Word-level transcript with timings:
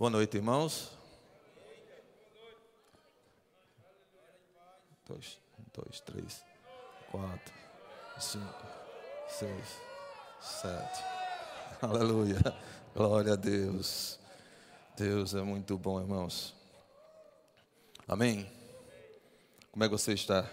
Boa 0.00 0.08
noite, 0.08 0.38
irmãos. 0.38 0.92
Dois, 5.06 5.38
dois, 5.74 6.00
três, 6.00 6.42
quatro, 7.10 7.54
cinco, 8.18 8.66
seis, 9.28 9.78
sete. 10.40 11.04
Aleluia. 11.84 12.38
Glória 12.94 13.34
a 13.34 13.36
Deus. 13.36 14.18
Deus 14.96 15.34
é 15.34 15.42
muito 15.42 15.76
bom, 15.76 16.00
irmãos. 16.00 16.56
Amém. 18.08 18.50
Como 19.70 19.84
é 19.84 19.86
que 19.86 19.92
você 19.92 20.14
está? 20.14 20.50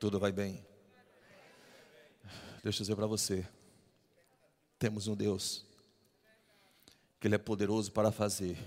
Tudo 0.00 0.18
vai 0.18 0.32
bem? 0.32 0.66
Deixa 2.64 2.78
eu 2.78 2.84
dizer 2.84 2.96
para 2.96 3.06
você. 3.06 3.46
Temos 4.78 5.06
um 5.06 5.14
Deus 5.14 5.70
que 7.22 7.28
Ele 7.28 7.36
é 7.36 7.38
poderoso 7.38 7.92
para 7.92 8.10
fazer 8.10 8.58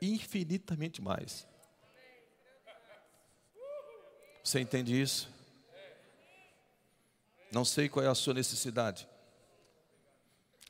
infinitamente 0.00 1.02
mais. 1.02 1.44
Você 4.44 4.60
entende 4.60 4.98
isso? 5.02 5.28
Não 7.50 7.64
sei 7.64 7.88
qual 7.88 8.06
é 8.06 8.08
a 8.08 8.14
sua 8.14 8.32
necessidade. 8.32 9.08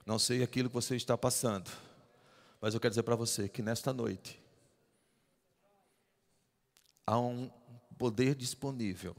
Não 0.06 0.18
sei 0.18 0.42
aquilo 0.42 0.70
que 0.70 0.74
você 0.74 0.96
está 0.96 1.18
passando. 1.18 1.70
Mas 2.58 2.72
eu 2.72 2.80
quero 2.80 2.92
dizer 2.92 3.02
para 3.02 3.14
você 3.14 3.50
que 3.50 3.60
nesta 3.60 3.92
noite 3.92 4.42
há 7.06 7.18
um 7.18 7.50
poder 7.98 8.34
disponível. 8.34 9.14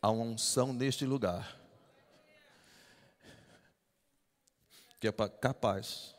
Há 0.00 0.08
uma 0.08 0.22
unção 0.22 0.72
neste 0.72 1.04
lugar. 1.04 1.60
Que 5.00 5.08
é 5.08 5.12
capaz 5.12 6.14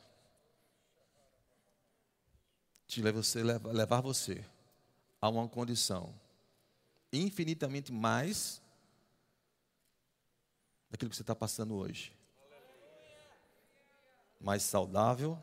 de 2.96 3.44
levar 3.72 4.02
você 4.02 4.46
a 5.22 5.30
uma 5.30 5.48
condição 5.48 6.13
infinitamente 7.12 7.91
mais 7.91 8.62
daquilo 10.90 11.10
que 11.10 11.16
você 11.16 11.24
está 11.24 11.35
passando 11.35 11.76
hoje. 11.76 12.12
Mais 14.40 14.63
saudável, 14.63 15.41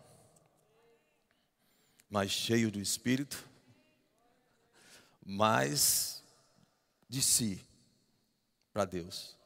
mais 2.11 2.31
cheio 2.31 2.71
do 2.71 2.81
Espírito, 2.81 3.49
mais 5.25 6.23
de 7.09 7.23
si 7.23 7.65
para 8.73 8.85
Deus. 8.85 9.37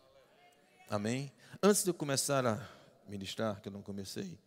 Amém? 0.89 1.33
Antes 1.63 1.85
de 1.85 1.91
eu 1.91 1.95
começar 1.95 2.45
a 2.45 2.69
ministrar, 3.07 3.61
que 3.61 3.69
eu 3.69 3.73
não 3.73 3.83
comecei, 3.83 4.39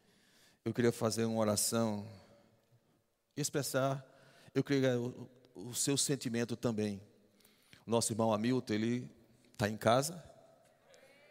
eu 0.65 0.73
queria 0.73 0.91
fazer 0.91 1.25
uma 1.25 1.39
oração 1.39 2.05
expressar, 3.37 4.03
eu 4.53 4.63
creio, 4.63 5.29
o, 5.55 5.69
o 5.69 5.73
seu 5.73 5.95
sentimento 5.95 6.55
também. 6.55 7.01
Nosso 7.85 8.11
irmão 8.11 8.33
Hamilton, 8.33 8.73
ele 8.73 9.09
está 9.53 9.69
em 9.69 9.77
casa. 9.77 10.21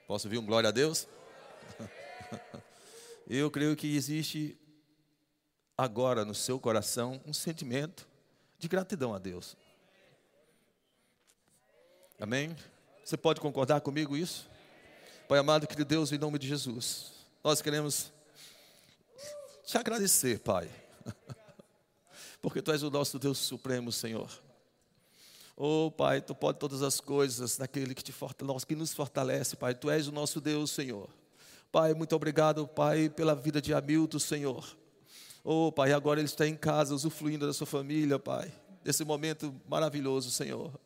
Posso 0.06 0.26
ouvir 0.26 0.38
um 0.38 0.46
glória 0.46 0.68
a 0.68 0.72
Deus? 0.72 1.06
Eu 3.28 3.50
creio 3.50 3.74
que 3.74 3.96
existe 3.96 4.56
agora 5.76 6.24
no 6.24 6.32
seu 6.32 6.60
coração 6.60 7.20
um 7.26 7.32
sentimento 7.32 8.08
de 8.56 8.68
gratidão 8.68 9.12
a 9.12 9.18
Deus. 9.18 9.56
Amém? 12.20 12.56
Você 13.04 13.16
pode 13.16 13.40
concordar 13.40 13.80
comigo 13.80 14.16
isso? 14.16 14.48
Pai 15.28 15.40
amado, 15.40 15.66
querido 15.66 15.84
Deus, 15.84 16.12
em 16.12 16.18
nome 16.18 16.38
de 16.38 16.46
Jesus, 16.46 17.12
nós 17.42 17.60
queremos 17.60 18.12
te 19.64 19.76
agradecer, 19.76 20.38
Pai. 20.38 20.70
Porque 22.40 22.62
tu 22.62 22.72
és 22.72 22.82
o 22.82 22.90
nosso 22.90 23.18
Deus 23.18 23.38
supremo, 23.38 23.90
Senhor. 23.90 24.30
Oh, 25.56 25.90
Pai, 25.90 26.20
tu 26.20 26.34
pode 26.34 26.58
todas 26.58 26.82
as 26.82 27.00
coisas 27.00 27.56
naquele 27.56 27.94
que 27.94 28.04
te 28.04 28.12
fortalece, 28.12 28.66
que 28.66 28.76
nos 28.76 28.92
fortalece, 28.92 29.56
Pai. 29.56 29.74
Tu 29.74 29.90
és 29.90 30.06
o 30.06 30.12
nosso 30.12 30.40
Deus, 30.40 30.70
Senhor. 30.70 31.08
Pai, 31.72 31.94
muito 31.94 32.14
obrigado, 32.14 32.66
Pai, 32.66 33.08
pela 33.08 33.34
vida 33.34 33.60
de 33.60 33.72
Hamilton, 33.72 34.18
Senhor. 34.18 34.76
Oh, 35.42 35.72
Pai, 35.72 35.92
agora 35.92 36.20
ele 36.20 36.28
está 36.28 36.46
em 36.46 36.56
casa, 36.56 36.94
usufruindo 36.94 37.46
da 37.46 37.52
sua 37.52 37.66
família, 37.66 38.18
Pai. 38.18 38.52
Desse 38.84 39.04
momento 39.04 39.54
maravilhoso, 39.68 40.30
Senhor. 40.30 40.78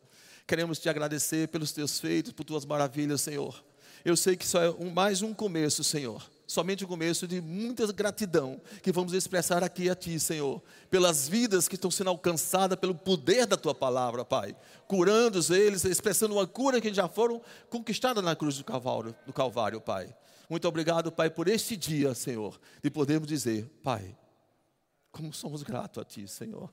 Queremos 0.47 0.79
te 0.79 0.87
agradecer 0.87 1.49
pelos 1.49 1.71
teus 1.71 1.99
feitos, 1.99 2.31
por 2.31 2.43
tuas 2.43 2.65
maravilhas, 2.65 3.21
Senhor. 3.21 3.63
Eu 4.05 4.15
sei 4.15 4.35
que 4.35 4.45
isso 4.45 4.57
é 4.57 4.69
um, 4.69 4.89
mais 4.89 5.21
um 5.21 5.33
começo, 5.33 5.83
Senhor 5.83 6.23
somente 6.51 6.83
o 6.83 6.87
começo 6.87 7.25
de 7.25 7.39
muita 7.39 7.89
gratidão 7.93 8.61
que 8.83 8.91
vamos 8.91 9.13
expressar 9.13 9.63
aqui 9.63 9.89
a 9.89 9.95
Ti, 9.95 10.19
Senhor, 10.19 10.61
pelas 10.89 11.27
vidas 11.29 11.65
que 11.65 11.75
estão 11.75 11.89
sendo 11.89 12.09
alcançadas 12.09 12.77
pelo 12.77 12.93
poder 12.93 13.45
da 13.45 13.55
Tua 13.55 13.73
palavra, 13.73 14.25
Pai, 14.25 14.53
curando 14.85 15.39
eles, 15.55 15.85
expressando 15.85 16.33
uma 16.35 16.45
cura 16.45 16.81
que 16.81 16.93
já 16.93 17.07
foram 17.07 17.41
conquistadas 17.69 18.21
na 18.21 18.35
cruz 18.35 18.57
do 18.57 18.65
Calvário, 18.65 19.15
do 19.25 19.31
Calvário, 19.31 19.79
Pai. 19.79 20.13
Muito 20.49 20.67
obrigado, 20.67 21.09
Pai, 21.09 21.29
por 21.29 21.47
este 21.47 21.77
dia, 21.77 22.13
Senhor, 22.13 22.59
de 22.83 22.91
podermos 22.91 23.29
dizer, 23.29 23.65
Pai, 23.81 24.17
como 25.09 25.33
somos 25.33 25.63
gratos 25.63 26.01
a 26.01 26.05
Ti, 26.05 26.27
Senhor. 26.27 26.69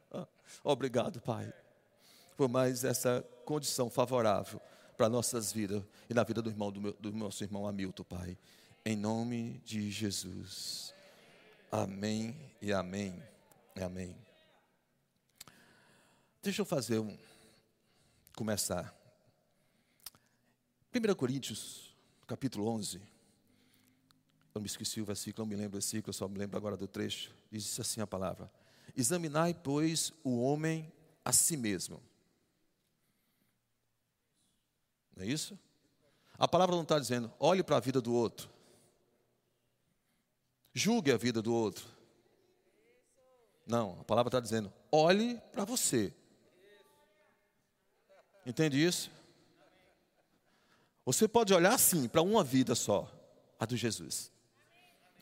obrigado, 0.62 1.22
Pai, 1.22 1.50
por 2.36 2.50
mais 2.50 2.84
essa 2.84 3.24
condição 3.46 3.88
favorável 3.88 4.60
para 4.94 5.08
nossas 5.08 5.52
vidas 5.52 5.82
e 6.08 6.14
na 6.14 6.22
vida 6.22 6.42
do 6.42 6.50
irmão 6.50 6.70
do, 6.70 6.80
meu, 6.80 6.92
do 7.00 7.12
nosso 7.12 7.42
irmão 7.42 7.66
Hamilton, 7.66 8.04
Pai. 8.04 8.36
Em 8.88 8.94
nome 8.94 9.60
de 9.64 9.90
Jesus. 9.90 10.94
Amém 11.72 12.54
e 12.62 12.72
amém. 12.72 13.20
E 13.74 13.82
amém. 13.82 14.16
Deixa 16.40 16.62
eu 16.62 16.64
fazer 16.64 17.00
um. 17.00 17.18
Começar. 18.36 18.94
1 20.94 21.14
Coríntios, 21.16 21.96
capítulo 22.28 22.68
11. 22.68 23.02
Eu 24.54 24.60
me 24.60 24.68
esqueci 24.68 25.00
o 25.00 25.04
versículo, 25.04 25.44
não 25.44 25.50
me 25.50 25.56
lembro 25.56 25.70
o 25.70 25.80
versículo, 25.80 26.10
eu 26.10 26.14
só 26.14 26.28
me 26.28 26.38
lembro 26.38 26.56
agora 26.56 26.76
do 26.76 26.86
trecho. 26.86 27.34
Diz 27.50 27.80
assim 27.80 28.00
a 28.00 28.06
palavra: 28.06 28.48
Examinai, 28.96 29.52
pois, 29.52 30.12
o 30.22 30.40
homem 30.40 30.92
a 31.24 31.32
si 31.32 31.56
mesmo. 31.56 32.00
Não 35.16 35.24
é 35.24 35.26
isso? 35.26 35.58
A 36.38 36.46
palavra 36.46 36.76
não 36.76 36.84
está 36.84 37.00
dizendo, 37.00 37.32
olhe 37.40 37.64
para 37.64 37.78
a 37.78 37.80
vida 37.80 38.00
do 38.00 38.14
outro 38.14 38.54
julgue 40.76 41.10
a 41.10 41.16
vida 41.16 41.40
do 41.40 41.54
outro. 41.54 41.86
Não, 43.66 43.98
a 44.00 44.04
palavra 44.04 44.28
está 44.28 44.38
dizendo: 44.38 44.72
olhe 44.92 45.40
para 45.50 45.64
você. 45.64 46.12
Entende 48.44 48.84
isso? 48.84 49.10
Você 51.04 51.26
pode 51.26 51.54
olhar 51.54 51.78
sim 51.78 52.06
para 52.06 52.20
uma 52.20 52.44
vida 52.44 52.74
só, 52.74 53.10
a 53.58 53.64
do 53.64 53.76
Jesus. 53.76 54.30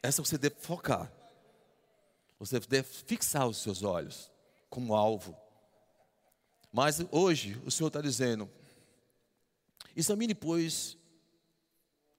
Essa 0.03 0.23
você 0.23 0.37
deve 0.37 0.57
focar. 0.59 1.11
Você 2.39 2.59
deve 2.61 2.89
fixar 2.89 3.47
os 3.47 3.59
seus 3.59 3.83
olhos 3.83 4.31
como 4.69 4.95
alvo. 4.95 5.37
Mas 6.73 6.99
hoje 7.13 7.57
o 7.65 7.71
Senhor 7.71 7.89
está 7.89 8.01
dizendo: 8.01 8.51
examine, 9.95 10.35
pois, 10.35 10.99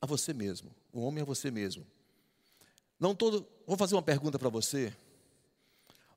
a 0.02 0.06
você 0.06 0.34
mesmo, 0.34 0.74
o 0.94 1.02
homem 1.02 1.22
a 1.22 1.26
você 1.26 1.52
mesmo. 1.52 1.86
Não 3.00 3.16
todo, 3.16 3.48
vou 3.66 3.78
fazer 3.78 3.96
uma 3.96 4.02
pergunta 4.02 4.40
para 4.40 4.50
você, 4.50 4.96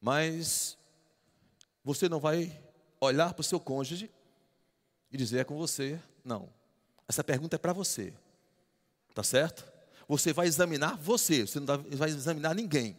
mas 0.00 0.78
você 1.83 2.09
não 2.09 2.21
vai 2.21 2.56
olhar 3.00 3.34
para 3.34 3.41
o 3.41 3.44
seu 3.44 3.59
cônjuge 3.59 4.11
e 5.11 5.16
dizer 5.16 5.41
é 5.41 5.44
com 5.44 5.56
você, 5.56 6.00
não. 6.25 6.53
Essa 7.09 7.25
pergunta 7.25 7.56
é 7.56 7.59
para 7.59 7.72
você, 7.72 8.12
tá 9.15 9.22
certo? 9.22 9.71
Você 10.06 10.33
vai 10.33 10.47
examinar 10.47 10.97
você, 10.97 11.47
você 11.47 11.60
não 11.60 11.66
vai 11.97 12.09
examinar 12.10 12.54
ninguém. 12.54 12.97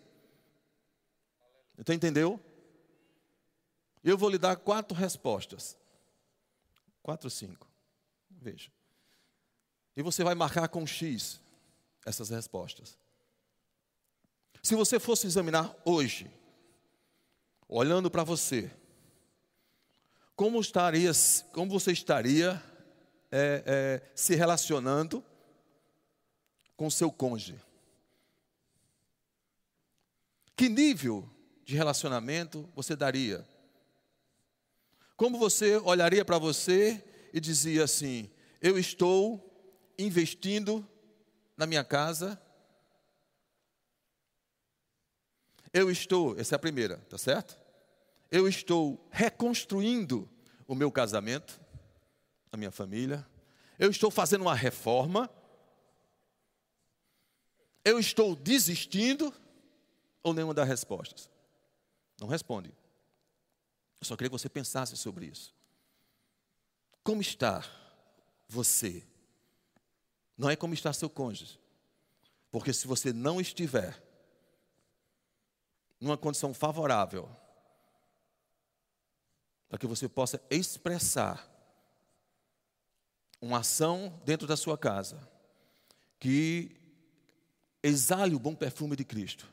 Então 1.78 1.96
entendeu? 1.96 2.40
Eu 4.04 4.18
vou 4.18 4.30
lhe 4.30 4.38
dar 4.38 4.56
quatro 4.56 4.98
respostas. 4.98 5.78
Quatro, 7.02 7.30
cinco. 7.30 7.68
Veja. 8.30 8.72
E 9.96 10.02
você 10.02 10.24
vai 10.24 10.36
marcar 10.36 10.68
com 10.68 10.86
X 10.86 11.42
essas 12.06 12.30
respostas. 12.30 12.98
Se 14.62 14.76
você 14.76 15.00
fosse 15.00 15.28
examinar 15.28 15.76
hoje, 15.86 16.30
olhando 17.68 18.10
para 18.12 18.24
você, 18.24 18.72
como, 20.36 20.60
estaria, 20.60 21.12
como 21.54 21.72
você 21.72 21.92
estaria 21.92 22.62
é, 23.32 23.64
é, 23.66 24.12
se 24.16 24.36
relacionando 24.36 25.24
com 26.76 26.90
seu 26.90 27.12
cônjuge? 27.12 27.60
Que 30.56 30.68
nível 30.68 31.30
de 31.64 31.76
relacionamento 31.76 32.70
você 32.76 32.96
daria? 32.96 33.48
Como 35.16 35.38
você 35.38 35.78
olharia 35.78 36.26
para 36.26 36.38
você 36.38 37.04
e 37.34 37.40
dizia 37.40 37.84
assim: 37.84 38.30
Eu 38.62 38.78
estou 38.80 39.46
investindo 39.98 40.88
na 41.56 41.66
minha 41.66 41.84
casa, 41.84 42.42
Eu 45.74 45.89
estou, 45.92 46.38
essa 46.39 46.56
é 46.56 46.57
a 46.57 46.60
primeira, 46.60 46.98
tá 47.10 47.18
certo? 47.18 47.57
Eu 48.31 48.48
estou 48.48 49.07
reconstruindo 49.12 50.30
o 50.68 50.75
meu 50.75 50.92
casamento, 50.92 51.60
a 52.51 52.57
minha 52.57 52.71
família. 52.71 53.25
Eu 53.77 53.89
estou 53.89 54.12
fazendo 54.12 54.42
uma 54.42 54.56
reforma. 54.56 55.30
Eu 57.83 58.00
estou 58.00 58.36
desistindo 58.36 59.33
ou 60.21 60.33
nenhuma 60.33 60.54
das 60.54 60.68
respostas? 60.68 61.30
Não 62.19 62.27
responde. 62.27 62.69
Eu 64.00 64.06
só 64.06 64.16
queria 64.16 64.30
que 64.30 64.38
você 64.38 64.50
pensasse 64.50 64.95
sobre 64.98 65.25
isso. 65.25 65.54
Como 67.04 67.21
está 67.21 67.63
você? 68.48 69.04
Não 70.38 70.50
é 70.50 70.56
como 70.56 70.74
está 70.74 70.94
seu 70.94 71.10
cônjuge. 71.10 71.60
Porque 72.51 72.74
se 72.74 72.88
você 72.88 73.12
não 73.12 73.39
estiver 73.39 74.09
numa 76.00 76.18
condição 76.18 76.54
favorável, 76.54 77.30
para 79.68 79.78
que 79.78 79.88
você 79.88 80.07
possa 80.07 80.42
expressar 80.50 81.48
uma 83.42 83.60
ação 83.60 84.19
dentro 84.25 84.48
da 84.48 84.57
sua 84.57 84.78
casa 84.78 85.28
que 86.19 86.75
exale 87.81 88.36
o 88.36 88.40
bom 88.40 88.56
perfume 88.56 88.96
de 88.96 89.06
Cristo, 89.06 89.48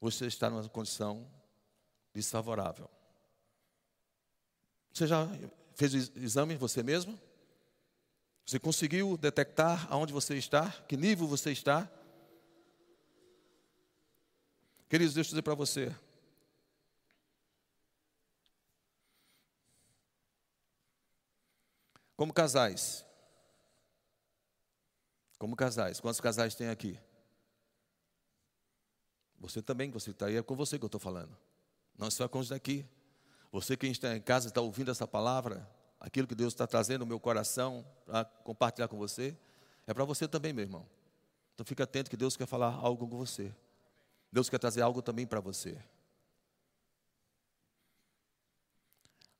você 0.00 0.26
está 0.26 0.50
numa 0.50 0.68
condição 0.68 1.26
desfavorável. 2.12 2.88
Você 4.92 5.06
já 5.06 5.26
fez 5.74 5.94
o 5.94 6.18
exame 6.18 6.56
você 6.56 6.82
mesmo? 6.82 7.18
Você 8.46 8.58
conseguiu 8.58 9.16
detectar 9.16 9.90
aonde 9.90 10.12
você 10.12 10.36
está? 10.36 10.70
Que 10.86 10.96
nível 10.96 11.26
você 11.26 11.50
está? 11.50 11.90
Queridos, 14.94 15.12
deixa 15.12 15.30
eu 15.30 15.32
dizer 15.32 15.42
para 15.42 15.56
você. 15.56 15.92
Como 22.16 22.32
casais. 22.32 23.04
Como 25.36 25.56
casais. 25.56 25.98
Quantos 25.98 26.20
casais 26.20 26.54
tem 26.54 26.68
aqui? 26.68 26.96
Você 29.40 29.60
também, 29.60 29.90
você 29.90 30.12
está 30.12 30.26
aí, 30.26 30.36
é 30.36 30.42
com 30.44 30.54
você 30.54 30.78
que 30.78 30.84
eu 30.84 30.86
estou 30.86 31.00
falando. 31.00 31.36
Não 31.98 32.08
só 32.08 32.28
com 32.28 32.38
os 32.38 32.50
daqui. 32.50 32.86
Você 33.50 33.76
que 33.76 33.88
está 33.88 34.16
em 34.16 34.22
casa 34.22 34.46
está 34.46 34.60
ouvindo 34.60 34.92
essa 34.92 35.08
palavra, 35.08 35.68
aquilo 35.98 36.28
que 36.28 36.36
Deus 36.36 36.52
está 36.52 36.68
trazendo 36.68 37.00
no 37.00 37.06
meu 37.06 37.18
coração 37.18 37.84
para 38.06 38.24
compartilhar 38.24 38.86
com 38.86 38.96
você, 38.96 39.36
é 39.88 39.92
para 39.92 40.04
você 40.04 40.28
também, 40.28 40.52
meu 40.52 40.62
irmão. 40.62 40.88
Então 41.52 41.66
fique 41.66 41.82
atento 41.82 42.08
que 42.08 42.16
Deus 42.16 42.36
quer 42.36 42.46
falar 42.46 42.72
algo 42.72 43.08
com 43.08 43.18
você. 43.18 43.52
Deus 44.34 44.50
quer 44.50 44.58
trazer 44.58 44.82
algo 44.82 45.00
também 45.00 45.24
para 45.24 45.38
você. 45.38 45.80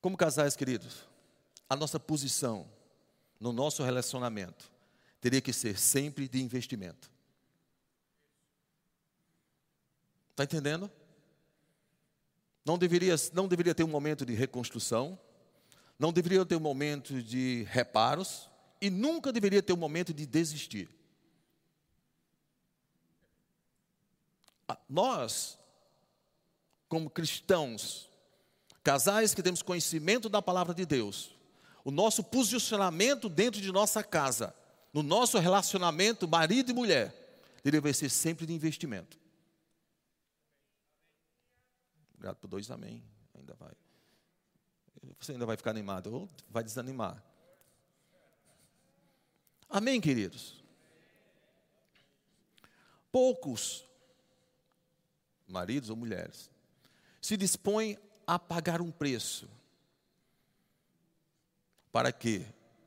Como 0.00 0.16
casais, 0.16 0.54
queridos, 0.54 1.04
a 1.68 1.74
nossa 1.74 1.98
posição 1.98 2.70
no 3.40 3.52
nosso 3.52 3.82
relacionamento 3.82 4.70
teria 5.20 5.40
que 5.40 5.52
ser 5.52 5.76
sempre 5.76 6.28
de 6.28 6.40
investimento. 6.40 7.10
Está 10.30 10.44
entendendo? 10.44 10.88
Não 12.64 12.78
deveria, 12.78 13.16
não 13.32 13.48
deveria 13.48 13.74
ter 13.74 13.82
um 13.82 13.88
momento 13.88 14.24
de 14.24 14.32
reconstrução, 14.32 15.18
não 15.98 16.12
deveria 16.12 16.46
ter 16.46 16.54
um 16.54 16.60
momento 16.60 17.20
de 17.20 17.64
reparos 17.68 18.48
e 18.80 18.90
nunca 18.90 19.32
deveria 19.32 19.60
ter 19.60 19.72
um 19.72 19.76
momento 19.76 20.14
de 20.14 20.24
desistir. 20.24 20.88
Nós, 24.88 25.58
como 26.88 27.10
cristãos, 27.10 28.08
casais 28.82 29.34
que 29.34 29.42
temos 29.42 29.62
conhecimento 29.62 30.28
da 30.28 30.40
palavra 30.40 30.74
de 30.74 30.86
Deus, 30.86 31.34
o 31.84 31.90
nosso 31.90 32.24
posicionamento 32.24 33.28
dentro 33.28 33.60
de 33.60 33.70
nossa 33.70 34.02
casa, 34.02 34.54
no 34.92 35.02
nosso 35.02 35.38
relacionamento 35.38 36.26
marido 36.26 36.70
e 36.70 36.74
mulher, 36.74 37.40
deveria 37.62 37.92
ser 37.92 38.10
sempre 38.10 38.46
de 38.46 38.52
investimento. 38.52 39.18
Obrigado 42.14 42.36
por 42.36 42.48
dois 42.48 42.70
amém. 42.70 43.02
Ainda 43.34 43.54
vai. 43.54 43.72
Você 45.18 45.32
ainda 45.32 45.44
vai 45.44 45.56
ficar 45.56 45.70
animado 45.70 46.14
ou 46.14 46.30
vai 46.48 46.64
desanimar. 46.64 47.22
Amém, 49.68 50.00
queridos? 50.00 50.62
Poucos 53.10 53.84
maridos 55.46 55.90
ou 55.90 55.96
mulheres 55.96 56.50
se 57.24 57.38
dispõem 57.38 57.96
a 58.26 58.38
pagar 58.38 58.82
um 58.82 58.90
preço 58.90 59.48
para 61.90 62.12
que 62.12 62.44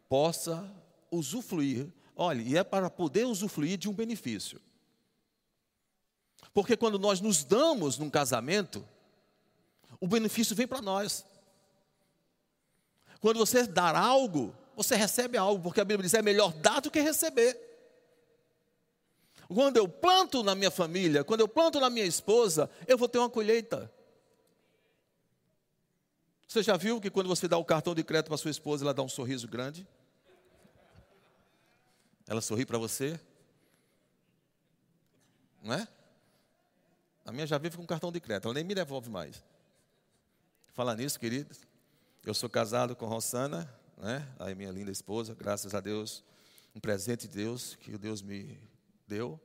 possa 0.07 0.71
usufruir. 1.09 1.91
Olha, 2.15 2.41
e 2.43 2.55
é 2.55 2.63
para 2.63 2.87
poder 2.87 3.25
usufruir 3.25 3.79
de 3.79 3.89
um 3.89 3.93
benefício. 3.93 4.61
Porque 6.53 6.77
quando 6.77 6.99
nós 6.99 7.19
nos 7.19 7.43
damos 7.43 7.97
num 7.97 8.11
casamento, 8.11 8.87
o 9.99 10.07
benefício 10.07 10.55
vem 10.55 10.67
para 10.67 10.83
nós. 10.83 11.25
Quando 13.19 13.39
você 13.39 13.65
dar 13.65 13.95
algo, 13.95 14.55
você 14.75 14.95
recebe 14.95 15.35
algo, 15.35 15.63
porque 15.63 15.81
a 15.81 15.85
Bíblia 15.85 16.03
diz: 16.03 16.13
é 16.13 16.21
melhor 16.21 16.53
dar 16.53 16.79
do 16.79 16.91
que 16.91 16.99
receber. 17.01 17.66
Quando 19.47 19.77
eu 19.77 19.87
planto 19.87 20.43
na 20.43 20.53
minha 20.53 20.69
família, 20.69 21.23
quando 21.23 21.39
eu 21.39 21.47
planto 21.47 21.79
na 21.79 21.89
minha 21.89 22.05
esposa, 22.05 22.69
eu 22.85 22.97
vou 22.97 23.07
ter 23.07 23.17
uma 23.17 23.29
colheita. 23.29 23.91
Você 26.47 26.63
já 26.63 26.77
viu 26.77 26.99
que 26.99 27.09
quando 27.09 27.27
você 27.27 27.47
dá 27.47 27.57
o 27.57 27.65
cartão 27.65 27.93
de 27.95 28.03
crédito 28.03 28.27
para 28.27 28.37
sua 28.37 28.51
esposa, 28.51 28.83
ela 28.83 28.93
dá 28.93 29.01
um 29.01 29.09
sorriso 29.09 29.47
grande? 29.47 29.87
Ela 32.27 32.41
sorri 32.41 32.65
para 32.65 32.77
você? 32.77 33.19
Não 35.61 35.73
é? 35.73 35.87
A 37.25 37.31
minha 37.31 37.47
já 37.47 37.57
vive 37.57 37.77
com 37.77 37.85
cartão 37.85 38.11
de 38.11 38.19
crédito, 38.19 38.45
ela 38.45 38.53
nem 38.53 38.63
me 38.63 38.75
devolve 38.75 39.09
mais. 39.09 39.43
Falar 40.73 40.95
nisso, 40.95 41.19
queridos, 41.19 41.59
eu 42.25 42.33
sou 42.33 42.49
casado 42.49 42.95
com 42.95 43.05
Rossana, 43.05 43.73
né? 43.97 44.27
A 44.39 44.53
minha 44.53 44.71
linda 44.71 44.91
esposa, 44.91 45.33
graças 45.33 45.73
a 45.73 45.79
Deus, 45.79 46.23
um 46.75 46.79
presente 46.79 47.27
de 47.27 47.35
Deus 47.35 47.75
que 47.75 47.97
Deus 47.97 48.21
me 48.21 48.57
deu. 49.07 49.39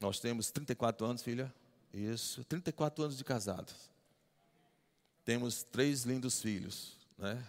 Nós 0.00 0.20
temos 0.20 0.50
34 0.50 1.06
anos, 1.06 1.22
filha. 1.22 1.52
Isso, 1.92 2.44
34 2.44 3.04
anos 3.04 3.16
de 3.16 3.24
casados. 3.24 3.90
Temos 5.24 5.62
três 5.62 6.04
lindos 6.04 6.40
filhos, 6.40 6.96
né? 7.18 7.44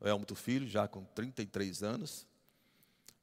O 0.00 0.06
Elmo 0.06 0.26
Filho, 0.34 0.66
já 0.66 0.86
com 0.86 1.04
33 1.04 1.82
anos. 1.82 2.26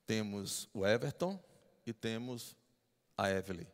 Temos 0.06 0.70
o 0.74 0.86
Everton 0.86 1.40
e 1.86 1.94
temos 1.94 2.56
a 3.18 3.30
Evelyn. 3.30 3.66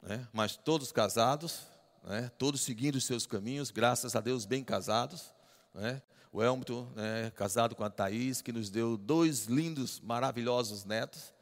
Né? 0.00 0.26
Mas 0.32 0.56
todos 0.56 0.92
casados, 0.92 1.66
né? 2.02 2.30
todos 2.38 2.62
seguindo 2.62 2.96
os 2.96 3.04
seus 3.04 3.26
caminhos, 3.26 3.70
graças 3.70 4.16
a 4.16 4.20
Deus, 4.20 4.46
bem 4.46 4.64
casados. 4.64 5.34
Né? 5.74 6.02
O 6.32 6.42
Elmito, 6.42 6.88
né, 6.96 7.30
casado 7.30 7.76
com 7.76 7.84
a 7.84 7.90
Thaís, 7.90 8.42
que 8.42 8.52
nos 8.52 8.70
deu 8.70 8.96
dois 8.96 9.44
lindos, 9.44 10.00
maravilhosos 10.00 10.84
netos, 10.84 11.33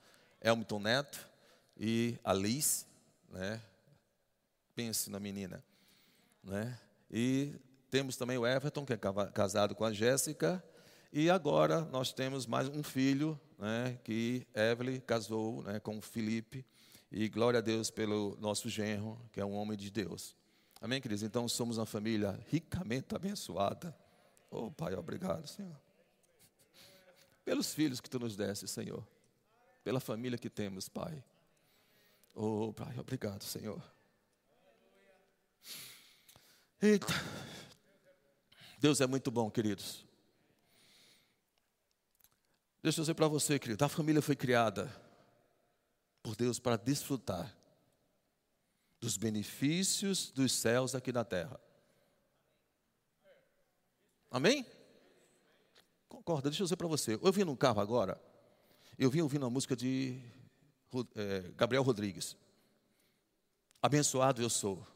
Elmito 0.43 0.79
Neto 0.79 1.29
e 1.77 2.19
a 2.25 2.33
Liz, 2.33 2.87
né? 3.31 3.63
pense 4.75 5.09
na 5.09 5.21
menina. 5.21 5.63
Né? 6.43 6.77
E 7.11 7.55
temos 7.91 8.17
também 8.17 8.37
o 8.37 8.47
Everton, 8.47 8.85
que 8.85 8.93
é 8.93 8.99
casado 9.33 9.75
com 9.75 9.85
a 9.85 9.93
Jéssica, 9.93 10.63
e 11.13 11.31
agora 11.31 11.83
nós 11.93 12.13
temos 12.13 12.47
mais 12.47 12.69
um 12.69 12.83
filho, 12.83 13.39
né, 13.59 13.99
que 14.03 14.47
Evelyn 14.55 14.99
casou 15.01 15.63
né, 15.63 15.79
com 15.79 15.99
o 15.99 16.01
Felipe, 16.01 16.65
e 17.11 17.29
glória 17.29 17.59
a 17.59 17.61
Deus 17.61 17.91
pelo 17.91 18.37
nosso 18.41 18.71
genro, 18.71 19.21
que 19.31 19.39
é 19.39 19.45
um 19.45 19.53
homem 19.53 19.77
de 19.77 19.91
Deus. 19.91 20.35
Amém, 20.81 21.01
queridos? 21.01 21.23
Então 21.23 21.47
somos 21.47 21.77
uma 21.77 21.85
família 21.85 22.41
ricamente 22.49 23.15
abençoada. 23.15 23.95
Oh, 24.51 24.71
Pai, 24.71 24.95
obrigado, 24.95 25.47
Senhor. 25.47 25.79
Pelos 27.45 27.75
filhos 27.75 28.01
que 28.01 28.09
tu 28.09 28.19
nos 28.19 28.35
deste, 28.35 28.67
Senhor. 28.67 29.07
Pela 29.85 30.01
família 30.01 30.39
que 30.39 30.49
temos, 30.49 30.89
Pai. 30.89 31.25
Oh, 32.35 32.73
Pai, 32.73 32.99
obrigado, 32.99 33.43
Senhor. 33.45 33.83
Eita. 36.81 37.07
Deus 38.79 39.01
é 39.01 39.07
muito 39.07 39.31
bom, 39.31 39.51
queridos. 39.51 40.05
Deixa 42.83 42.99
eu 42.99 43.03
dizer 43.05 43.15
para 43.15 43.29
você, 43.29 43.59
querido, 43.59 43.85
a 43.85 43.89
família 43.89 44.21
foi 44.21 44.35
criada 44.35 44.93
por 46.21 46.35
Deus 46.35 46.59
para 46.59 46.77
desfrutar 46.77 47.57
dos 49.01 49.17
benefícios 49.17 50.31
dos 50.31 50.53
céus 50.53 50.95
aqui 50.95 51.13
na 51.13 51.25
terra. 51.25 51.61
Amém? 54.31 54.67
Concorda? 56.09 56.49
Deixa 56.49 56.63
eu 56.63 56.67
dizer 56.67 56.77
para 56.77 56.89
você. 56.89 57.15
Eu 57.15 57.33
vim 57.33 57.45
num 57.45 57.55
carro 57.57 57.81
agora, 57.81 58.21
eu 58.99 59.11
vim 59.11 59.21
ouvindo 59.21 59.47
a 59.47 59.51
música 59.51 59.75
de 59.75 60.21
é, 61.17 61.51
Gabriel 61.57 61.83
Rodrigues. 61.83 62.37
abençoado 63.81 64.43
eu 64.43 64.51
sou. 64.51 64.87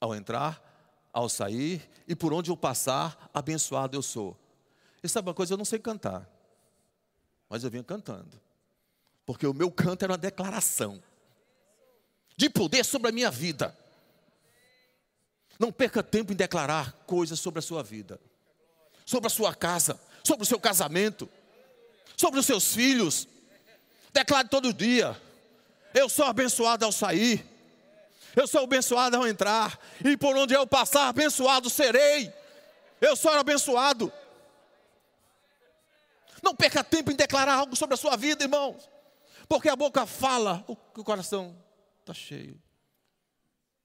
Ao 0.00 0.14
entrar, 0.14 1.08
ao 1.12 1.28
sair 1.28 1.88
e 2.06 2.14
por 2.14 2.32
onde 2.32 2.50
eu 2.50 2.56
passar, 2.56 3.30
abençoado 3.34 3.96
eu 3.96 4.02
sou. 4.02 4.36
E 5.02 5.08
sabe 5.08 5.28
uma 5.28 5.34
coisa? 5.34 5.54
Eu 5.54 5.58
não 5.58 5.64
sei 5.64 5.78
cantar, 5.78 6.28
mas 7.48 7.64
eu 7.64 7.70
vinha 7.70 7.84
cantando, 7.84 8.40
porque 9.24 9.46
o 9.46 9.54
meu 9.54 9.70
canto 9.70 10.02
era 10.04 10.12
uma 10.12 10.18
declaração 10.18 11.02
de 12.36 12.48
poder 12.48 12.84
sobre 12.84 13.08
a 13.08 13.12
minha 13.12 13.30
vida. 13.30 13.76
Não 15.58 15.72
perca 15.72 16.02
tempo 16.02 16.32
em 16.32 16.36
declarar 16.36 16.92
coisas 17.04 17.40
sobre 17.40 17.58
a 17.58 17.62
sua 17.62 17.82
vida, 17.82 18.20
sobre 19.04 19.26
a 19.26 19.30
sua 19.30 19.54
casa, 19.54 20.00
sobre 20.22 20.44
o 20.44 20.46
seu 20.46 20.60
casamento, 20.60 21.28
sobre 22.16 22.40
os 22.40 22.46
seus 22.46 22.74
filhos. 22.74 23.28
Declare 24.12 24.48
todo 24.48 24.72
dia: 24.72 25.20
Eu 25.94 26.08
sou 26.08 26.26
abençoado 26.26 26.84
ao 26.84 26.92
sair, 26.92 27.44
eu 28.34 28.46
sou 28.46 28.62
abençoado 28.64 29.16
ao 29.16 29.26
entrar, 29.26 29.78
e 30.04 30.16
por 30.16 30.36
onde 30.36 30.54
eu 30.54 30.66
passar, 30.66 31.08
abençoado 31.08 31.68
serei. 31.68 32.32
Eu 33.00 33.16
sou 33.16 33.30
abençoado. 33.32 34.12
Não 36.42 36.54
perca 36.54 36.84
tempo 36.84 37.10
em 37.10 37.16
declarar 37.16 37.54
algo 37.54 37.76
sobre 37.76 37.94
a 37.94 37.96
sua 37.96 38.16
vida, 38.16 38.44
irmãos, 38.44 38.88
porque 39.48 39.68
a 39.68 39.76
boca 39.76 40.06
fala, 40.06 40.64
o 40.68 40.76
coração 41.04 41.56
está 42.00 42.14
cheio. 42.14 42.60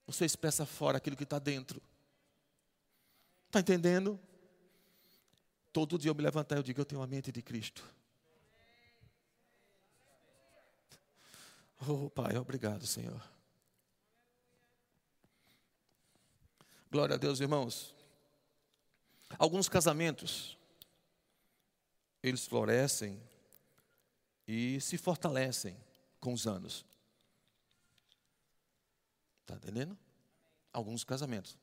Você 0.06 0.24
expressa 0.24 0.66
fora 0.66 0.98
aquilo 0.98 1.16
que 1.16 1.24
está 1.24 1.38
dentro. 1.38 1.82
Está 3.46 3.60
entendendo? 3.60 4.20
Todo 5.72 5.98
dia 5.98 6.10
eu 6.10 6.14
me 6.14 6.22
levantar 6.22 6.56
e 6.56 6.58
eu 6.58 6.62
digo, 6.62 6.80
eu 6.80 6.84
tenho 6.84 7.02
a 7.02 7.06
mente 7.06 7.32
de 7.32 7.42
Cristo. 7.42 7.84
Oh, 11.86 12.08
Pai, 12.08 12.36
obrigado, 12.36 12.86
Senhor. 12.86 13.22
Glória 16.90 17.16
a 17.16 17.18
Deus, 17.18 17.40
irmãos. 17.40 17.94
Alguns 19.38 19.68
casamentos, 19.68 20.56
eles 22.22 22.46
florescem 22.46 23.20
e 24.48 24.80
se 24.80 24.96
fortalecem 24.96 25.76
com 26.20 26.32
os 26.32 26.46
anos. 26.46 26.86
Está 29.42 29.56
entendendo? 29.56 29.98
Alguns 30.72 31.04
casamentos. 31.04 31.58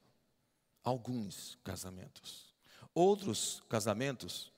Alguns 0.84 1.58
casamentos. 1.64 2.54
Outros 2.94 3.64
casamentos 3.68 4.52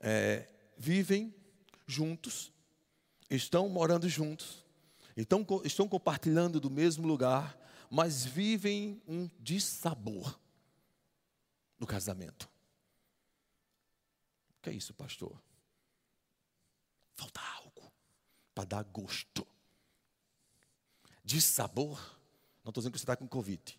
é, 0.00 0.48
vivem 0.76 1.32
juntos, 1.86 2.52
estão 3.30 3.68
morando 3.68 4.08
juntos, 4.08 4.65
estão, 5.22 5.46
estão 5.64 5.88
compartilhando 5.88 6.60
do 6.60 6.70
mesmo 6.70 7.06
lugar, 7.06 7.58
mas 7.90 8.24
vivem 8.24 9.00
um 9.06 9.28
dissabor 9.38 10.38
no 11.78 11.86
casamento. 11.86 12.50
O 14.58 14.62
que 14.62 14.70
é 14.70 14.72
isso, 14.72 14.92
pastor? 14.94 15.40
Falta 17.14 17.40
algo 17.56 17.92
para 18.54 18.64
dar 18.64 18.82
gosto. 18.84 19.46
Dissabor 21.24 22.16
não 22.66 22.70
estou 22.70 22.80
dizendo 22.80 22.92
que 22.94 22.98
você 22.98 23.04
está 23.04 23.16
com 23.16 23.28
convite. 23.28 23.78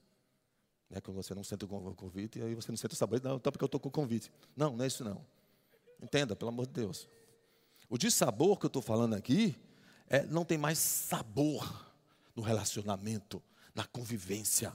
Né, 0.89 1.01
que 1.01 1.11
você 1.11 1.35
não 1.35 1.43
sente 1.43 1.65
o 1.65 1.67
convite, 1.67 2.41
aí 2.41 2.55
você 2.55 2.71
não 2.71 2.77
sente 2.77 2.93
o 2.93 2.97
sabor. 2.97 3.21
Não, 3.21 3.35
então 3.35 3.51
porque 3.51 3.63
eu 3.63 3.65
estou 3.65 3.81
com 3.81 3.91
convite. 3.91 4.31
Não, 4.55 4.77
não 4.77 4.85
é 4.85 4.87
isso 4.87 5.03
não. 5.03 5.25
Entenda, 6.01 6.37
pelo 6.37 6.47
amor 6.47 6.67
de 6.67 6.71
Deus. 6.71 7.09
O 7.89 7.97
de 7.97 8.09
sabor 8.09 8.57
que 8.57 8.65
eu 8.65 8.69
estou 8.69 8.81
falando 8.81 9.13
aqui, 9.13 9.59
é, 10.07 10.23
não 10.25 10.45
tem 10.45 10.57
mais 10.57 10.77
sabor 10.77 11.93
no 12.35 12.41
relacionamento, 12.41 13.41
na 13.73 13.85
convivência. 13.85 14.73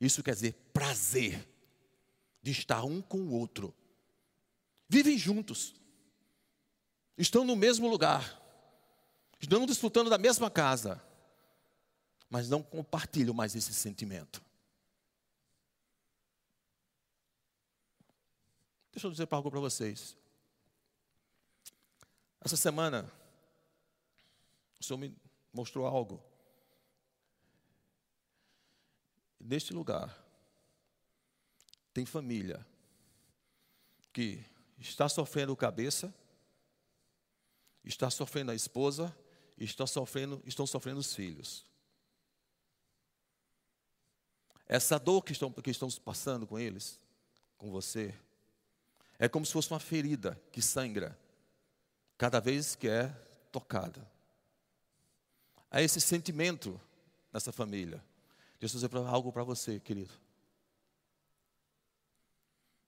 Isso 0.00 0.22
quer 0.22 0.34
dizer 0.34 0.54
prazer 0.72 1.48
de 2.42 2.50
estar 2.50 2.84
um 2.84 3.00
com 3.00 3.18
o 3.18 3.32
outro. 3.32 3.74
Vivem 4.88 5.16
juntos. 5.18 5.74
Estão 7.16 7.44
no 7.44 7.56
mesmo 7.56 7.88
lugar. 7.88 8.40
Estão 9.40 9.66
desfrutando 9.66 10.10
da 10.10 10.18
mesma 10.18 10.50
casa 10.50 11.02
mas 12.34 12.48
não 12.48 12.60
compartilham 12.60 13.32
mais 13.32 13.54
esse 13.54 13.72
sentimento. 13.72 14.42
Deixa 18.90 19.06
eu 19.06 19.10
dizer 19.12 19.28
algo 19.30 19.52
para 19.52 19.60
vocês. 19.60 20.16
Essa 22.40 22.56
semana, 22.56 23.08
o 24.84 24.86
Senhor 24.86 24.98
me 24.98 25.16
mostrou 25.52 25.86
algo. 25.86 26.22
Neste 29.40 29.72
lugar, 29.72 30.22
tem 31.92 32.04
família 32.04 32.66
que 34.12 34.44
está 34.78 35.08
sofrendo 35.08 35.56
cabeça, 35.56 36.14
está 37.82 38.10
sofrendo 38.10 38.50
a 38.50 38.54
esposa, 38.54 39.14
está 39.56 39.86
sofrendo, 39.86 40.42
estão 40.46 40.66
sofrendo 40.66 41.00
os 41.00 41.14
filhos. 41.14 41.64
Essa 44.66 44.98
dor 44.98 45.22
que, 45.22 45.32
estão, 45.32 45.52
que 45.52 45.70
estamos 45.70 45.98
passando 45.98 46.46
com 46.46 46.58
eles, 46.58 46.98
com 47.56 47.70
você, 47.70 48.14
é 49.18 49.28
como 49.28 49.44
se 49.44 49.52
fosse 49.52 49.70
uma 49.70 49.80
ferida 49.80 50.40
que 50.50 50.62
sangra 50.62 51.18
cada 52.16 52.40
vez 52.40 52.74
que 52.74 52.88
é 52.88 53.08
tocada. 53.52 54.13
Há 55.74 55.82
esse 55.82 56.00
sentimento 56.00 56.80
nessa 57.32 57.50
família. 57.50 58.00
Deixa 58.60 58.76
eu 58.76 58.80
dizer 58.80 58.96
algo 59.08 59.32
para 59.32 59.42
você, 59.42 59.80
querido. 59.80 60.12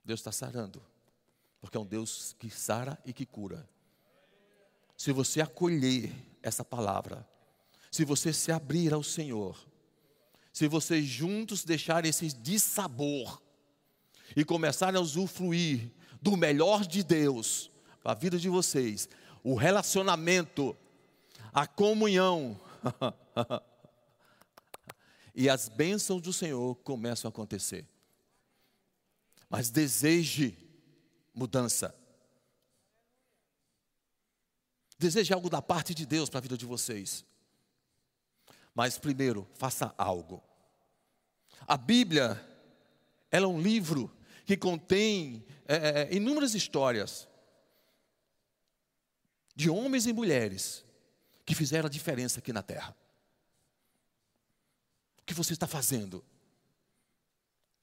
Deus 0.05 0.21
está 0.21 0.31
sarando, 0.31 0.81
porque 1.61 1.77
é 1.77 1.81
um 1.81 1.85
Deus 1.85 2.37
que 2.39 2.49
sara 2.49 2.97
e 3.05 3.13
que 3.13 3.27
cura. 3.27 3.69
Se 4.97 5.11
você 5.11 5.41
acolher 5.41 6.13
essa 6.41 6.65
palavra, 6.65 7.29
se 7.91 8.05
você 8.05 8.33
se 8.33 8.53
abrir 8.53 8.95
ao 8.95 9.03
Senhor, 9.03 9.59
se 10.53 10.69
vocês 10.69 11.05
juntos 11.05 11.65
deixarem 11.65 12.09
esse 12.09 12.29
dissabor 12.29 13.43
e 14.37 14.45
começarem 14.45 14.97
a 14.97 15.03
usufruir 15.03 15.91
do 16.23 16.37
melhor 16.37 16.87
de 16.87 17.03
Deus 17.03 17.69
para 18.01 18.13
a 18.13 18.15
vida 18.15 18.39
de 18.39 18.49
vocês, 18.49 19.09
o 19.43 19.57
relacionamento, 19.57 20.77
a 21.53 21.67
comunhão 21.67 22.61
e 25.35 25.49
as 25.49 25.69
bênçãos 25.69 26.23
do 26.23 26.33
Senhor 26.33 26.75
começam 26.77 27.29
a 27.29 27.31
acontecer. 27.31 27.89
Mas 29.49 29.71
deseje 29.71 30.57
mudança. 31.35 31.95
Deseje 34.99 35.33
algo 35.33 35.51
da 35.51 35.61
parte 35.61 35.95
de 35.95 36.07
Deus 36.07 36.31
para 36.31 36.39
a 36.39 36.43
vida 36.43 36.57
de 36.57 36.65
vocês. 36.65 37.25
Mas 38.75 38.99
primeiro, 38.99 39.47
faça 39.55 39.95
algo. 39.97 40.43
A 41.67 41.77
Bíblia, 41.77 42.43
ela 43.31 43.47
é 43.47 43.49
um 43.49 43.61
livro 43.61 44.15
que 44.45 44.57
contém 44.57 45.45
é, 45.67 45.75
é, 45.75 46.03
é, 46.03 46.15
inúmeras 46.15 46.55
histórias 46.55 47.29
de 49.55 49.69
homens 49.69 50.07
e 50.07 50.13
mulheres 50.13 50.86
que 51.47 51.55
fizeram 51.55 51.87
a 51.87 51.91
diferença 51.91 52.41
aqui 52.41 52.53
na 52.53 52.63
terra. 52.63 52.95
O 55.21 55.25
que 55.25 55.33
você 55.33 55.53
está 55.53 55.69
fazendo 55.69 56.25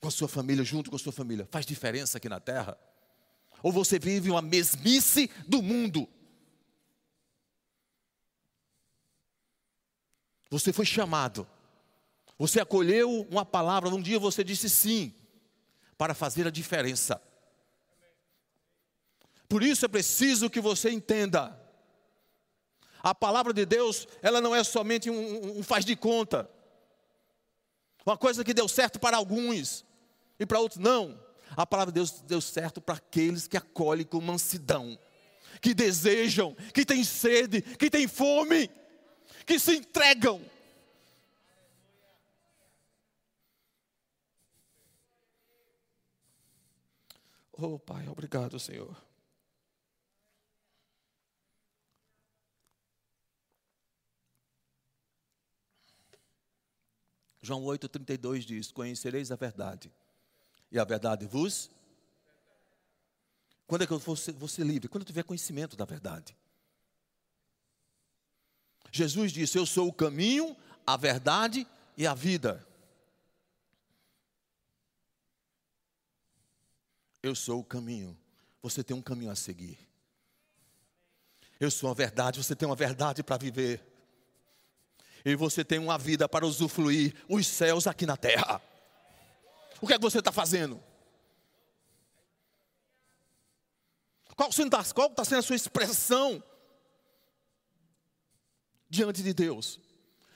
com 0.02 0.10
a 0.10 0.12
sua 0.12 0.28
família, 0.28 0.66
junto 0.66 0.90
com 0.90 0.98
a 0.98 1.00
sua 1.00 1.14
família, 1.14 1.48
faz 1.50 1.66
diferença 1.66 2.18
aqui 2.18 2.28
na 2.28 2.42
terra? 2.42 2.78
Ou 3.64 3.72
você 3.72 3.98
vive 3.98 4.30
uma 4.30 4.42
mesmice 4.42 5.32
do 5.48 5.62
mundo? 5.62 6.10
Você 10.50 10.74
foi 10.74 10.86
chamado. 10.86 11.48
Você 12.38 12.60
acolheu 12.60 13.22
uma 13.32 13.46
palavra, 13.46 13.90
um 13.90 14.02
dia 14.02 14.20
você 14.20 14.44
disse 14.44 14.70
sim, 14.70 15.14
para 15.98 16.14
fazer 16.14 16.46
a 16.46 16.52
diferença. 16.52 17.22
Por 19.48 19.64
isso 19.64 19.86
é 19.86 19.88
preciso 19.88 20.50
que 20.50 20.60
você 20.60 20.92
entenda. 20.92 21.63
A 23.04 23.14
palavra 23.14 23.54
de 23.54 23.66
Deus, 23.66 24.08
ela 24.22 24.40
não 24.40 24.56
é 24.56 24.64
somente 24.64 25.10
um, 25.10 25.60
um 25.60 25.64
faz 25.64 25.84
de 25.84 25.96
conta. 25.96 26.50
Uma 28.06 28.18
coisa 28.18 28.44
que 28.44 28.54
deu 28.54 28.68
certo 28.68 29.00
para 29.00 29.18
alguns 29.18 29.86
e 30.40 30.46
para 30.46 30.60
outros 30.60 30.80
não. 30.80 31.22
A 31.56 31.66
palavra 31.66 31.92
de 31.92 32.00
Deus 32.00 32.22
deu 32.22 32.42
certo 32.42 32.82
para 32.82 32.96
aqueles 32.96 33.48
que 33.48 33.58
acolhem 33.58 34.06
com 34.06 34.20
mansidão, 34.22 34.98
que 35.62 35.74
desejam, 35.74 36.56
que 36.74 36.86
têm 36.86 37.04
sede, 37.04 37.62
que 37.62 37.90
têm 37.90 38.08
fome 38.08 38.72
que 39.46 39.60
se 39.60 39.76
entregam. 39.76 40.42
Oh, 47.52 47.78
Pai, 47.78 48.08
obrigado, 48.08 48.60
Senhor. 48.60 48.96
João 57.44 57.62
8,32 57.66 58.40
diz: 58.40 58.72
Conhecereis 58.72 59.30
a 59.30 59.36
verdade, 59.36 59.92
e 60.72 60.80
a 60.80 60.84
verdade 60.86 61.28
vos. 61.28 61.70
Quando 63.68 63.84
é 63.84 63.88
que 63.88 63.92
eu 63.92 64.00
vou 64.00 64.16
ser, 64.16 64.32
vou 64.32 64.48
ser 64.48 64.66
livre? 64.66 64.88
Quando 64.88 65.02
eu 65.02 65.08
tiver 65.08 65.24
conhecimento 65.24 65.76
da 65.76 65.84
verdade. 65.84 66.36
Jesus 68.90 69.34
disse: 69.34 69.58
Eu 69.58 69.66
sou 69.66 69.90
o 69.90 69.94
caminho, 69.94 70.56
a 70.88 70.96
verdade 70.96 71.68
e 71.98 72.08
a 72.08 72.14
vida. 72.14 72.66
Eu 77.22 77.36
sou 77.36 77.60
o 77.60 77.64
caminho. 77.64 78.18
Você 78.62 78.82
tem 78.82 78.96
um 78.96 79.02
caminho 79.02 79.32
a 79.32 79.36
seguir. 79.36 79.78
Eu 81.60 81.70
sou 81.70 81.90
a 81.90 81.94
verdade, 81.94 82.42
você 82.42 82.56
tem 82.56 82.68
uma 82.68 82.76
verdade 82.76 83.22
para 83.22 83.36
viver. 83.36 83.93
E 85.26 85.36
você 85.36 85.64
tem 85.64 85.80
uma 85.80 85.98
vida 85.98 86.28
para 86.28 86.46
usufruir 86.46 87.16
os 87.30 87.48
céus 87.48 87.88
aqui 87.88 88.06
na 88.06 88.18
terra. 88.18 88.62
O 89.82 89.88
que 89.88 89.94
é 89.94 89.98
que 89.98 90.02
você 90.02 90.20
está 90.20 90.32
fazendo? 90.32 90.82
Qual 94.36 94.50
está 94.50 94.84
tá 95.16 95.26
sendo 95.26 95.40
a 95.40 95.42
sua 95.42 95.56
expressão 95.56 96.44
diante 98.90 99.22
de 99.22 99.34
Deus? 99.34 99.80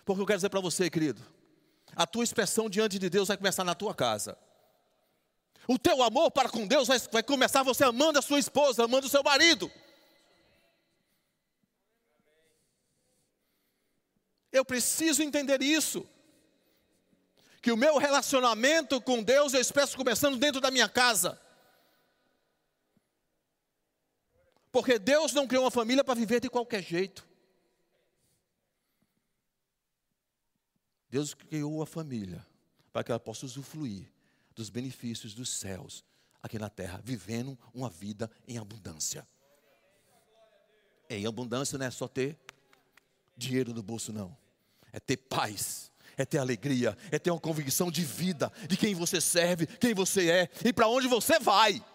Porque 0.06 0.22
eu 0.22 0.26
quero 0.26 0.38
dizer 0.38 0.50
para 0.50 0.62
você, 0.62 0.90
querido, 0.90 1.22
a 1.96 2.06
tua 2.06 2.24
expressão 2.24 2.70
diante 2.70 2.98
de 3.00 3.10
Deus 3.10 3.28
vai 3.28 3.38
começar 3.38 3.64
na 3.64 3.76
tua 3.76 3.94
casa. 3.94 4.38
O 5.68 5.78
teu 5.78 6.02
amor 6.02 6.32
para 6.32 6.48
com 6.48 6.66
Deus 6.66 6.88
vai, 6.88 6.98
vai 7.12 7.24
começar 7.24 7.64
você 7.64 7.84
amando 7.84 8.20
a 8.20 8.22
sua 8.22 8.40
esposa, 8.40 8.86
amando 8.86 9.08
o 9.08 9.10
seu 9.10 9.22
marido. 9.22 9.70
Eu 14.58 14.66
preciso 14.66 15.22
entender 15.22 15.62
isso. 15.62 16.08
Que 17.62 17.72
o 17.72 17.78
meu 17.78 17.98
relacionamento 17.98 19.02
com 19.02 19.22
Deus 19.22 19.54
eu 19.54 19.62
expresso 19.62 19.96
começando 19.96 20.38
dentro 20.38 20.60
da 20.60 20.72
minha 20.72 20.90
casa. 20.90 21.40
Porque 24.72 25.00
Deus 25.00 25.34
não 25.34 25.48
criou 25.48 25.64
uma 25.64 25.72
família 25.72 26.04
para 26.04 26.14
viver 26.14 26.40
de 26.40 26.50
qualquer 26.50 26.84
jeito. 26.84 27.28
Deus 31.10 31.34
criou 31.34 31.82
a 31.82 31.86
família 31.86 32.46
para 32.92 33.04
que 33.04 33.12
ela 33.12 33.20
possa 33.20 33.46
usufruir 33.46 34.12
dos 34.56 34.70
benefícios 34.70 35.34
dos 35.34 35.50
céus 35.50 36.04
aqui 36.42 36.60
na 36.60 36.70
terra, 36.70 37.00
vivendo 37.04 37.58
uma 37.74 37.90
vida 37.90 38.30
em 38.48 38.58
abundância. 38.58 39.28
Em 41.10 41.26
abundância 41.26 41.78
não 41.78 41.86
é 41.86 41.92
só 41.92 42.08
ter 42.08 42.38
dinheiro 43.36 43.74
no 43.74 43.82
bolso, 43.82 44.12
não. 44.12 44.36
É 44.98 45.00
ter 45.00 45.18
paz, 45.18 45.92
é 46.18 46.26
ter 46.26 46.40
alegria, 46.40 46.98
é 47.12 47.20
ter 47.20 47.30
uma 47.30 47.40
convicção 47.40 47.92
de 47.92 48.04
vida, 48.04 48.52
de 48.68 48.76
quem 48.76 48.96
você 48.96 49.22
serve, 49.22 49.68
quem 49.68 49.94
você 49.94 50.28
é 50.28 50.50
e 50.66 50.74
para 50.74 50.88
onde 50.88 51.08
você 51.08 51.38
vai. 51.38 51.86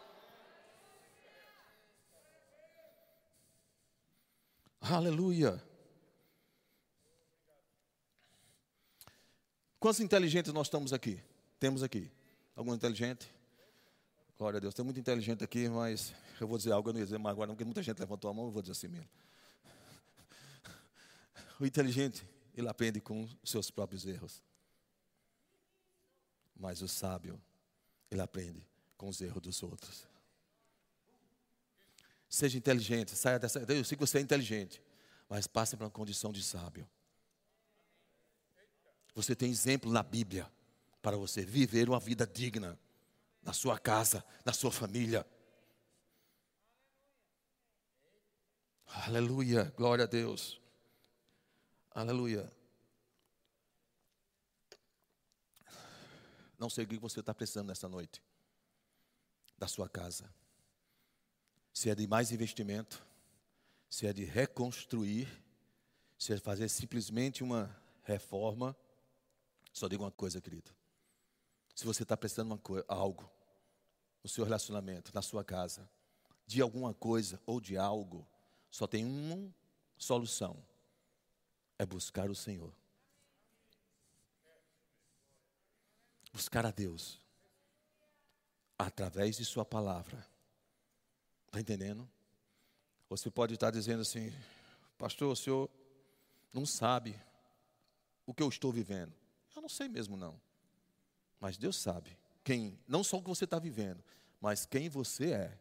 Aleluia. 4.81 5.61
Quantos 9.81 9.99
inteligentes 9.99 10.53
nós 10.53 10.69
estamos 10.69 10.93
aqui? 10.93 11.21
Temos 11.59 11.83
aqui. 11.83 12.09
Algum 12.55 12.73
inteligente? 12.73 13.29
Glória 14.39 14.59
a 14.59 14.61
Deus. 14.61 14.75
Tem 14.75 14.85
muito 14.85 15.01
inteligente 15.01 15.43
aqui, 15.43 15.69
mas 15.69 16.15
eu 16.41 16.47
vou 16.47 16.57
dizer 16.57 16.71
algo, 16.71 16.91
eu 16.91 16.93
não 16.93 17.01
ia 17.01 17.07
dizer 17.07 17.19
mais 17.19 17.33
agora, 17.35 17.49
porque 17.51 17.65
muita 17.65 17.83
gente 17.83 17.99
levantou 17.99 18.31
a 18.31 18.33
mão, 18.33 18.45
eu 18.45 18.53
vou 18.53 18.63
dizer 18.63 18.73
assim 18.73 18.87
mesmo. 18.87 19.09
O 21.59 21.67
inteligente, 21.67 22.25
ele 22.55 22.69
aprende 22.69 23.01
com 23.01 23.29
seus 23.45 23.71
próprios 23.71 24.07
erros. 24.07 24.43
Mas 26.55 26.83
o 26.83 26.89
sábio, 26.89 27.41
ele 28.11 28.21
aprende 28.21 28.67
com 28.97 29.09
os 29.09 29.21
erros 29.21 29.43
dos 29.43 29.63
outros. 29.63 30.07
Seja 32.29 32.57
inteligente, 32.57 33.17
saia 33.17 33.39
dessa. 33.39 33.59
Eu 33.61 33.85
sei 33.85 33.97
que 33.97 34.07
você 34.07 34.19
é 34.19 34.21
inteligente, 34.21 34.83
mas 35.29 35.47
passe 35.47 35.77
para 35.77 35.87
uma 35.87 35.91
condição 35.91 36.33
de 36.33 36.43
sábio. 36.43 36.89
Você 39.15 39.35
tem 39.35 39.51
exemplo 39.51 39.91
na 39.91 40.03
Bíblia 40.03 40.51
para 41.03 41.17
você 41.17 41.45
viver 41.45 41.89
uma 41.89 42.01
vida 42.01 42.27
digna 42.27 42.79
na 43.43 43.53
sua 43.53 43.79
casa, 43.79 44.25
na 44.45 44.53
sua 44.53 44.71
família. 44.71 45.27
Aleluia, 48.87 49.73
glória 49.77 50.05
a 50.05 50.07
Deus. 50.07 50.62
Aleluia. 51.95 52.51
Não 56.59 56.71
sei 56.71 56.85
o 56.85 56.89
que 56.89 56.99
você 56.99 57.21
está 57.21 57.35
precisando 57.35 57.69
nessa 57.69 57.87
noite, 57.87 58.23
da 59.59 59.69
sua 59.69 59.89
casa. 59.91 60.33
Se 61.71 61.91
é 61.91 61.95
de 61.95 62.07
mais 62.07 62.33
investimento, 62.33 63.05
se 63.91 64.07
é 64.07 64.13
de 64.13 64.25
reconstruir, 64.25 65.29
se 66.19 66.33
é 66.33 66.39
fazer 66.39 66.69
simplesmente 66.71 67.43
uma 67.45 67.75
reforma, 68.05 68.75
só 69.71 69.87
digo 69.87 70.03
uma 70.03 70.11
coisa, 70.11 70.41
querido. 70.41 70.71
Se 71.75 71.85
você 71.85 72.05
está 72.05 72.17
precisando 72.17 72.59
algo 72.89 73.31
no 74.23 74.31
seu 74.31 74.45
relacionamento, 74.45 75.11
na 75.15 75.21
sua 75.21 75.45
casa, 75.45 75.87
de 76.47 76.63
alguma 76.63 76.95
coisa 76.95 77.39
ou 77.45 77.61
de 77.61 77.77
algo, 77.77 78.27
só 78.71 78.87
tem 78.87 79.05
uma 79.05 79.53
solução: 79.99 80.65
é 81.83 81.87
buscar 81.87 82.31
o 82.31 82.35
Senhor. 82.35 82.73
Buscar 86.33 86.65
a 86.65 86.71
Deus 86.71 87.21
através 88.79 89.37
de 89.37 89.45
Sua 89.45 89.65
palavra. 89.65 90.27
Está 91.47 91.61
entendendo? 91.61 92.09
Você 93.11 93.31
pode 93.31 93.55
estar 93.55 93.71
dizendo 93.71 94.01
assim, 94.01 94.33
pastor, 94.97 95.33
o 95.33 95.37
senhor 95.37 95.69
não 96.51 96.65
sabe 96.65 97.21
o 98.25 98.33
que 98.33 98.43
eu 98.43 98.49
estou 98.49 98.73
vivendo. 98.73 99.13
Eu 99.55 99.61
não 99.61 99.69
sei 99.69 99.87
mesmo 99.87 100.17
não. 100.17 100.41
Mas 101.39 101.59
Deus 101.59 101.77
sabe 101.77 102.17
quem, 102.43 102.79
não 102.89 103.05
só 103.05 103.19
o 103.19 103.23
que 103.23 103.29
você 103.29 103.45
está 103.45 103.59
vivendo, 103.59 104.03
mas 104.41 104.65
quem 104.65 104.89
você 104.89 105.33
é 105.33 105.59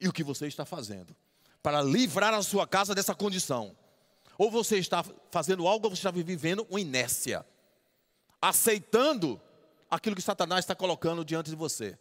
e 0.00 0.06
o 0.06 0.12
que 0.12 0.22
você 0.22 0.46
está 0.46 0.64
fazendo 0.64 1.16
para 1.60 1.82
livrar 1.82 2.32
a 2.32 2.42
sua 2.42 2.66
casa 2.66 2.94
dessa 2.94 3.14
condição. 3.14 3.76
Ou 4.38 4.50
você 4.50 4.78
está 4.78 5.04
fazendo 5.30 5.66
algo, 5.66 5.86
ou 5.86 5.94
você 5.94 6.00
está 6.00 6.10
vivendo 6.10 6.66
uma 6.70 6.80
inércia, 6.80 7.46
aceitando 8.40 9.40
aquilo 9.90 10.16
que 10.16 10.22
Satanás 10.22 10.64
está 10.64 10.74
colocando 10.74 11.24
diante 11.24 11.50
de 11.50 11.56
você. 11.56 11.98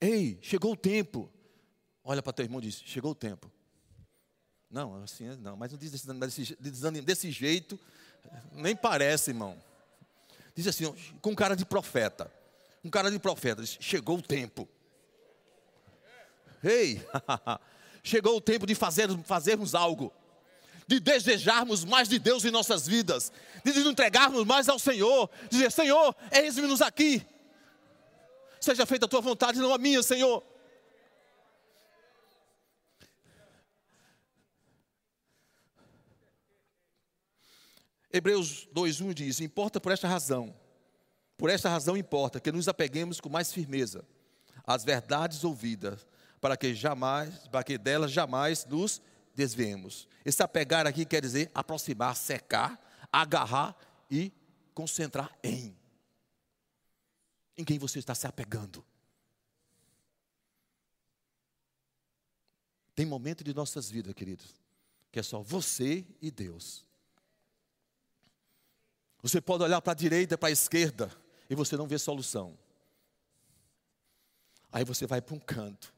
Ei, 0.00 0.38
chegou 0.40 0.72
o 0.72 0.76
tempo. 0.76 1.30
Olha 2.04 2.22
para 2.22 2.32
teu 2.32 2.44
irmão 2.44 2.60
e 2.60 2.64
diz: 2.64 2.82
chegou 2.84 3.12
o 3.12 3.14
tempo. 3.14 3.50
Não, 4.70 5.02
assim, 5.02 5.34
não, 5.36 5.56
mas 5.56 5.72
não 5.72 5.78
diz 5.78 5.90
desse, 5.90 6.06
desse, 6.60 7.02
desse 7.02 7.30
jeito, 7.30 7.78
nem 8.52 8.76
parece, 8.76 9.30
irmão. 9.30 9.56
Diz 10.54 10.66
assim, 10.66 10.94
com 11.22 11.34
cara 11.34 11.54
de 11.54 11.64
profeta. 11.64 12.30
Um 12.84 12.90
cara 12.90 13.10
de 13.10 13.18
profeta, 13.18 13.62
diz, 13.62 13.76
chegou 13.80 14.18
o 14.18 14.22
tempo. 14.22 14.68
Ei, 16.62 17.00
chegou 18.02 18.36
o 18.36 18.40
tempo 18.40 18.66
de 18.66 18.74
fazer, 18.74 19.08
fazermos 19.24 19.74
algo. 19.74 20.12
De 20.86 20.98
desejarmos 20.98 21.84
mais 21.84 22.08
de 22.08 22.18
Deus 22.18 22.44
em 22.44 22.50
nossas 22.50 22.86
vidas. 22.86 23.30
De 23.64 23.72
nos 23.72 23.86
entregarmos 23.86 24.44
mais 24.44 24.68
ao 24.68 24.78
Senhor. 24.78 25.28
Dizer, 25.50 25.70
Senhor, 25.70 26.14
eis-me-nos 26.32 26.80
aqui. 26.80 27.26
Seja 28.60 28.86
feita 28.86 29.06
a 29.06 29.08
tua 29.08 29.20
vontade, 29.20 29.58
não 29.58 29.72
a 29.72 29.78
minha, 29.78 30.02
Senhor. 30.02 30.42
Hebreus 38.10 38.66
2:1 38.72 39.12
diz: 39.12 39.40
"Importa 39.40 39.80
por 39.80 39.92
esta 39.92 40.08
razão. 40.08 40.54
Por 41.36 41.50
esta 41.50 41.68
razão 41.68 41.96
importa 41.96 42.40
que 42.40 42.50
nos 42.50 42.66
apeguemos 42.66 43.20
com 43.20 43.28
mais 43.28 43.52
firmeza 43.52 44.04
às 44.66 44.84
verdades 44.84 45.44
ouvidas, 45.44 46.04
para 46.40 46.56
que 46.56 46.74
jamais, 46.74 47.48
para 47.48 47.62
que 47.64 47.76
delas 47.78 48.10
jamais 48.10 48.64
nos 48.64 49.00
desviemos." 49.34 50.08
Esse 50.24 50.42
apegar 50.42 50.86
aqui 50.86 51.04
quer 51.04 51.22
dizer 51.22 51.50
aproximar, 51.54 52.16
secar, 52.16 52.78
agarrar 53.12 53.76
e 54.10 54.32
concentrar 54.74 55.36
em. 55.42 55.76
Em 57.56 57.64
quem 57.64 57.78
você 57.78 57.98
está 57.98 58.14
se 58.14 58.26
apegando? 58.26 58.84
Tem 62.94 63.06
momento 63.06 63.44
de 63.44 63.54
nossas 63.54 63.88
vidas, 63.88 64.12
queridos, 64.12 64.60
que 65.12 65.20
é 65.20 65.22
só 65.22 65.40
você 65.40 66.04
e 66.20 66.30
Deus. 66.30 66.84
Você 69.22 69.40
pode 69.40 69.62
olhar 69.62 69.80
para 69.80 69.92
a 69.92 69.96
direita, 69.96 70.38
para 70.38 70.48
a 70.48 70.52
esquerda, 70.52 71.10
e 71.48 71.54
você 71.54 71.76
não 71.76 71.86
vê 71.86 71.98
solução. 71.98 72.58
Aí 74.70 74.84
você 74.84 75.06
vai 75.06 75.20
para 75.20 75.34
um 75.34 75.40
canto, 75.40 75.94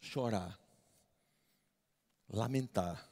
chorar, 0.00 0.58
lamentar, 2.28 3.06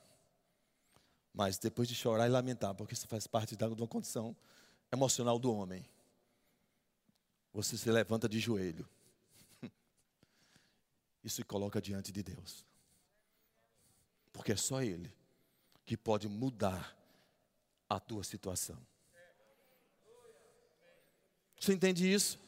Mas 1.33 1.57
depois 1.57 1.87
de 1.87 1.95
chorar 1.95 2.27
e 2.27 2.31
lamentar, 2.31 2.75
porque 2.75 2.95
isso 2.95 3.07
faz 3.07 3.27
parte 3.29 3.55
de 3.55 3.65
uma 3.65 3.87
condição 3.87 4.35
emocional 4.91 5.39
do 5.39 5.53
homem, 5.53 5.89
você 7.53 7.79
se 7.79 7.89
levanta 7.91 8.29
de 8.29 8.41
joelho 8.41 8.89
e 11.23 11.31
se 11.31 11.45
coloca 11.45 11.81
diante 11.81 12.11
de 12.11 12.25
Deus. 12.25 12.67
Porque 14.33 14.53
é 14.53 14.57
só 14.57 14.83
Ele 14.83 15.15
que 15.87 15.97
pode 15.97 16.29
mudar 16.29 16.97
a 17.89 18.01
tua 18.01 18.25
situação. 18.25 18.79
Você 21.61 21.73
entende 21.73 22.13
isso? 22.13 22.39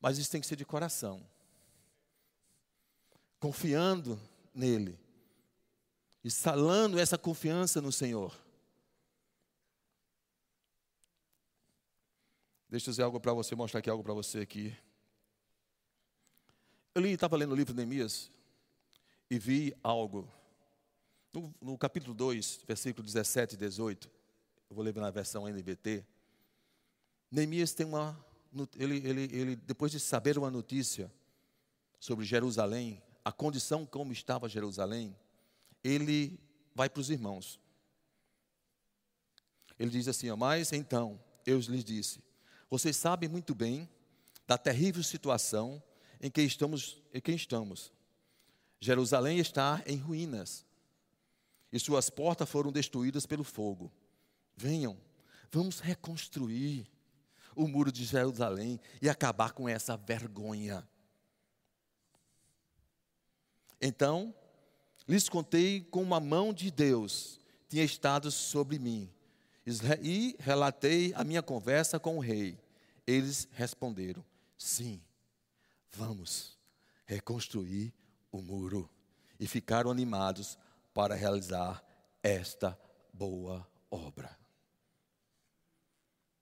Mas 0.00 0.18
isso 0.18 0.30
tem 0.30 0.40
que 0.40 0.46
ser 0.46 0.56
de 0.56 0.64
coração. 0.64 1.24
Confiando 3.38 4.20
nele. 4.54 4.98
Instalando 6.24 6.98
essa 6.98 7.16
confiança 7.16 7.80
no 7.80 7.92
Senhor. 7.92 8.36
Deixa 12.68 12.90
eu 12.90 12.92
dizer 12.92 13.02
algo 13.02 13.18
para 13.18 13.32
você, 13.32 13.54
mostrar 13.54 13.80
aqui 13.80 13.88
algo 13.88 14.04
para 14.04 14.12
você 14.12 14.40
aqui. 14.40 14.76
Eu 16.94 17.06
estava 17.06 17.36
lendo 17.36 17.52
o 17.52 17.54
livro 17.54 17.72
de 17.72 17.76
Neemias 17.78 18.30
e 19.30 19.38
vi 19.38 19.74
algo. 19.82 20.28
No, 21.32 21.54
no 21.60 21.78
capítulo 21.78 22.14
2, 22.14 22.64
versículo 22.66 23.04
17 23.04 23.54
e 23.54 23.58
18, 23.58 24.10
eu 24.68 24.76
vou 24.76 24.84
ler 24.84 24.94
na 24.94 25.10
versão 25.10 25.46
NVT. 25.46 26.04
Neemias 27.30 27.72
tem 27.72 27.86
uma. 27.86 28.18
Ele, 28.76 28.96
ele, 29.06 29.22
ele, 29.32 29.56
depois 29.56 29.92
de 29.92 30.00
saber 30.00 30.36
uma 30.36 30.50
notícia 30.50 31.10
sobre 32.00 32.24
Jerusalém, 32.24 33.02
a 33.28 33.32
condição 33.32 33.84
como 33.84 34.10
estava 34.10 34.48
Jerusalém, 34.48 35.14
ele 35.84 36.40
vai 36.74 36.88
para 36.88 37.00
os 37.00 37.10
irmãos. 37.10 37.60
Ele 39.78 39.90
diz 39.90 40.08
assim: 40.08 40.34
Mas 40.34 40.72
então, 40.72 41.20
eu 41.44 41.58
lhes 41.58 41.84
disse: 41.84 42.24
Vocês 42.70 42.96
sabem 42.96 43.28
muito 43.28 43.54
bem 43.54 43.86
da 44.46 44.56
terrível 44.56 45.02
situação 45.02 45.82
em 46.22 46.30
que 46.30 46.40
estamos. 46.40 47.02
Em 47.12 47.20
que 47.20 47.32
estamos. 47.32 47.92
Jerusalém 48.80 49.38
está 49.38 49.82
em 49.86 49.98
ruínas 49.98 50.64
e 51.70 51.78
suas 51.78 52.08
portas 52.08 52.48
foram 52.48 52.72
destruídas 52.72 53.26
pelo 53.26 53.44
fogo. 53.44 53.92
Venham, 54.56 54.96
vamos 55.50 55.80
reconstruir 55.80 56.90
o 57.54 57.68
muro 57.68 57.92
de 57.92 58.06
Jerusalém 58.06 58.80
e 59.02 59.08
acabar 59.08 59.52
com 59.52 59.68
essa 59.68 59.98
vergonha. 59.98 60.88
Então, 63.80 64.34
lhes 65.06 65.28
contei 65.28 65.80
como 65.80 66.14
a 66.14 66.20
mão 66.20 66.52
de 66.52 66.70
Deus 66.70 67.40
tinha 67.68 67.84
estado 67.84 68.30
sobre 68.30 68.78
mim 68.78 69.10
e 70.02 70.36
relatei 70.38 71.12
a 71.14 71.22
minha 71.22 71.42
conversa 71.42 71.98
com 71.98 72.16
o 72.16 72.20
rei. 72.20 72.58
Eles 73.06 73.46
responderam: 73.52 74.24
Sim, 74.56 75.02
vamos 75.90 76.56
reconstruir 77.04 77.92
o 78.32 78.40
muro. 78.40 78.88
E 79.38 79.46
ficaram 79.46 79.90
animados 79.90 80.58
para 80.92 81.14
realizar 81.14 81.84
esta 82.22 82.78
boa 83.12 83.66
obra. 83.90 84.36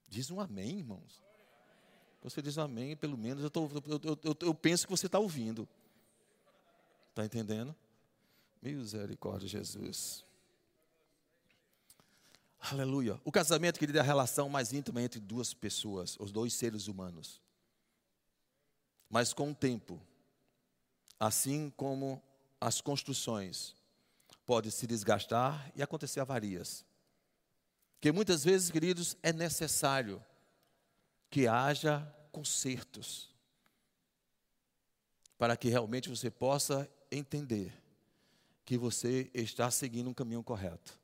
Diz 0.08 0.30
um 0.30 0.40
amém, 0.40 0.78
irmãos. 0.78 1.22
Você 2.22 2.40
diz 2.40 2.56
um 2.56 2.62
amém, 2.62 2.96
pelo 2.96 3.18
menos 3.18 3.44
eu, 3.44 3.50
tô, 3.50 3.68
eu, 3.86 4.18
eu, 4.24 4.36
eu 4.40 4.54
penso 4.54 4.86
que 4.86 4.90
você 4.90 5.06
está 5.06 5.18
ouvindo. 5.18 5.68
Está 7.16 7.24
entendendo? 7.24 7.74
Misericórdia, 8.60 9.48
Jesus. 9.48 10.22
Aleluia. 12.60 13.18
O 13.24 13.32
casamento, 13.32 13.78
querido, 13.78 13.96
é 13.96 14.02
a 14.02 14.04
relação 14.04 14.50
mais 14.50 14.74
íntima 14.74 15.00
entre 15.00 15.18
duas 15.18 15.54
pessoas, 15.54 16.18
os 16.20 16.30
dois 16.30 16.52
seres 16.52 16.88
humanos. 16.88 17.40
Mas 19.08 19.32
com 19.32 19.50
o 19.50 19.54
tempo, 19.54 19.98
assim 21.18 21.72
como 21.74 22.22
as 22.60 22.82
construções, 22.82 23.74
pode 24.44 24.70
se 24.70 24.86
desgastar 24.86 25.72
e 25.74 25.82
acontecer 25.82 26.20
avarias. 26.20 26.84
Que 27.98 28.12
muitas 28.12 28.44
vezes, 28.44 28.70
queridos, 28.70 29.16
é 29.22 29.32
necessário 29.32 30.22
que 31.30 31.48
haja 31.48 32.14
consertos 32.30 33.34
para 35.38 35.56
que 35.56 35.70
realmente 35.70 36.10
você 36.10 36.30
possa 36.30 36.86
entender 37.18 37.72
que 38.64 38.76
você 38.76 39.30
está 39.32 39.70
seguindo 39.70 40.10
um 40.10 40.14
caminho 40.14 40.42
correto. 40.42 40.98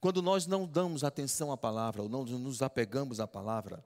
Quando 0.00 0.22
nós 0.22 0.46
não 0.46 0.66
damos 0.66 1.04
atenção 1.04 1.50
à 1.50 1.56
palavra, 1.56 2.02
ou 2.02 2.08
não 2.08 2.24
nos 2.24 2.62
apegamos 2.62 3.20
à 3.20 3.26
palavra, 3.26 3.84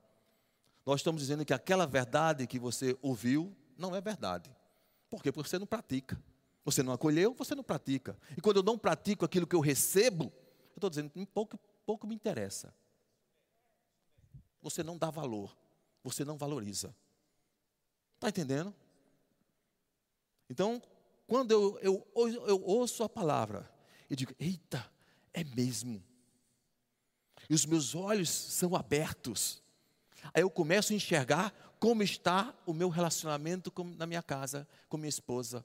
nós 0.84 1.00
estamos 1.00 1.20
dizendo 1.20 1.44
que 1.44 1.54
aquela 1.54 1.86
verdade 1.86 2.46
que 2.46 2.58
você 2.58 2.96
ouviu 3.00 3.56
não 3.76 3.94
é 3.96 4.00
verdade. 4.00 4.54
Por 5.08 5.22
quê? 5.22 5.32
Porque 5.32 5.48
você 5.48 5.58
não 5.58 5.66
pratica. 5.66 6.22
Você 6.64 6.82
não 6.82 6.92
acolheu, 6.92 7.34
você 7.34 7.54
não 7.54 7.64
pratica. 7.64 8.16
E 8.36 8.40
quando 8.40 8.58
eu 8.58 8.62
não 8.62 8.78
pratico 8.78 9.24
aquilo 9.24 9.46
que 9.46 9.56
eu 9.56 9.60
recebo, 9.60 10.24
eu 10.24 10.76
estou 10.76 10.88
dizendo 10.88 11.10
que 11.10 11.26
pouco, 11.26 11.58
pouco 11.84 12.06
me 12.06 12.14
interessa. 12.14 12.72
Você 14.60 14.82
não 14.82 14.96
dá 14.96 15.10
valor, 15.10 15.56
você 16.04 16.24
não 16.24 16.38
valoriza. 16.38 16.94
Está 18.14 18.28
entendendo? 18.28 18.72
Então, 20.48 20.80
quando 21.26 21.50
eu, 21.50 21.78
eu, 21.82 22.46
eu 22.46 22.62
ouço 22.62 23.02
a 23.02 23.08
palavra 23.08 23.70
e 24.10 24.16
digo, 24.16 24.34
eita, 24.38 24.90
é 25.32 25.42
mesmo. 25.42 26.02
E 27.48 27.54
os 27.54 27.64
meus 27.64 27.94
olhos 27.94 28.28
são 28.28 28.74
abertos. 28.74 29.62
Aí 30.34 30.42
eu 30.42 30.50
começo 30.50 30.92
a 30.92 30.96
enxergar 30.96 31.52
como 31.78 32.02
está 32.02 32.54
o 32.66 32.72
meu 32.72 32.88
relacionamento 32.88 33.70
com, 33.70 33.84
na 33.84 34.06
minha 34.06 34.22
casa, 34.22 34.68
com 34.88 34.96
minha 34.96 35.08
esposa, 35.08 35.64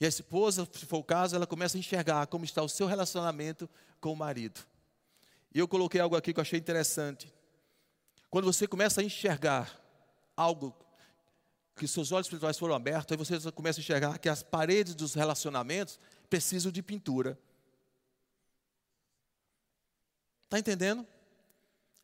e 0.00 0.04
a 0.04 0.08
esposa, 0.08 0.68
se 0.72 0.86
for 0.86 0.98
o 0.98 1.04
caso, 1.04 1.36
ela 1.36 1.46
começa 1.46 1.76
a 1.76 1.80
enxergar 1.80 2.26
como 2.26 2.44
está 2.44 2.62
o 2.62 2.68
seu 2.68 2.86
relacionamento 2.86 3.68
com 4.00 4.12
o 4.12 4.16
marido. 4.16 4.60
E 5.54 5.58
eu 5.58 5.68
coloquei 5.68 6.00
algo 6.00 6.16
aqui 6.16 6.32
que 6.32 6.40
eu 6.40 6.42
achei 6.42 6.58
interessante. 6.58 7.32
Quando 8.28 8.44
você 8.44 8.66
começa 8.66 9.00
a 9.00 9.04
enxergar 9.04 9.80
algo 10.36 10.74
que 11.76 11.88
seus 11.88 12.12
olhos 12.12 12.26
espirituais 12.26 12.58
foram 12.58 12.74
abertos, 12.74 13.12
aí 13.12 13.38
você 13.38 13.52
começa 13.52 13.80
a 13.80 13.82
enxergar 13.82 14.18
que 14.18 14.28
as 14.28 14.42
paredes 14.42 14.94
dos 14.94 15.14
relacionamentos 15.14 15.98
precisam 16.30 16.70
de 16.70 16.82
pintura. 16.82 17.38
Está 20.44 20.58
entendendo? 20.58 21.06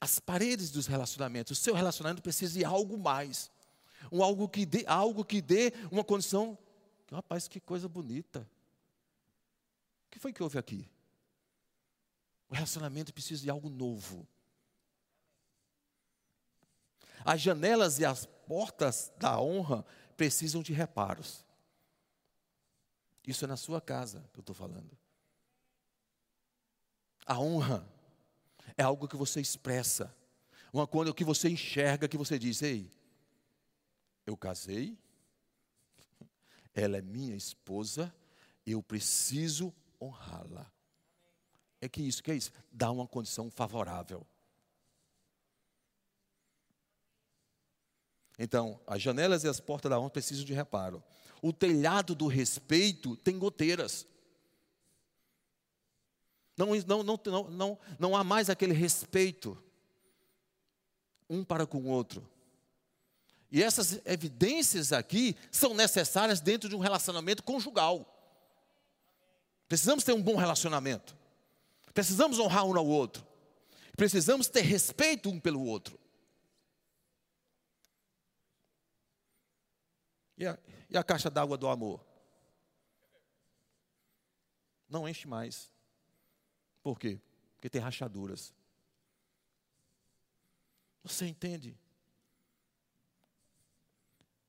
As 0.00 0.18
paredes 0.18 0.70
dos 0.70 0.86
relacionamentos, 0.86 1.58
o 1.58 1.60
seu 1.60 1.74
relacionamento 1.74 2.22
precisa 2.22 2.58
de 2.58 2.64
algo 2.64 2.98
mais. 2.98 3.50
Um 4.10 4.22
algo 4.22 4.48
que 4.48 4.64
dê, 4.66 4.84
algo 4.86 5.24
que 5.24 5.40
dê 5.42 5.72
uma 5.90 6.02
condição 6.02 6.58
Rapaz, 7.12 7.48
que 7.48 7.58
coisa 7.58 7.88
bonita. 7.88 8.48
O 10.06 10.10
que 10.10 10.18
foi 10.18 10.32
que 10.32 10.42
houve 10.42 10.58
aqui? 10.58 10.88
O 12.48 12.54
relacionamento 12.54 13.12
precisa 13.12 13.42
de 13.42 13.50
algo 13.50 13.68
novo. 13.68 14.26
As 17.24 17.40
janelas 17.40 17.98
e 17.98 18.04
as 18.04 18.26
portas 18.50 19.12
da 19.16 19.40
honra 19.40 19.86
precisam 20.16 20.60
de 20.60 20.72
reparos. 20.72 21.46
Isso 23.24 23.44
é 23.44 23.46
na 23.46 23.56
sua 23.56 23.80
casa 23.80 24.28
que 24.32 24.40
eu 24.40 24.42
estou 24.42 24.56
falando. 24.56 24.90
A 27.24 27.38
honra 27.38 27.88
é 28.76 28.82
algo 28.82 29.06
que 29.06 29.14
você 29.14 29.40
expressa, 29.40 30.12
uma 30.72 30.84
coisa 30.84 31.14
que 31.14 31.22
você 31.22 31.48
enxerga, 31.48 32.08
que 32.08 32.16
você 32.16 32.40
diz: 32.40 32.60
Ei, 32.60 32.90
eu 34.26 34.36
casei, 34.36 34.98
ela 36.74 36.96
é 36.96 37.02
minha 37.02 37.36
esposa, 37.36 38.12
eu 38.66 38.82
preciso 38.82 39.72
honrá-la. 40.02 40.68
É 41.80 41.88
que 41.88 42.02
isso, 42.02 42.20
que 42.20 42.32
é 42.32 42.34
isso? 42.34 42.50
Dá 42.72 42.90
uma 42.90 43.06
condição 43.06 43.48
favorável. 43.48 44.26
Então, 48.42 48.80
as 48.86 49.02
janelas 49.02 49.44
e 49.44 49.48
as 49.48 49.60
portas 49.60 49.90
da 49.90 50.00
honra 50.00 50.08
precisam 50.08 50.46
de 50.46 50.54
reparo. 50.54 51.04
O 51.42 51.52
telhado 51.52 52.14
do 52.14 52.26
respeito 52.26 53.14
tem 53.18 53.38
goteiras. 53.38 54.06
Não, 56.56 56.74
não, 56.74 57.02
não, 57.02 57.20
não, 57.22 57.50
não, 57.50 57.78
não 57.98 58.16
há 58.16 58.24
mais 58.24 58.48
aquele 58.48 58.72
respeito 58.72 59.62
um 61.28 61.44
para 61.44 61.66
com 61.66 61.80
o 61.80 61.88
outro. 61.88 62.26
E 63.52 63.62
essas 63.62 64.00
evidências 64.06 64.90
aqui 64.90 65.36
são 65.50 65.74
necessárias 65.74 66.40
dentro 66.40 66.66
de 66.66 66.74
um 66.74 66.78
relacionamento 66.78 67.42
conjugal. 67.42 68.06
Precisamos 69.68 70.02
ter 70.02 70.14
um 70.14 70.22
bom 70.22 70.36
relacionamento. 70.36 71.14
Precisamos 71.92 72.38
honrar 72.38 72.64
um 72.64 72.74
ao 72.74 72.86
outro. 72.86 73.22
Precisamos 73.98 74.48
ter 74.48 74.62
respeito 74.62 75.28
um 75.28 75.38
pelo 75.38 75.62
outro. 75.62 76.00
E 80.40 80.46
a, 80.46 80.58
e 80.88 80.96
a 80.96 81.04
caixa 81.04 81.28
d'água 81.28 81.58
do 81.58 81.68
amor? 81.68 82.02
Não 84.88 85.06
enche 85.06 85.28
mais. 85.28 85.70
Por 86.82 86.98
quê? 86.98 87.20
Porque 87.52 87.68
tem 87.68 87.78
rachaduras. 87.78 88.54
Você 91.04 91.26
entende? 91.26 91.78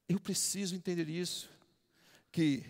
Eu 0.08 0.18
preciso 0.18 0.76
entender 0.76 1.10
isso. 1.10 1.50
Que 2.32 2.64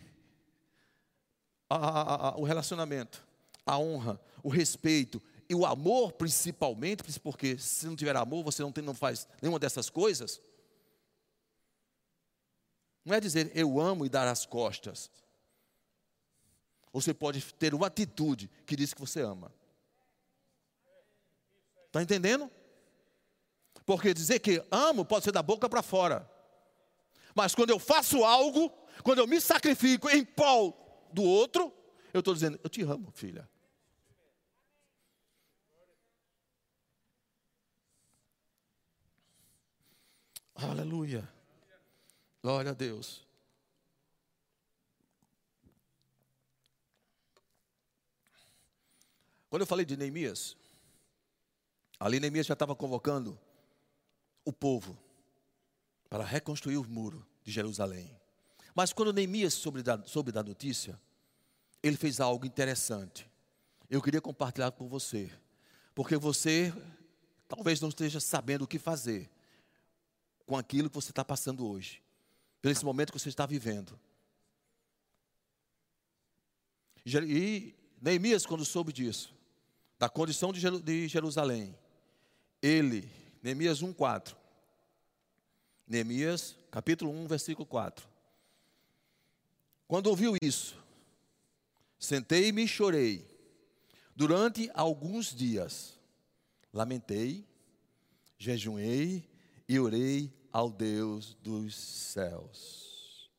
a, 1.69 1.75
a, 1.75 2.29
a, 2.29 2.37
o 2.37 2.43
relacionamento, 2.43 3.23
a 3.63 3.77
honra, 3.77 4.19
o 4.41 4.49
respeito 4.49 5.21
e 5.47 5.53
o 5.53 5.63
amor, 5.63 6.13
principalmente, 6.13 7.03
porque 7.19 7.55
se 7.59 7.85
não 7.85 7.95
tiver 7.95 8.15
amor, 8.15 8.43
você 8.43 8.63
não, 8.63 8.71
tem, 8.71 8.83
não 8.83 8.95
faz 8.95 9.27
nenhuma 9.39 9.59
dessas 9.59 9.91
coisas. 9.91 10.41
Não 13.03 13.15
é 13.15 13.19
dizer 13.19 13.51
eu 13.55 13.79
amo 13.79 14.05
e 14.05 14.09
dar 14.09 14.27
as 14.27 14.45
costas. 14.45 15.09
Você 16.93 17.13
pode 17.13 17.53
ter 17.55 17.73
uma 17.73 17.87
atitude 17.87 18.49
que 18.65 18.75
diz 18.75 18.93
que 18.93 18.99
você 18.99 19.21
ama. 19.21 19.53
Está 21.87 22.01
entendendo? 22.01 22.49
Porque 23.85 24.13
dizer 24.13 24.39
que 24.39 24.63
amo 24.69 25.03
pode 25.03 25.23
ser 25.23 25.31
da 25.31 25.41
boca 25.41 25.67
para 25.67 25.81
fora. 25.81 26.29
Mas 27.33 27.55
quando 27.55 27.69
eu 27.69 27.79
faço 27.79 28.23
algo, 28.23 28.69
quando 29.03 29.19
eu 29.19 29.27
me 29.27 29.39
sacrifico 29.39 30.09
em 30.09 30.23
prol 30.23 31.09
do 31.13 31.23
outro, 31.23 31.73
eu 32.13 32.19
estou 32.19 32.33
dizendo, 32.33 32.59
eu 32.63 32.69
te 32.69 32.81
amo, 32.83 33.11
filha. 33.11 33.49
Aleluia. 40.55 41.40
Glória 42.43 42.71
a 42.71 42.73
Deus. 42.73 43.21
Quando 49.49 49.61
eu 49.61 49.67
falei 49.67 49.85
de 49.85 49.95
Neemias, 49.95 50.55
ali 51.99 52.19
Neemias 52.19 52.47
já 52.47 52.53
estava 52.53 52.75
convocando 52.75 53.37
o 54.43 54.51
povo 54.51 54.97
para 56.09 56.23
reconstruir 56.23 56.77
o 56.77 56.83
muro 56.83 57.25
de 57.43 57.51
Jerusalém. 57.51 58.17
Mas 58.73 58.93
quando 58.93 59.13
Neemias 59.13 59.53
soube 59.53 59.83
da, 59.83 60.01
soube 60.03 60.31
da 60.31 60.41
notícia, 60.41 60.99
ele 61.83 61.97
fez 61.97 62.19
algo 62.19 62.45
interessante. 62.45 63.29
Eu 63.89 64.01
queria 64.01 64.21
compartilhar 64.21 64.71
com 64.71 64.87
você, 64.87 65.29
porque 65.93 66.15
você 66.15 66.73
talvez 67.47 67.81
não 67.81 67.89
esteja 67.89 68.19
sabendo 68.19 68.63
o 68.63 68.67
que 68.67 68.79
fazer 68.79 69.29
com 70.45 70.57
aquilo 70.57 70.89
que 70.89 70.95
você 70.95 71.11
está 71.11 71.23
passando 71.23 71.67
hoje, 71.67 72.01
por 72.61 72.69
esse 72.69 72.85
momento 72.85 73.11
que 73.11 73.19
você 73.19 73.29
está 73.29 73.45
vivendo. 73.45 73.99
E 77.05 77.75
Neemias, 77.99 78.45
quando 78.45 78.63
soube 78.63 78.93
disso, 78.93 79.33
da 79.97 80.07
condição 80.07 80.53
de 80.53 81.07
Jerusalém, 81.07 81.75
ele, 82.61 83.09
Neemias 83.41 83.81
1,4, 83.81 84.35
Neemias, 85.87 86.55
capítulo 86.69 87.11
1, 87.11 87.27
versículo 87.27 87.65
4. 87.65 88.07
Quando 89.87 90.07
ouviu 90.07 90.35
isso, 90.41 90.77
sentei-me 91.99 92.63
e 92.63 92.67
chorei. 92.67 93.27
Durante 94.15 94.69
alguns 94.73 95.35
dias, 95.35 95.99
lamentei, 96.71 97.45
jejuei 98.37 99.27
e 99.67 99.79
orei 99.79 100.31
ao 100.51 100.69
Deus 100.69 101.33
dos 101.35 101.75
céus. 101.75 103.31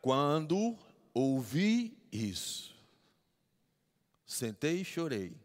Quando 0.00 0.78
ouvi 1.12 1.96
isso, 2.12 2.76
sentei 4.24 4.80
e 4.80 4.84
chorei. 4.84 5.36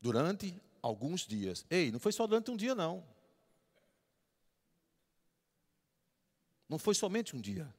Durante 0.00 0.60
alguns 0.82 1.20
dias. 1.20 1.64
Ei, 1.70 1.92
não 1.92 2.00
foi 2.00 2.12
só 2.12 2.26
durante 2.26 2.50
um 2.50 2.56
dia, 2.56 2.74
não. 2.74 3.04
Não 6.68 6.78
foi 6.78 6.94
somente 6.94 7.36
um 7.36 7.40
dia. 7.40 7.72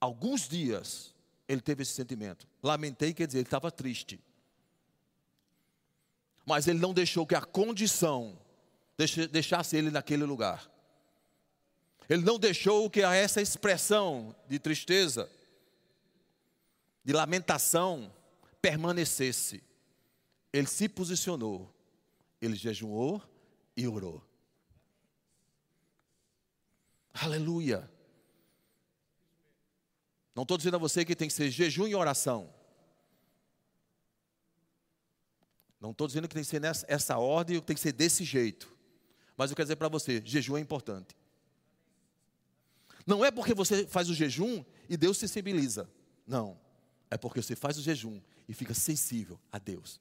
Alguns 0.00 0.48
dias 0.48 1.14
ele 1.46 1.60
teve 1.60 1.82
esse 1.82 1.92
sentimento. 1.92 2.46
Lamentei, 2.62 3.14
quer 3.14 3.26
dizer, 3.26 3.38
ele 3.38 3.46
estava 3.46 3.70
triste 3.70 4.20
mas 6.44 6.66
ele 6.66 6.78
não 6.78 6.92
deixou 6.92 7.26
que 7.26 7.34
a 7.34 7.42
condição 7.42 8.38
deixasse 9.30 9.76
ele 9.76 9.90
naquele 9.90 10.24
lugar. 10.24 10.70
Ele 12.08 12.22
não 12.22 12.38
deixou 12.38 12.90
que 12.90 13.02
essa 13.02 13.40
expressão 13.40 14.34
de 14.48 14.58
tristeza, 14.58 15.30
de 17.04 17.12
lamentação, 17.12 18.12
permanecesse. 18.60 19.62
Ele 20.52 20.66
se 20.66 20.88
posicionou, 20.88 21.72
ele 22.40 22.56
jejuou 22.56 23.22
e 23.76 23.86
orou. 23.86 24.22
Aleluia. 27.14 27.88
Não 30.34 30.42
estou 30.42 30.56
dizendo 30.56 30.76
a 30.76 30.80
você 30.80 31.04
que 31.04 31.14
tem 31.14 31.28
que 31.28 31.34
ser 31.34 31.50
jejum 31.50 31.86
e 31.86 31.94
oração. 31.94 32.52
Não 35.80 35.92
estou 35.92 36.06
dizendo 36.06 36.28
que 36.28 36.34
tem 36.34 36.42
que 36.42 36.48
ser 36.50 36.60
nessa 36.60 36.84
essa 36.88 37.16
ordem, 37.16 37.58
tem 37.60 37.74
que 37.74 37.80
ser 37.80 37.92
desse 37.92 38.22
jeito. 38.22 38.70
Mas 39.36 39.50
eu 39.50 39.56
quero 39.56 39.64
dizer 39.64 39.76
para 39.76 39.88
você, 39.88 40.22
jejum 40.24 40.56
é 40.56 40.60
importante. 40.60 41.16
Não 43.06 43.24
é 43.24 43.30
porque 43.30 43.54
você 43.54 43.86
faz 43.86 44.10
o 44.10 44.14
jejum 44.14 44.62
e 44.88 44.96
Deus 44.96 45.16
se 45.16 45.26
sensibiliza. 45.26 45.90
Não. 46.26 46.60
É 47.10 47.16
porque 47.16 47.42
você 47.42 47.56
faz 47.56 47.78
o 47.78 47.82
jejum 47.82 48.20
e 48.46 48.52
fica 48.52 48.74
sensível 48.74 49.40
a 49.50 49.58
Deus. 49.58 50.00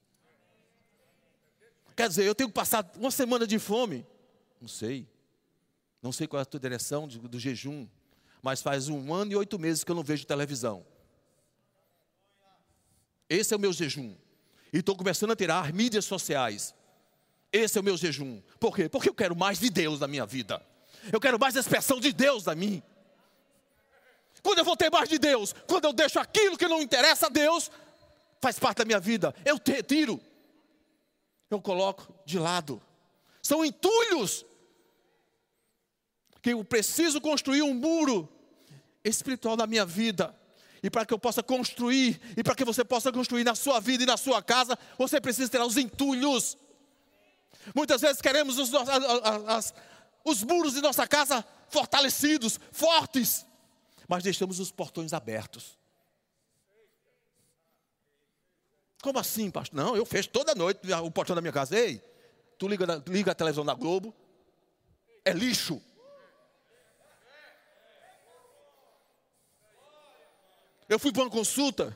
Quer 1.96 2.10
dizer, 2.10 2.26
eu 2.26 2.36
tenho 2.36 2.50
passar 2.50 2.90
uma 2.98 3.12
semana 3.12 3.48
de 3.48 3.58
fome? 3.58 4.06
Não 4.60 4.68
sei. 4.68 5.08
Não 6.02 6.12
sei 6.12 6.28
qual 6.28 6.40
é 6.40 6.44
a 6.44 6.46
tua 6.46 6.60
direção 6.60 7.08
do, 7.08 7.28
do 7.28 7.40
jejum. 7.40 7.88
Mas 8.42 8.62
faz 8.62 8.90
um 8.90 9.14
ano 9.14 9.32
e 9.32 9.36
oito 9.36 9.58
meses 9.58 9.84
que 9.84 9.92
eu 9.92 9.96
não 9.96 10.04
vejo 10.04 10.26
televisão. 10.26 10.86
Esse 13.30 13.54
é 13.54 13.58
o 13.58 13.60
meu 13.60 13.72
jejum. 13.74 14.16
E 14.72 14.80
estou 14.80 14.96
começando 14.96 15.32
a 15.32 15.36
tirar 15.36 15.74
mídias 15.74 16.06
sociais. 16.06 16.74
Esse 17.52 17.78
é 17.78 17.82
o 17.82 17.84
meu 17.84 17.98
jejum. 17.98 18.42
Por 18.60 18.76
quê? 18.76 18.88
Porque 18.88 19.10
eu 19.10 19.14
quero 19.14 19.36
mais 19.36 19.60
de 19.60 19.70
Deus 19.70 20.00
na 20.00 20.08
minha 20.08 20.26
vida. 20.26 20.64
Eu 21.12 21.20
quero 21.20 21.40
mais 21.40 21.56
expressão 21.56 22.00
de 22.00 22.14
Deus 22.14 22.46
na 22.46 22.54
mim. 22.54 22.84
Quando 24.44 24.60
eu 24.60 24.66
vou 24.66 24.78
ter 24.78 24.92
mais 24.92 25.10
de 25.10 25.18
Deus, 25.18 25.54
quando 25.68 25.86
eu 25.86 25.94
deixo 25.94 26.20
aquilo 26.20 26.58
que 26.58 26.68
não 26.68 26.82
interessa 26.82 27.26
a 27.26 27.30
Deus, 27.30 27.72
faz 28.40 28.60
parte 28.60 28.78
da 28.78 28.86
minha 28.86 29.00
vida, 29.00 29.34
eu 29.44 29.58
te, 29.58 29.82
tiro. 29.84 30.22
Eu 31.50 31.60
coloco 31.60 32.14
de 32.26 32.38
lado. 32.38 32.82
São 33.42 33.66
entulhos 33.66 34.46
que 36.42 36.52
eu 36.52 36.64
preciso 36.64 37.20
construir 37.20 37.64
um 37.64 37.74
muro 37.74 38.30
espiritual 39.04 39.58
na 39.58 39.66
minha 39.66 39.86
vida 39.86 40.39
e 40.82 40.90
para 40.90 41.06
que 41.06 41.14
eu 41.14 41.20
possa 41.20 41.44
construir, 41.44 42.20
e 42.38 42.44
para 42.44 42.56
que 42.56 42.66
você 42.66 42.84
possa 42.84 43.12
construir 43.12 43.44
na 43.44 43.56
sua 43.56 43.80
vida 43.80 44.04
e 44.04 44.06
na 44.06 44.18
sua 44.18 44.42
casa, 44.42 44.78
você 44.98 45.20
precisa 45.20 45.50
ter 45.50 45.62
os 45.62 45.78
entulhos. 45.78 46.58
Muitas 47.76 48.02
vezes 48.02 48.22
queremos 48.22 48.58
os, 48.58 48.72
as, 49.48 49.74
os 50.24 50.44
muros 50.44 50.74
de 50.74 50.82
nossa 50.82 51.08
casa 51.08 51.46
fortalecidos, 51.70 52.60
fortes, 52.72 53.46
mas 54.08 54.24
deixamos 54.24 54.60
os 54.60 54.72
portões 54.72 55.14
abertos. 55.14 55.78
Como 59.02 59.20
assim, 59.20 59.50
pastor? 59.50 59.78
Não, 59.78 59.96
eu 59.96 60.06
fecho 60.06 60.30
toda 60.30 60.54
noite 60.54 60.82
o 61.04 61.12
portão 61.12 61.36
da 61.36 61.42
minha 61.42 61.54
casa. 61.54 61.78
Ei, 61.78 62.04
tu 62.58 62.68
liga, 62.68 62.86
liga 63.08 63.32
a 63.32 63.36
televisão 63.36 63.64
da 63.64 63.74
Globo, 63.74 64.14
é 65.24 65.32
lixo. 65.32 65.82
Eu 70.90 70.98
fui 70.98 71.14
para 71.14 71.22
uma 71.22 71.30
consulta. 71.30 71.96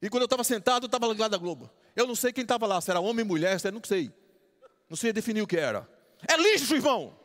E 0.00 0.08
quando 0.08 0.22
eu 0.22 0.26
estava 0.26 0.42
sentado, 0.42 0.86
estava 0.86 1.06
ligado 1.06 1.30
da 1.30 1.36
Globo. 1.36 1.70
Eu 1.94 2.06
não 2.06 2.14
sei 2.14 2.32
quem 2.32 2.42
estava 2.42 2.66
lá, 2.66 2.80
se 2.80 2.90
era 2.90 3.00
homem, 3.00 3.24
mulher, 3.24 3.60
se 3.60 3.66
era, 3.66 3.74
não 3.74 3.84
sei. 3.84 4.10
Não 4.88 4.96
sei 4.96 5.12
definir 5.12 5.42
o 5.42 5.46
que 5.46 5.58
era. 5.58 5.88
É 6.26 6.36
lixo, 6.36 6.74
irmão. 6.74 7.18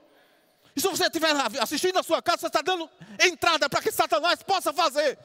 E 0.76 0.82
se 0.82 0.88
você 0.88 1.06
estiver 1.06 1.34
assistindo 1.62 1.96
na 1.96 2.04
sua 2.04 2.22
casa, 2.22 2.40
você 2.40 2.48
está 2.48 2.62
dando 2.62 2.90
entrada 3.20 3.70
para 3.70 3.82
que 3.82 3.92
Satanás 3.92 4.44
possa 4.44 4.74
fazer 4.74 5.18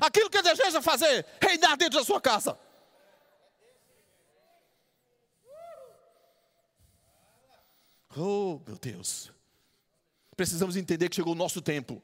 aquilo 0.00 0.30
que 0.30 0.40
deseja 0.40 0.80
fazer, 0.80 1.26
reinar 1.40 1.76
dentro 1.76 1.98
da 1.98 2.04
sua 2.04 2.20
casa. 2.20 2.58
Oh, 8.16 8.60
meu 8.66 8.78
Deus. 8.78 9.30
Precisamos 10.36 10.76
entender 10.76 11.08
que 11.08 11.16
chegou 11.16 11.32
o 11.32 11.36
nosso 11.36 11.60
tempo 11.60 12.02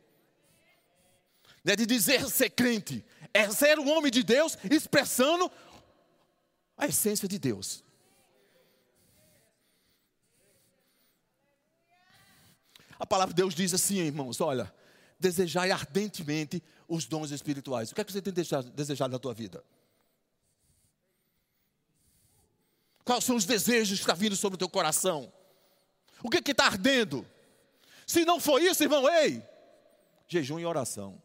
não 1.65 1.73
é 1.73 1.77
de 1.77 1.87
dizer 1.87 2.29
ser 2.29 2.51
crente, 2.51 3.05
é 3.33 3.51
ser 3.51 3.79
um 3.79 3.89
homem 3.91 4.11
de 4.11 4.23
Deus 4.23 4.59
expressando 4.71 5.51
a 6.77 6.87
essência 6.87 7.27
de 7.27 7.39
Deus. 7.39 7.83
A 12.99 13.07
palavra 13.07 13.35
de 13.35 13.43
Deus 13.43 13.55
diz 13.55 13.75
assim, 13.75 13.97
irmãos: 13.99 14.41
olha, 14.41 14.73
Desejar 15.19 15.71
ardentemente 15.71 16.63
os 16.87 17.07
dons 17.07 17.31
espirituais. 17.31 17.91
O 17.91 17.95
que 17.95 18.01
é 18.01 18.05
que 18.05 18.13
você 18.13 18.21
tem 18.21 18.33
desejado 18.75 19.11
na 19.11 19.19
tua 19.19 19.33
vida? 19.33 19.65
Quais 23.05 23.25
são 23.25 23.37
os 23.37 23.47
desejos 23.47 23.99
que 23.99 24.03
estão 24.03 24.15
tá 24.15 24.21
vindo 24.21 24.37
sobre 24.37 24.57
o 24.57 24.59
teu 24.59 24.69
coração? 24.69 25.33
O 26.23 26.29
que 26.29 26.51
está 26.51 26.67
ardendo? 26.67 27.27
Se 28.07 28.25
não 28.27 28.39
for 28.39 28.61
isso, 28.61 28.83
irmão, 28.83 29.09
ei, 29.09 29.43
jejum 30.29 30.59
e 30.59 30.67
oração. 30.67 31.23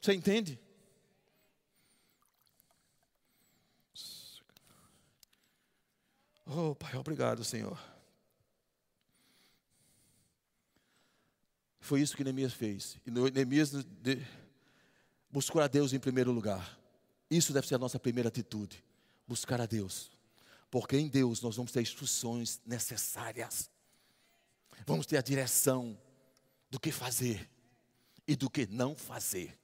Você 0.00 0.14
entende? 0.14 0.58
Oh, 6.46 6.74
Pai, 6.74 6.96
obrigado, 6.96 7.44
Senhor. 7.44 7.78
Foi 11.78 12.00
isso 12.00 12.16
que 12.16 12.24
Neemias 12.24 12.54
fez. 12.54 12.98
E 13.06 13.10
Neemias 13.10 13.72
buscou 15.30 15.60
a 15.60 15.68
Deus 15.68 15.92
em 15.92 16.00
primeiro 16.00 16.32
lugar. 16.32 16.78
Isso 17.30 17.52
deve 17.52 17.68
ser 17.68 17.74
a 17.74 17.78
nossa 17.78 17.98
primeira 17.98 18.28
atitude. 18.28 18.82
Buscar 19.28 19.60
a 19.60 19.66
Deus. 19.66 20.10
Porque 20.70 20.96
em 20.96 21.08
Deus 21.08 21.42
nós 21.42 21.56
vamos 21.56 21.72
ter 21.72 21.82
instruções 21.82 22.60
necessárias. 22.64 23.70
Vamos 24.86 25.06
ter 25.06 25.18
a 25.18 25.22
direção 25.22 25.96
do 26.70 26.80
que 26.80 26.90
fazer 26.90 27.50
e 28.26 28.34
do 28.34 28.48
que 28.48 28.66
não 28.66 28.96
fazer. 28.96 29.59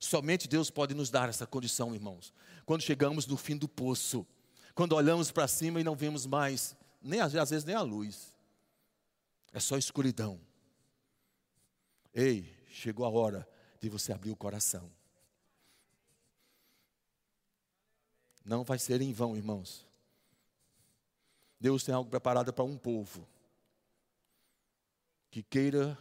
Somente 0.00 0.48
Deus 0.48 0.70
pode 0.70 0.94
nos 0.94 1.10
dar 1.10 1.28
essa 1.28 1.46
condição, 1.46 1.94
irmãos. 1.94 2.32
Quando 2.64 2.80
chegamos 2.80 3.26
no 3.26 3.36
fim 3.36 3.54
do 3.54 3.68
poço, 3.68 4.26
quando 4.74 4.94
olhamos 4.94 5.30
para 5.30 5.46
cima 5.46 5.78
e 5.78 5.84
não 5.84 5.94
vemos 5.94 6.24
mais, 6.24 6.74
nem 7.02 7.20
às 7.20 7.32
vezes 7.32 7.64
nem 7.64 7.76
a 7.76 7.82
luz, 7.82 8.34
é 9.52 9.60
só 9.60 9.76
escuridão. 9.76 10.40
Ei, 12.14 12.50
chegou 12.68 13.04
a 13.04 13.10
hora 13.10 13.46
de 13.78 13.90
você 13.90 14.10
abrir 14.10 14.30
o 14.30 14.36
coração. 14.36 14.90
Não 18.42 18.64
vai 18.64 18.78
ser 18.78 19.02
em 19.02 19.12
vão, 19.12 19.36
irmãos. 19.36 19.86
Deus 21.60 21.84
tem 21.84 21.94
algo 21.94 22.08
preparado 22.08 22.52
para 22.54 22.64
um 22.64 22.78
povo 22.78 23.28
que 25.30 25.42
queira 25.42 25.96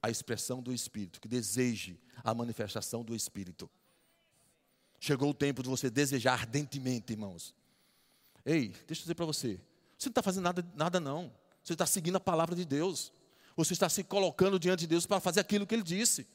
a 0.00 0.08
expressão 0.08 0.62
do 0.62 0.72
Espírito, 0.72 1.20
que 1.20 1.28
deseje 1.28 2.00
a 2.22 2.34
manifestação 2.34 3.02
do 3.02 3.14
Espírito. 3.14 3.70
Chegou 5.00 5.30
o 5.30 5.34
tempo 5.34 5.62
de 5.62 5.68
você 5.68 5.90
desejar 5.90 6.34
ardentemente, 6.34 7.12
irmãos. 7.12 7.54
Ei, 8.44 8.68
deixa 8.86 9.00
eu 9.00 9.04
dizer 9.04 9.14
para 9.14 9.26
você. 9.26 9.60
Você 9.98 10.08
não 10.08 10.12
está 10.12 10.22
fazendo 10.22 10.44
nada, 10.44 10.72
nada, 10.74 11.00
não. 11.00 11.32
Você 11.62 11.72
está 11.72 11.86
seguindo 11.86 12.16
a 12.16 12.20
palavra 12.20 12.54
de 12.54 12.64
Deus. 12.64 13.12
Você 13.56 13.72
está 13.72 13.88
se 13.88 14.02
colocando 14.04 14.58
diante 14.58 14.80
de 14.80 14.86
Deus 14.86 15.06
para 15.06 15.20
fazer 15.20 15.40
aquilo 15.40 15.66
que 15.66 15.74
Ele 15.74 15.82
disse. 15.82 16.26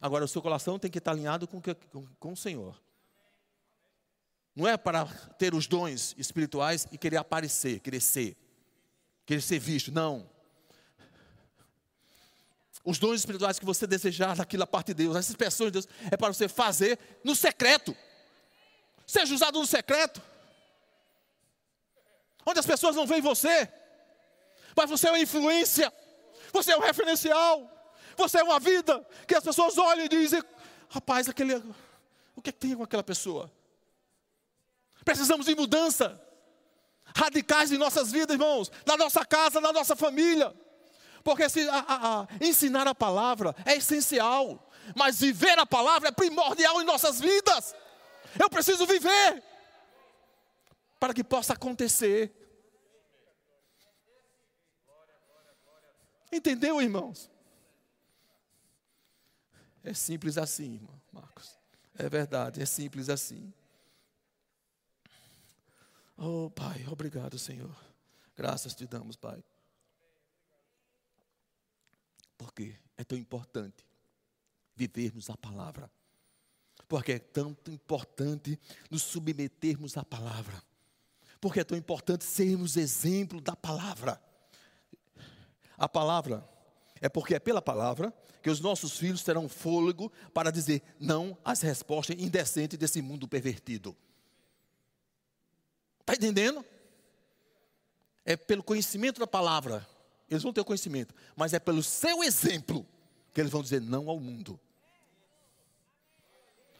Agora, 0.00 0.24
o 0.24 0.28
seu 0.28 0.40
coração 0.40 0.78
tem 0.78 0.90
que 0.90 0.98
estar 0.98 1.10
alinhado 1.10 1.46
com, 1.46 1.60
com, 1.60 2.06
com 2.18 2.32
o 2.32 2.36
Senhor. 2.36 2.80
Não 4.54 4.66
é 4.66 4.76
para 4.76 5.06
ter 5.38 5.54
os 5.54 5.66
dons 5.66 6.14
espirituais 6.18 6.86
e 6.90 6.98
querer 6.98 7.18
aparecer, 7.18 7.80
querer 7.80 8.00
ser, 8.00 8.36
querer 9.24 9.40
ser 9.40 9.58
visto. 9.58 9.92
Não. 9.92 10.28
Os 12.84 12.98
dons 12.98 13.20
espirituais 13.20 13.58
que 13.58 13.64
você 13.64 13.86
desejar 13.86 14.36
daquilo 14.36 14.62
a 14.62 14.66
parte 14.66 14.88
de 14.88 14.94
Deus, 14.94 15.16
essas 15.16 15.30
expressões 15.30 15.68
de 15.68 15.80
Deus, 15.80 15.88
é 16.10 16.16
para 16.16 16.32
você 16.32 16.48
fazer 16.48 16.98
no 17.22 17.34
secreto. 17.34 17.96
Seja 19.06 19.34
usado 19.34 19.58
no 19.58 19.66
secreto. 19.66 20.22
Onde 22.46 22.58
as 22.58 22.66
pessoas 22.66 22.96
não 22.96 23.06
veem 23.06 23.20
você. 23.20 23.68
Mas 24.74 24.88
você 24.88 25.08
é 25.08 25.10
uma 25.10 25.18
influência. 25.18 25.92
Você 26.52 26.72
é 26.72 26.76
um 26.76 26.80
referencial. 26.80 27.70
Você 28.16 28.38
é 28.38 28.42
uma 28.42 28.58
vida 28.58 29.06
que 29.26 29.34
as 29.34 29.44
pessoas 29.44 29.76
olham 29.76 30.04
e 30.04 30.08
dizem: 30.08 30.42
rapaz, 30.88 31.28
aquele, 31.28 31.56
o 32.34 32.42
que, 32.42 32.50
é 32.50 32.52
que 32.52 32.58
tem 32.58 32.74
com 32.74 32.82
aquela 32.82 33.02
pessoa? 33.02 33.50
Precisamos 35.04 35.46
de 35.46 35.54
mudança 35.54 36.20
radicais 37.14 37.72
em 37.72 37.78
nossas 37.78 38.12
vidas, 38.12 38.34
irmãos, 38.34 38.70
na 38.86 38.96
nossa 38.96 39.24
casa, 39.24 39.60
na 39.60 39.72
nossa 39.72 39.96
família. 39.96 40.54
Porque 41.22 41.48
se, 41.48 41.68
a, 41.68 41.78
a, 41.78 42.22
a, 42.22 42.28
ensinar 42.40 42.88
a 42.88 42.94
palavra 42.94 43.54
é 43.64 43.76
essencial, 43.76 44.70
mas 44.96 45.20
viver 45.20 45.58
a 45.58 45.66
palavra 45.66 46.08
é 46.08 46.12
primordial 46.12 46.80
em 46.80 46.84
nossas 46.84 47.20
vidas. 47.20 47.74
Eu 48.38 48.48
preciso 48.48 48.86
viver 48.86 49.42
para 50.98 51.14
que 51.14 51.24
possa 51.24 51.54
acontecer. 51.54 52.32
Entendeu, 56.32 56.80
irmãos? 56.80 57.30
É 59.82 59.94
simples 59.94 60.36
assim, 60.38 60.74
irmão 60.74 61.00
Marcos. 61.12 61.58
É 61.98 62.08
verdade, 62.08 62.62
é 62.62 62.66
simples 62.66 63.08
assim. 63.08 63.52
Oh, 66.16 66.50
Pai, 66.50 66.86
obrigado, 66.90 67.38
Senhor. 67.38 67.74
Graças 68.36 68.74
te 68.74 68.86
damos, 68.86 69.16
Pai. 69.16 69.42
Porque 72.40 72.74
é 72.96 73.04
tão 73.04 73.18
importante 73.18 73.86
vivermos 74.74 75.28
a 75.28 75.36
palavra 75.36 75.90
porque 76.90 77.12
é 77.12 77.18
tão 77.20 77.56
importante 77.68 78.58
nos 78.90 79.04
submetermos 79.04 79.96
à 79.96 80.04
palavra, 80.04 80.60
porque 81.40 81.60
é 81.60 81.64
tão 81.64 81.78
importante 81.78 82.24
sermos 82.24 82.76
exemplo 82.76 83.40
da 83.40 83.54
palavra. 83.54 84.20
A 85.78 85.88
palavra 85.88 86.44
é 87.00 87.08
porque 87.08 87.36
é 87.36 87.38
pela 87.38 87.62
palavra 87.62 88.12
que 88.42 88.50
os 88.50 88.58
nossos 88.58 88.98
filhos 88.98 89.22
terão 89.22 89.48
fôlego 89.48 90.10
para 90.34 90.50
dizer 90.50 90.82
não 90.98 91.38
às 91.44 91.60
respostas 91.60 92.16
indecentes 92.18 92.76
desse 92.76 93.00
mundo 93.00 93.28
pervertido. 93.28 93.96
Está 96.00 96.14
entendendo? 96.14 96.64
É 98.24 98.36
pelo 98.36 98.64
conhecimento 98.64 99.20
da 99.20 99.28
palavra, 99.28 99.86
eles 100.30 100.42
vão 100.42 100.52
ter 100.52 100.60
o 100.60 100.64
conhecimento, 100.64 101.14
mas 101.34 101.52
é 101.52 101.58
pelo 101.58 101.82
seu 101.82 102.22
exemplo 102.22 102.86
que 103.34 103.40
eles 103.40 103.50
vão 103.50 103.62
dizer 103.62 103.80
não 103.80 104.08
ao 104.08 104.20
mundo. 104.20 104.58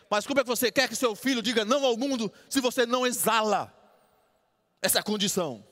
Mas 0.08 0.26
como 0.26 0.40
é 0.40 0.42
que 0.42 0.48
você 0.48 0.72
quer 0.72 0.88
que 0.88 0.96
seu 0.96 1.14
filho 1.14 1.42
diga 1.42 1.64
não 1.64 1.84
ao 1.84 1.96
mundo 1.96 2.32
se 2.48 2.60
você 2.60 2.86
não 2.86 3.06
exala 3.06 3.72
essa 4.80 5.02
condição? 5.02 5.64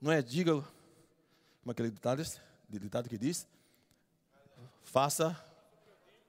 Não 0.00 0.12
é? 0.12 0.22
Diga, 0.22 0.54
como 0.54 0.66
é 1.68 1.70
aquele 1.70 1.90
ditado, 1.90 2.22
ditado 2.68 3.08
que 3.08 3.18
diz? 3.18 3.46
Faça, 4.82 5.38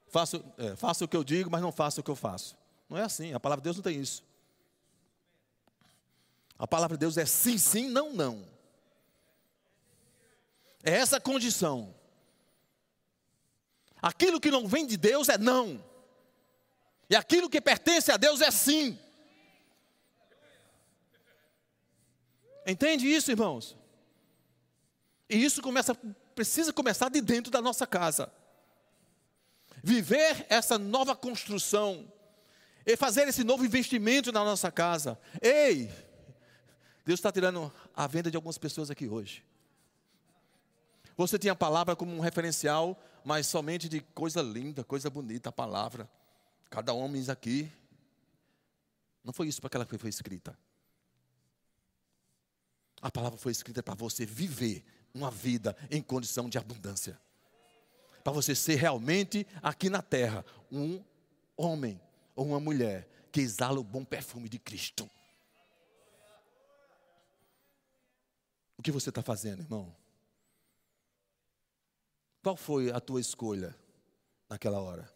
faça, 0.07 0.43
é, 0.57 0.75
faça 0.75 1.05
o 1.05 1.07
que 1.07 1.15
eu 1.15 1.23
digo, 1.23 1.49
mas 1.49 1.61
não 1.61 1.71
faça 1.71 2.01
o 2.01 2.03
que 2.03 2.11
eu 2.11 2.15
faço. 2.15 2.57
Não 2.89 2.97
é 2.97 3.03
assim, 3.03 3.33
a 3.33 3.39
palavra 3.39 3.61
de 3.61 3.65
Deus 3.65 3.77
não 3.77 3.83
tem 3.83 3.99
isso. 3.99 4.23
A 6.59 6.67
palavra 6.67 6.97
de 6.97 6.99
Deus 6.99 7.17
é 7.17 7.25
sim, 7.25 7.57
sim, 7.57 7.89
não, 7.89 8.11
não. 8.11 8.43
É 10.83 10.91
essa 10.91 11.19
condição. 11.19 11.95
Aquilo 14.01 14.39
que 14.39 14.49
não 14.49 14.67
vem 14.67 14.85
de 14.85 14.97
Deus 14.97 15.29
é 15.29 15.37
não. 15.37 15.83
E 17.09 17.15
aquilo 17.15 17.49
que 17.49 17.61
pertence 17.61 18.11
a 18.11 18.17
Deus 18.17 18.41
é 18.41 18.49
sim. 18.49 18.97
Entende 22.65 23.07
isso, 23.07 23.31
irmãos? 23.31 23.77
E 25.29 25.43
isso 25.43 25.61
começa, 25.61 25.93
precisa 26.35 26.73
começar 26.73 27.09
de 27.09 27.21
dentro 27.21 27.51
da 27.51 27.61
nossa 27.61 27.85
casa. 27.85 28.31
Viver 29.83 30.45
essa 30.49 30.77
nova 30.77 31.15
construção 31.15 32.11
e 32.85 32.95
fazer 32.95 33.27
esse 33.27 33.43
novo 33.43 33.65
investimento 33.65 34.31
na 34.31 34.43
nossa 34.43 34.71
casa. 34.71 35.19
Ei, 35.41 35.91
Deus 37.05 37.19
está 37.19 37.31
tirando 37.31 37.71
a 37.95 38.07
venda 38.07 38.29
de 38.31 38.37
algumas 38.37 38.57
pessoas 38.57 38.89
aqui 38.89 39.07
hoje. 39.07 39.43
Você 41.17 41.37
tinha 41.37 41.53
a 41.53 41.55
palavra 41.55 41.95
como 41.95 42.15
um 42.15 42.19
referencial, 42.19 42.99
mas 43.23 43.47
somente 43.47 43.87
de 43.87 44.01
coisa 44.01 44.41
linda, 44.41 44.83
coisa 44.83 45.09
bonita, 45.09 45.49
a 45.49 45.51
palavra. 45.51 46.09
Cada 46.69 46.93
homem 46.93 47.23
aqui. 47.29 47.71
Não 49.23 49.33
foi 49.33 49.47
isso 49.47 49.61
para 49.61 49.85
que 49.85 49.97
foi 49.97 50.09
escrita. 50.09 50.57
A 53.01 53.11
palavra 53.11 53.37
foi 53.37 53.51
escrita 53.51 53.81
para 53.81 53.95
você 53.95 54.25
viver 54.25 54.83
uma 55.13 55.29
vida 55.29 55.75
em 55.89 56.01
condição 56.01 56.49
de 56.49 56.57
abundância. 56.57 57.19
Para 58.23 58.33
você 58.33 58.55
ser 58.55 58.75
realmente 58.75 59.45
aqui 59.61 59.89
na 59.89 60.01
terra 60.01 60.45
um 60.71 61.03
homem 61.57 61.99
ou 62.35 62.45
uma 62.47 62.59
mulher 62.59 63.07
que 63.31 63.41
exala 63.41 63.79
o 63.79 63.83
bom 63.83 64.05
perfume 64.05 64.47
de 64.47 64.59
Cristo. 64.59 65.09
O 68.77 68.81
que 68.81 68.91
você 68.91 69.09
está 69.09 69.21
fazendo, 69.21 69.61
irmão? 69.61 69.95
Qual 72.41 72.57
foi 72.57 72.91
a 72.91 72.99
tua 72.99 73.21
escolha 73.21 73.75
naquela 74.49 74.81
hora? 74.81 75.11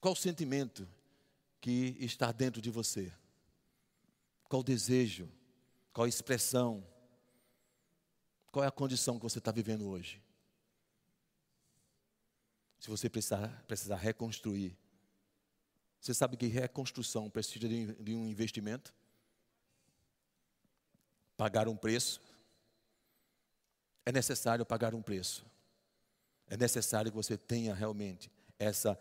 Qual 0.00 0.12
o 0.12 0.16
sentimento 0.16 0.86
que 1.60 1.96
está 1.98 2.30
dentro 2.30 2.60
de 2.60 2.70
você? 2.70 3.10
Qual 4.50 4.60
o 4.60 4.64
desejo? 4.64 5.30
Qual 5.94 6.04
a 6.04 6.08
expressão? 6.08 6.86
Qual 8.52 8.62
é 8.62 8.68
a 8.68 8.70
condição 8.70 9.16
que 9.16 9.22
você 9.22 9.38
está 9.38 9.50
vivendo 9.50 9.88
hoje? 9.88 10.22
Se 12.78 12.90
você 12.90 13.08
precisar, 13.08 13.64
precisar 13.66 13.96
reconstruir, 13.96 14.76
você 15.98 16.12
sabe 16.12 16.36
que 16.36 16.46
reconstrução 16.48 17.30
precisa 17.30 17.66
de 17.66 18.14
um 18.14 18.28
investimento? 18.28 18.94
Pagar 21.34 21.66
um 21.66 21.76
preço? 21.76 22.20
É 24.06 24.12
necessário 24.12 24.64
pagar 24.66 24.94
um 24.94 25.02
preço. 25.02 25.44
É 26.46 26.56
necessário 26.56 27.10
que 27.10 27.16
você 27.16 27.36
tenha 27.36 27.74
realmente 27.74 28.30
essa, 28.58 28.98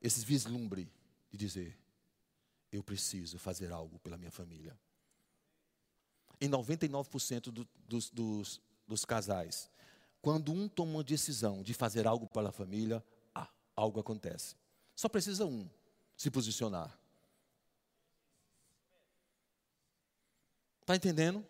esse 0.00 0.24
vislumbre 0.24 0.90
de 1.30 1.36
dizer: 1.36 1.78
eu 2.72 2.82
preciso 2.82 3.38
fazer 3.38 3.72
algo 3.72 3.98
pela 3.98 4.16
minha 4.16 4.30
família. 4.30 4.78
Em 6.40 6.48
99% 6.48 7.50
do, 7.50 7.68
dos, 7.86 8.10
dos, 8.10 8.60
dos 8.86 9.04
casais, 9.04 9.70
quando 10.22 10.52
um 10.52 10.68
toma 10.68 10.92
uma 10.92 11.04
decisão 11.04 11.62
de 11.62 11.74
fazer 11.74 12.06
algo 12.06 12.26
pela 12.26 12.52
família, 12.52 13.04
ah, 13.34 13.48
algo 13.74 14.00
acontece. 14.00 14.56
Só 14.94 15.08
precisa 15.08 15.44
um 15.44 15.68
se 16.16 16.30
posicionar. 16.30 16.98
Está 20.80 20.96
entendendo? 20.96 21.44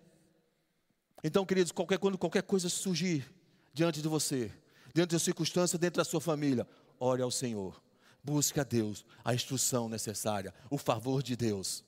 Então, 1.23 1.45
queridos, 1.45 1.73
qualquer, 1.73 1.99
quando 1.99 2.17
qualquer 2.17 2.43
coisa 2.43 2.69
surgir 2.69 3.29
diante 3.73 4.01
de 4.01 4.09
você, 4.09 4.53
diante 4.95 5.13
da 5.13 5.19
circunstância, 5.19 5.79
dentro 5.79 5.99
da 5.99 6.05
sua 6.05 6.21
família, 6.21 6.67
ore 6.99 7.23
ao 7.23 7.31
Senhor. 7.31 7.81
Busque 8.23 8.61
a 8.61 8.65
Deus 8.65 9.05
a 9.25 9.35
instrução 9.35 9.89
necessária, 9.89 10.53
o 10.71 10.77
favor 10.77 11.23
de 11.23 11.37
Deus. 11.37 11.85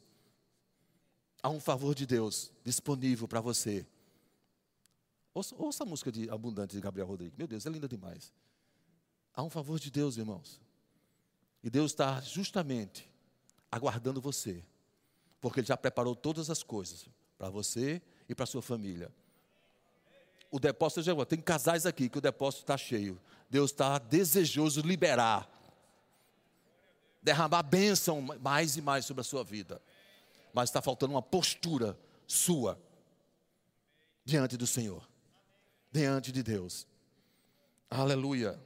Há 1.43 1.49
um 1.49 1.61
favor 1.61 1.95
de 1.95 2.07
Deus 2.07 2.53
disponível 2.64 3.26
para 3.26 3.41
você. 3.41 3.87
Ouça, 5.33 5.55
ouça, 5.57 5.85
a 5.85 5.87
música 5.87 6.11
de 6.11 6.28
Abundante 6.28 6.74
de 6.74 6.81
Gabriel 6.81 7.07
Rodrigues. 7.07 7.37
Meu 7.37 7.47
Deus, 7.47 7.64
é 7.66 7.70
linda 7.70 7.89
demais. 7.89 8.33
Há 9.35 9.43
um 9.43 9.51
favor 9.51 9.78
de 9.78 9.91
Deus, 9.91 10.16
irmãos. 10.16 10.61
E 11.62 11.70
Deus 11.70 11.93
está 11.93 12.20
justamente 12.20 13.09
aguardando 13.70 14.20
você. 14.20 14.64
Porque 15.41 15.61
Ele 15.61 15.66
já 15.66 15.76
preparou 15.76 16.14
todas 16.14 16.51
as 16.51 16.62
coisas 16.62 17.09
para 17.39 17.49
você 17.49 18.03
e 18.28 18.35
para 18.35 18.45
sua 18.45 18.61
família. 18.61 19.11
O 20.51 20.59
depósito 20.59 21.03
já 21.03 21.24
tem 21.24 21.40
casais 21.40 21.86
aqui 21.86 22.09
que 22.09 22.18
o 22.18 22.20
depósito 22.20 22.62
está 22.62 22.76
cheio. 22.76 23.20
Deus 23.48 23.70
está 23.70 23.98
desejoso 23.98 24.82
de 24.82 24.88
liberar, 24.88 25.48
derramar 27.22 27.62
bênção 27.62 28.20
mais 28.20 28.76
e 28.76 28.82
mais 28.82 29.05
sobre 29.05 29.20
a 29.20 29.24
sua 29.24 29.44
vida. 29.44 29.80
Mas 30.53 30.68
está 30.68 30.82
faltando 30.82 31.14
uma 31.14 31.22
postura 31.22 31.98
sua 32.26 32.80
diante 34.24 34.57
do 34.57 34.66
Senhor, 34.66 35.09
diante 35.90 36.32
de 36.32 36.42
Deus. 36.42 36.86
Aleluia. 37.88 38.61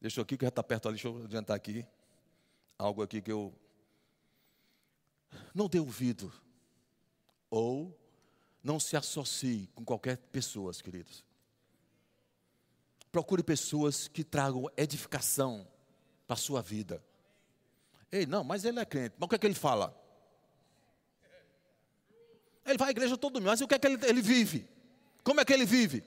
Deixa 0.00 0.20
eu 0.20 0.22
aqui 0.22 0.36
que 0.36 0.44
já 0.44 0.50
está 0.50 0.62
perto 0.62 0.88
ali, 0.88 0.96
deixa 0.96 1.08
eu 1.08 1.24
adiantar 1.24 1.56
aqui. 1.56 1.86
Algo 2.78 3.02
aqui 3.02 3.22
que 3.22 3.32
eu 3.32 3.54
não 5.54 5.68
dê 5.68 5.78
ouvido 5.78 6.32
ou 7.48 7.96
não 8.64 8.80
se 8.80 8.96
associe 8.96 9.68
com 9.74 9.84
qualquer 9.84 10.16
pessoa, 10.16 10.72
queridos. 10.72 11.22
Procure 13.12 13.42
pessoas 13.42 14.08
que 14.08 14.24
tragam 14.24 14.70
edificação 14.74 15.68
para 16.26 16.34
a 16.34 16.38
sua 16.38 16.62
vida. 16.62 17.04
Ei, 18.10 18.24
não, 18.24 18.42
mas 18.42 18.64
ele 18.64 18.80
é 18.80 18.84
crente. 18.86 19.14
Mas 19.18 19.26
o 19.26 19.28
que 19.28 19.34
é 19.34 19.38
que 19.38 19.46
ele 19.46 19.54
fala? 19.54 19.94
Ele 22.64 22.78
vai 22.78 22.88
à 22.88 22.90
igreja 22.90 23.18
todo 23.18 23.38
dia, 23.38 23.50
mas 23.50 23.60
o 23.60 23.68
que 23.68 23.74
é 23.74 23.78
que 23.78 23.86
ele, 23.86 24.06
ele 24.06 24.22
vive? 24.22 24.66
Como 25.22 25.40
é 25.40 25.44
que 25.44 25.52
ele 25.52 25.66
vive? 25.66 26.02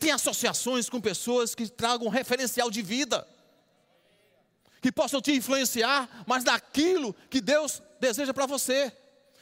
Tem 0.00 0.10
associações 0.10 0.90
com 0.90 1.00
pessoas 1.00 1.54
que 1.54 1.68
tragam 1.68 2.08
referencial 2.08 2.68
de 2.70 2.82
vida, 2.82 3.26
que 4.80 4.90
possam 4.90 5.20
te 5.20 5.32
influenciar, 5.32 6.24
mas 6.26 6.42
daquilo 6.42 7.14
que 7.28 7.40
Deus 7.40 7.80
deseja 8.00 8.34
para 8.34 8.46
você, 8.46 8.92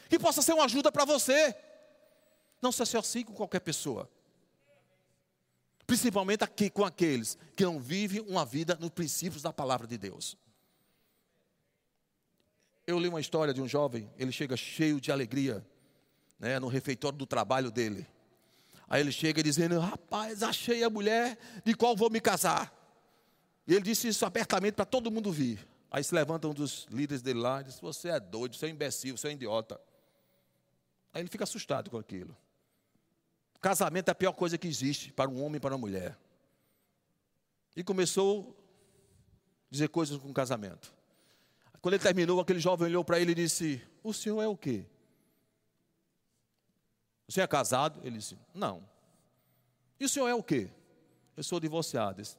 que 0.09 0.19
possa 0.19 0.43
ser 0.43 0.53
uma 0.53 0.65
ajuda 0.65 0.91
para 0.91 1.05
você. 1.05 1.55
Não 2.61 2.73
se 2.73 2.83
associe 2.83 3.25
com 3.25 3.33
qualquer 3.33 3.61
pessoa. 3.61 4.11
Principalmente 5.87 6.45
aqui 6.45 6.69
com 6.69 6.85
aqueles 6.85 7.39
que 7.57 7.65
não 7.65 7.81
vivem 7.81 8.21
uma 8.21 8.45
vida 8.45 8.77
nos 8.79 8.91
princípios 8.91 9.43
da 9.43 9.53
palavra 9.53 9.87
de 9.87 9.97
Deus. 9.97 10.37
Eu 12.87 12.99
li 12.99 13.09
uma 13.09 13.21
história 13.21 13.53
de 13.53 13.61
um 13.61 13.69
jovem, 13.69 14.11
ele 14.17 14.33
chega 14.33 14.57
cheio 14.57 15.01
de 15.01 15.13
alegria, 15.13 15.67
né, 16.39 16.59
no 16.59 16.69
refeitório 16.69 17.19
do 17.19 17.27
trabalho 17.27 17.71
dele. 17.71 18.07
Aí 18.89 19.01
ele 19.01 19.13
chega 19.13 19.43
dizendo: 19.43 19.79
Rapaz, 19.79 20.43
achei 20.43 20.83
a 20.83 20.91
mulher 20.91 21.39
de 21.65 21.75
qual 21.75 21.95
vou 21.95 22.11
me 22.11 22.21
casar. 22.21 22.75
E 23.67 23.75
ele 23.75 23.83
disse 23.83 24.09
isso 24.09 24.25
abertamente 24.25 24.75
para 24.75 24.87
todo 24.87 25.11
mundo 25.11 25.31
vir. 25.31 25.69
Aí 25.91 26.03
se 26.03 26.15
levanta 26.15 26.49
um 26.49 26.55
dos 26.55 26.87
líderes 26.91 27.23
dele 27.23 27.41
lá 27.41 27.61
e 27.61 27.65
diz: 27.65 27.79
Você 27.81 28.09
é 28.09 28.19
doido, 28.19 28.57
você 28.57 28.67
é 28.67 28.69
imbecil, 28.71 29.17
você 29.17 29.29
é 29.29 29.33
idiota. 29.33 29.81
Aí 31.13 31.23
ele 31.23 31.29
fica 31.29 31.45
assustado 31.45 31.91
com 31.91 31.97
aquilo. 31.99 32.37
Casamento 33.61 34.09
é 34.09 34.13
a 34.13 34.15
pior 34.15 34.33
coisa 34.33 34.57
que 34.57 34.69
existe 34.69 35.13
para 35.13 35.29
um 35.29 35.43
homem 35.43 35.57
e 35.57 35.61
para 35.61 35.75
uma 35.75 35.79
mulher. 35.79 36.17
E 37.75 37.83
começou 37.83 38.57
a 39.67 39.71
dizer 39.71 39.89
coisas 39.89 40.17
com 40.19 40.31
o 40.31 40.35
casamento. 40.35 40.93
Quando 41.81 41.95
ele 41.95 42.03
terminou, 42.03 42.41
aquele 42.41 42.61
jovem 42.61 42.87
olhou 42.87 43.05
para 43.05 43.21
ele 43.21 43.33
e 43.33 43.35
disse: 43.35 43.83
O 44.03 44.13
senhor 44.13 44.43
é 44.43 44.47
o 44.47 44.57
quê? 44.57 44.85
O 47.27 47.33
senhor 47.33 47.45
é 47.45 47.49
casado? 47.49 48.01
Ele 48.05 48.19
disse: 48.19 48.39
Não. 48.55 48.89
E 49.99 50.05
o 50.05 50.09
senhor 50.09 50.29
é 50.29 50.35
o 50.35 50.43
quê? 50.43 50.71
Eu 51.37 51.43
sou 51.43 51.61
divorciado. 51.61 52.23
Disse, 52.23 52.37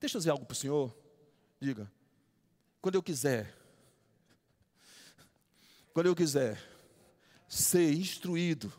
Deixa 0.00 0.16
eu 0.16 0.20
dizer 0.20 0.30
algo 0.30 0.44
para 0.44 0.52
o 0.52 0.56
senhor. 0.56 0.96
Diga. 1.60 1.90
Quando 2.80 2.94
eu 2.94 3.02
quiser, 3.02 3.52
quando 5.92 6.06
eu 6.06 6.14
quiser 6.14 6.56
ser 7.48 7.92
instruído 7.92 8.72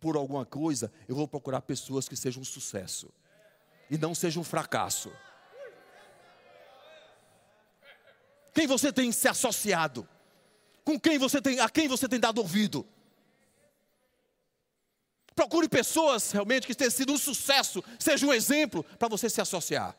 por 0.00 0.16
alguma 0.16 0.46
coisa, 0.46 0.92
eu 1.08 1.14
vou 1.14 1.28
procurar 1.28 1.60
pessoas 1.62 2.08
que 2.08 2.16
sejam 2.16 2.42
um 2.42 2.44
sucesso 2.44 3.12
e 3.90 3.98
não 3.98 4.14
sejam 4.14 4.42
um 4.42 4.44
fracasso. 4.44 5.12
Quem 8.54 8.66
você 8.66 8.92
tem 8.92 9.10
se 9.12 9.28
associado? 9.28 10.08
Com 10.84 10.98
quem 10.98 11.18
você 11.18 11.40
tem, 11.40 11.60
a 11.60 11.68
quem 11.68 11.88
você 11.88 12.08
tem 12.08 12.20
dado 12.20 12.38
ouvido? 12.38 12.86
Procure 15.34 15.68
pessoas 15.68 16.30
realmente 16.32 16.66
que 16.66 16.74
tenham 16.74 16.90
sido 16.90 17.12
um 17.12 17.18
sucesso, 17.18 17.82
seja 17.98 18.26
um 18.26 18.32
exemplo 18.32 18.84
para 18.98 19.08
você 19.08 19.30
se 19.30 19.40
associar. 19.40 19.96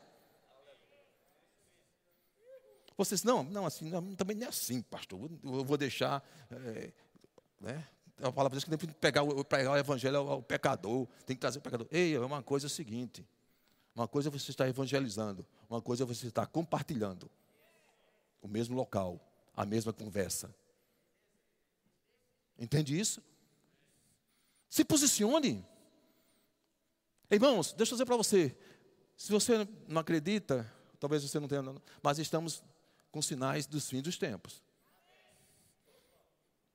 Vocês, 2.95 3.23
não, 3.23 3.43
não, 3.43 3.65
assim, 3.65 3.89
não, 3.89 4.15
também 4.15 4.37
não 4.37 4.45
é 4.45 4.49
assim, 4.49 4.81
pastor. 4.83 5.29
Eu 5.43 5.65
vou 5.65 5.77
deixar. 5.77 6.23
É, 6.51 6.91
né? 7.59 7.87
A 8.21 8.31
palavra 8.31 8.57
diz 8.57 8.63
que 8.63 8.69
tem 8.69 8.77
que 8.77 8.87
pegar, 8.95 9.23
pegar 9.45 9.71
o 9.71 9.77
evangelho 9.77 10.17
ao, 10.17 10.41
pecador, 10.41 11.07
tem 11.25 11.35
que 11.35 11.41
trazer 11.41 11.59
o 11.59 11.61
pecador. 11.61 11.87
Ei, 11.91 12.15
é 12.15 12.19
uma 12.19 12.43
coisa 12.43 12.67
é 12.67 12.69
seguinte: 12.69 13.27
uma 13.95 14.07
coisa 14.07 14.29
é 14.29 14.31
você 14.31 14.51
está 14.51 14.67
evangelizando, 14.67 15.45
uma 15.69 15.81
coisa 15.81 16.03
é 16.03 16.05
você 16.05 16.27
está 16.27 16.45
compartilhando 16.45 17.29
o 18.41 18.47
mesmo 18.47 18.75
local, 18.75 19.19
a 19.55 19.65
mesma 19.65 19.91
conversa. 19.91 20.53
Entende 22.57 22.97
isso? 22.97 23.21
Se 24.69 24.85
posicione. 24.85 25.65
Irmãos, 27.29 27.73
deixa 27.73 27.93
eu 27.93 27.95
dizer 27.95 28.05
para 28.05 28.17
você. 28.17 28.55
Se 29.17 29.31
você 29.31 29.67
não 29.87 30.01
acredita, 30.01 30.71
talvez 30.99 31.23
você 31.23 31.39
não 31.39 31.47
tenha, 31.47 31.63
mas 32.01 32.19
estamos 32.19 32.63
com 33.11 33.21
sinais 33.21 33.65
dos 33.65 33.89
fins 33.89 34.01
dos 34.01 34.17
tempos. 34.17 34.61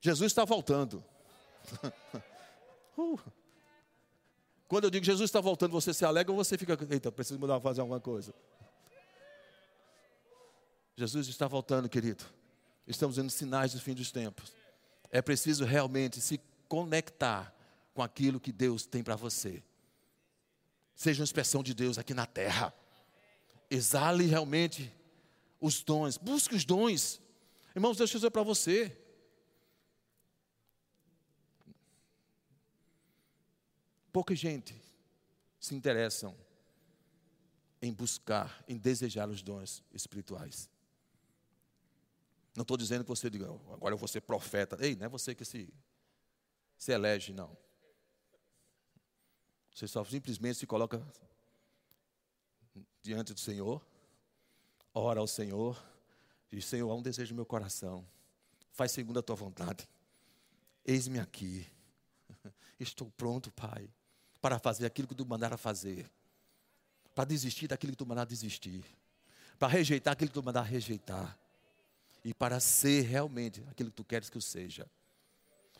Jesus 0.00 0.30
está 0.32 0.44
voltando. 0.44 1.04
uh. 2.98 3.18
Quando 4.68 4.84
eu 4.84 4.90
digo 4.90 5.04
Jesus 5.04 5.28
está 5.28 5.40
voltando, 5.40 5.72
você 5.72 5.94
se 5.94 6.04
alegra 6.04 6.30
ou 6.30 6.36
você 6.36 6.58
fica, 6.58 6.78
eita, 6.90 7.10
preciso 7.10 7.40
mudar, 7.40 7.58
fazer 7.60 7.80
alguma 7.80 8.00
coisa? 8.00 8.34
Jesus 10.94 11.28
está 11.28 11.46
voltando, 11.46 11.88
querido. 11.88 12.24
Estamos 12.86 13.16
vendo 13.16 13.30
sinais 13.30 13.72
dos 13.72 13.82
fins 13.82 13.94
dos 13.94 14.10
tempos. 14.10 14.52
É 15.10 15.22
preciso 15.22 15.64
realmente 15.64 16.20
se 16.20 16.40
conectar 16.68 17.54
com 17.94 18.02
aquilo 18.02 18.38
que 18.38 18.52
Deus 18.52 18.84
tem 18.84 19.02
para 19.02 19.16
você. 19.16 19.62
Seja 20.94 21.20
uma 21.20 21.24
expressão 21.24 21.62
de 21.62 21.72
Deus 21.72 21.96
aqui 21.96 22.12
na 22.12 22.26
terra. 22.26 22.74
Exale 23.70 24.26
realmente 24.26 24.92
os 25.60 25.82
dons, 25.82 26.16
busque 26.18 26.54
os 26.54 26.64
dons. 26.64 27.20
Irmãos, 27.74 27.96
deixa 27.96 28.14
eu 28.14 28.18
dizer 28.18 28.30
para 28.30 28.42
você. 28.42 28.96
Pouca 34.18 34.34
gente 34.34 34.74
se 35.60 35.76
interessam 35.76 36.36
em 37.80 37.92
buscar, 37.92 38.64
em 38.66 38.76
desejar 38.76 39.28
os 39.28 39.42
dons 39.42 39.84
espirituais. 39.92 40.68
Não 42.56 42.62
estou 42.62 42.76
dizendo 42.76 43.04
que 43.04 43.10
você 43.10 43.30
diga, 43.30 43.46
agora 43.46 43.94
eu 43.94 43.96
vou 43.96 44.08
ser 44.08 44.22
profeta. 44.22 44.76
Ei, 44.84 44.96
não 44.96 45.06
é 45.06 45.08
você 45.08 45.36
que 45.36 45.44
se, 45.44 45.72
se 46.76 46.90
elege, 46.90 47.32
não. 47.32 47.56
Você 49.72 49.86
só 49.86 50.04
simplesmente 50.04 50.58
se 50.58 50.66
coloca 50.66 51.00
diante 53.00 53.32
do 53.32 53.38
Senhor, 53.38 53.80
ora 54.92 55.20
ao 55.20 55.28
Senhor, 55.28 55.80
diz: 56.50 56.64
Senhor, 56.64 56.90
há 56.90 56.94
um 56.96 57.02
desejo 57.02 57.34
no 57.34 57.36
meu 57.36 57.46
coração, 57.46 58.04
faz 58.72 58.90
segundo 58.90 59.20
a 59.20 59.22
tua 59.22 59.36
vontade. 59.36 59.88
Eis-me 60.84 61.20
aqui, 61.20 61.64
estou 62.80 63.08
pronto, 63.12 63.52
Pai, 63.52 63.88
para 64.40 64.58
fazer 64.58 64.86
aquilo 64.86 65.08
que 65.08 65.14
tu 65.14 65.26
mandar 65.26 65.56
fazer, 65.56 66.10
para 67.14 67.24
desistir 67.24 67.68
daquilo 67.68 67.92
que 67.92 67.98
tu 67.98 68.06
mandar 68.06 68.24
desistir, 68.24 68.84
para 69.58 69.68
rejeitar 69.68 70.12
aquilo 70.12 70.28
que 70.30 70.34
tu 70.34 70.42
mandar 70.42 70.62
rejeitar, 70.62 71.38
e 72.24 72.34
para 72.34 72.60
ser 72.60 73.02
realmente 73.02 73.64
aquilo 73.70 73.90
que 73.90 73.96
tu 73.96 74.04
queres 74.04 74.28
que 74.28 74.36
eu 74.36 74.42
seja. 74.42 74.86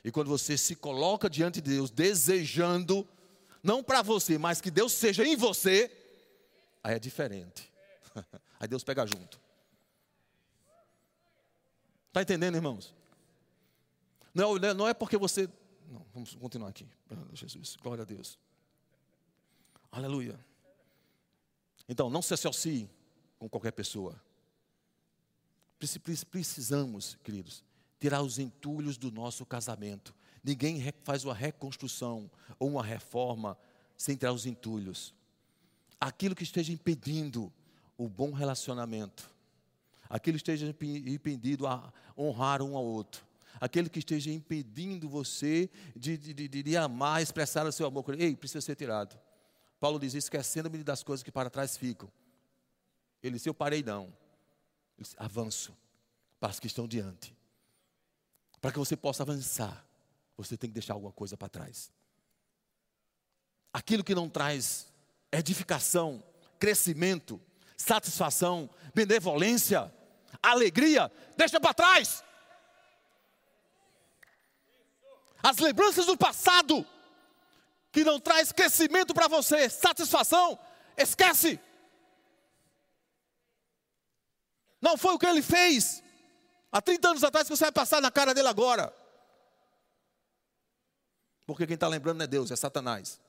E 0.04 0.10
quando 0.10 0.28
você 0.28 0.56
se 0.56 0.74
coloca 0.74 1.28
diante 1.28 1.60
de 1.60 1.72
Deus, 1.72 1.90
desejando, 1.90 3.06
não 3.62 3.82
para 3.82 4.02
você, 4.02 4.38
mas 4.38 4.60
que 4.60 4.70
Deus 4.70 4.92
seja 4.92 5.24
em 5.24 5.36
você, 5.36 5.90
aí 6.82 6.94
é 6.94 6.98
diferente. 6.98 7.70
Aí 8.60 8.66
Deus 8.66 8.82
pega 8.82 9.06
junto. 9.06 9.40
Está 12.08 12.22
entendendo, 12.22 12.56
irmãos? 12.56 12.92
Não, 14.34 14.56
é 14.56 14.74
não 14.74 14.88
é 14.88 14.92
porque 14.92 15.16
você. 15.16 15.48
Não, 15.88 16.04
vamos 16.12 16.34
continuar 16.34 16.70
aqui. 16.70 16.88
Jesus, 17.34 17.76
glória 17.76 18.02
a 18.02 18.04
Deus. 18.04 18.36
Aleluia. 19.98 20.38
Então, 21.88 22.08
não 22.08 22.22
se 22.22 22.32
associe 22.32 22.88
com 23.36 23.48
qualquer 23.48 23.72
pessoa. 23.72 24.14
Precisamos, 26.30 27.18
queridos, 27.24 27.64
tirar 27.98 28.22
os 28.22 28.38
entulhos 28.38 28.96
do 28.96 29.10
nosso 29.10 29.44
casamento. 29.44 30.14
Ninguém 30.44 30.80
faz 31.02 31.24
uma 31.24 31.34
reconstrução 31.34 32.30
ou 32.60 32.68
uma 32.68 32.84
reforma 32.84 33.58
sem 33.96 34.14
tirar 34.14 34.32
os 34.32 34.46
entulhos. 34.46 35.12
Aquilo 36.00 36.36
que 36.36 36.44
esteja 36.44 36.72
impedindo 36.72 37.52
o 37.96 38.08
bom 38.08 38.30
relacionamento, 38.30 39.28
aquilo 40.08 40.38
que 40.38 40.48
esteja 40.48 40.72
impedindo 41.06 41.66
a 41.66 41.92
honrar 42.16 42.62
um 42.62 42.76
ao 42.76 42.84
outro, 42.84 43.26
aquele 43.60 43.88
que 43.88 43.98
esteja 43.98 44.30
impedindo 44.30 45.08
você 45.08 45.68
de, 45.96 46.16
de, 46.16 46.32
de, 46.32 46.62
de 46.62 46.76
amar, 46.76 47.20
expressar 47.20 47.66
o 47.66 47.72
seu 47.72 47.84
amor, 47.84 48.04
ei, 48.16 48.36
precisa 48.36 48.60
ser 48.60 48.76
tirado. 48.76 49.18
Paulo 49.80 49.98
diz: 49.98 50.14
esquecendo-me 50.14 50.82
das 50.82 51.02
coisas 51.02 51.22
que 51.22 51.30
para 51.30 51.50
trás 51.50 51.76
ficam. 51.76 52.10
Ele 53.22 53.36
disse: 53.36 53.48
Eu 53.48 53.54
parei, 53.54 53.82
não. 53.82 54.04
Ele 54.04 55.04
disse, 55.04 55.16
avanço 55.18 55.76
para 56.40 56.50
as 56.50 56.60
que 56.60 56.66
estão 56.66 56.86
diante. 56.86 57.36
Para 58.60 58.72
que 58.72 58.78
você 58.78 58.96
possa 58.96 59.22
avançar, 59.22 59.84
você 60.36 60.56
tem 60.56 60.68
que 60.68 60.74
deixar 60.74 60.94
alguma 60.94 61.12
coisa 61.12 61.36
para 61.36 61.48
trás. 61.48 61.92
Aquilo 63.72 64.02
que 64.02 64.14
não 64.14 64.28
traz 64.28 64.86
edificação, 65.30 66.22
crescimento, 66.58 67.40
satisfação, 67.76 68.68
benevolência, 68.94 69.92
alegria, 70.42 71.10
deixa 71.36 71.60
para 71.60 71.74
trás. 71.74 72.24
As 75.42 75.58
lembranças 75.58 76.06
do 76.06 76.16
passado, 76.16 76.84
que 77.90 78.04
não 78.04 78.20
traz 78.20 78.52
crescimento 78.52 79.14
para 79.14 79.28
você, 79.28 79.68
satisfação, 79.68 80.58
esquece. 80.96 81.58
Não 84.80 84.96
foi 84.96 85.14
o 85.14 85.18
que 85.18 85.26
ele 85.26 85.42
fez 85.42 86.02
há 86.70 86.80
30 86.80 87.08
anos 87.08 87.24
atrás 87.24 87.48
que 87.48 87.56
você 87.56 87.64
vai 87.64 87.72
passar 87.72 88.00
na 88.00 88.10
cara 88.10 88.34
dele 88.34 88.48
agora. 88.48 88.94
Porque 91.46 91.66
quem 91.66 91.74
está 91.74 91.88
lembrando 91.88 92.18
não 92.18 92.24
é 92.24 92.28
Deus, 92.28 92.50
é 92.50 92.56
Satanás. 92.56 93.20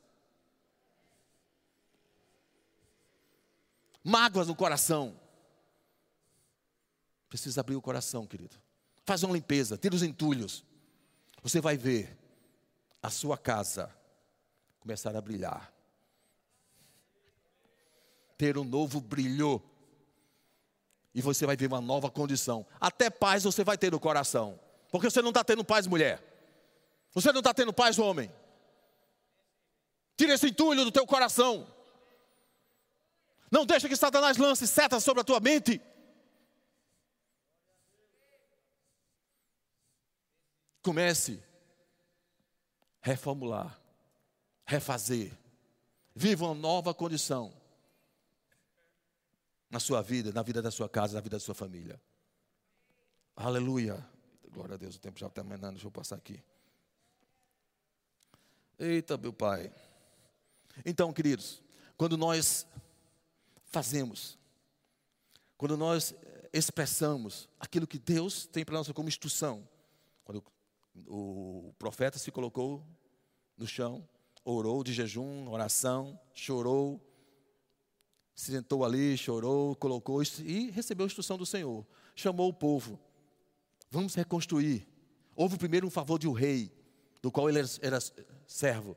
Mágoas 4.04 4.48
no 4.48 4.56
coração. 4.56 5.20
Precisa 7.30 7.62
abrir 7.62 7.76
o 7.76 7.82
coração, 7.82 8.28
querido. 8.28 8.58
Faz 9.06 9.24
uma 9.24 9.34
limpeza, 9.34 9.78
tira 9.78 9.96
os 9.96 10.04
entulhos. 10.04 10.66
Você 11.42 11.62
vai 11.62 11.78
ver 11.78 12.18
a 13.02 13.10
sua 13.10 13.38
casa 13.38 13.96
começar 14.80 15.16
a 15.16 15.22
brilhar. 15.22 15.72
Ter 18.38 18.58
um 18.58 18.64
novo 18.64 19.02
brilho. 19.02 19.62
E 21.14 21.22
você 21.22 21.46
vai 21.46 21.56
ver 21.56 21.68
uma 21.68 21.82
nova 21.82 22.10
condição. 22.10 22.66
Até 22.80 23.10
paz 23.10 23.44
você 23.44 23.64
vai 23.64 23.78
ter 23.78 23.92
no 23.92 24.00
coração. 24.00 24.60
Porque 24.92 25.10
você 25.10 25.22
não 25.22 25.30
está 25.30 25.44
tendo 25.44 25.64
paz, 25.64 25.86
mulher. 25.86 26.24
Você 27.14 27.32
não 27.32 27.40
está 27.40 27.54
tendo 27.54 27.74
paz, 27.74 28.00
homem. 28.00 28.32
Tira 30.16 30.34
esse 30.34 30.48
entulho 30.48 30.84
do 30.84 30.92
teu 30.92 31.06
coração. 31.08 31.68
Não 33.52 33.66
deixa 33.66 33.90
que 33.90 33.96
Satanás 33.96 34.38
lance 34.38 34.68
setas 34.68 35.04
sobre 35.04 35.22
a 35.22 35.24
tua 35.24 35.40
mente. 35.40 35.82
Comece 40.82 41.44
reformular, 43.02 43.79
refazer. 44.70 45.36
Viva 46.16 46.46
uma 46.46 46.54
nova 46.54 46.94
condição 46.94 47.52
na 49.68 49.80
sua 49.80 50.02
vida, 50.04 50.32
na 50.32 50.44
vida 50.44 50.62
da 50.62 50.70
sua 50.70 50.88
casa, 50.88 51.16
na 51.16 51.22
vida 51.22 51.38
da 51.38 51.40
sua 51.40 51.56
família. 51.56 52.00
Aleluia. 53.36 54.08
Glória 54.52 54.76
a 54.76 54.78
Deus, 54.78 54.96
o 54.96 55.00
tempo 55.00 55.18
já 55.18 55.26
está 55.26 55.42
terminando, 55.42 55.74
deixa 55.74 55.88
eu 55.88 55.92
passar 55.92 56.18
aqui. 56.18 56.44
Eita, 58.78 59.18
meu 59.18 59.34
Pai. 59.34 59.74
Então, 60.86 61.12
queridos, 61.12 61.64
quando 61.98 62.16
nós 62.16 62.68
fazemos, 63.66 64.38
quando 65.58 65.76
nós 65.76 66.14
expressamos 66.54 67.50
aquilo 67.60 67.88
que 67.88 67.98
Deus 67.98 68.46
tem 68.46 68.64
para 68.64 68.76
nós 68.76 68.92
como 68.92 69.10
instrução, 69.10 69.68
quando 70.24 70.44
o 71.08 71.74
profeta 71.80 72.20
se 72.20 72.32
colocou 72.32 72.86
no 73.58 73.66
chão, 73.66 74.08
orou 74.52 74.84
de 74.84 74.94
jejum, 74.94 75.50
oração, 75.50 76.20
chorou, 76.34 77.00
se 78.36 78.52
sentou 78.52 78.86
ali, 78.86 79.18
chorou, 79.18 79.76
colocou 79.76 80.22
e 80.24 80.72
recebeu 80.72 81.06
a 81.06 81.08
instrução 81.08 81.38
do 81.38 81.46
Senhor. 81.46 81.86
Chamou 82.16 82.50
o 82.50 82.54
povo. 82.54 83.00
Vamos 83.92 84.16
reconstruir. 84.16 84.88
Houve 85.36 85.58
primeiro 85.58 85.86
um 85.88 85.90
favor 85.90 86.18
de 86.18 86.28
um 86.28 86.32
rei, 86.32 86.72
do 87.22 87.32
qual 87.32 87.50
ele 87.50 87.60
era 87.82 88.00
servo. 88.48 88.96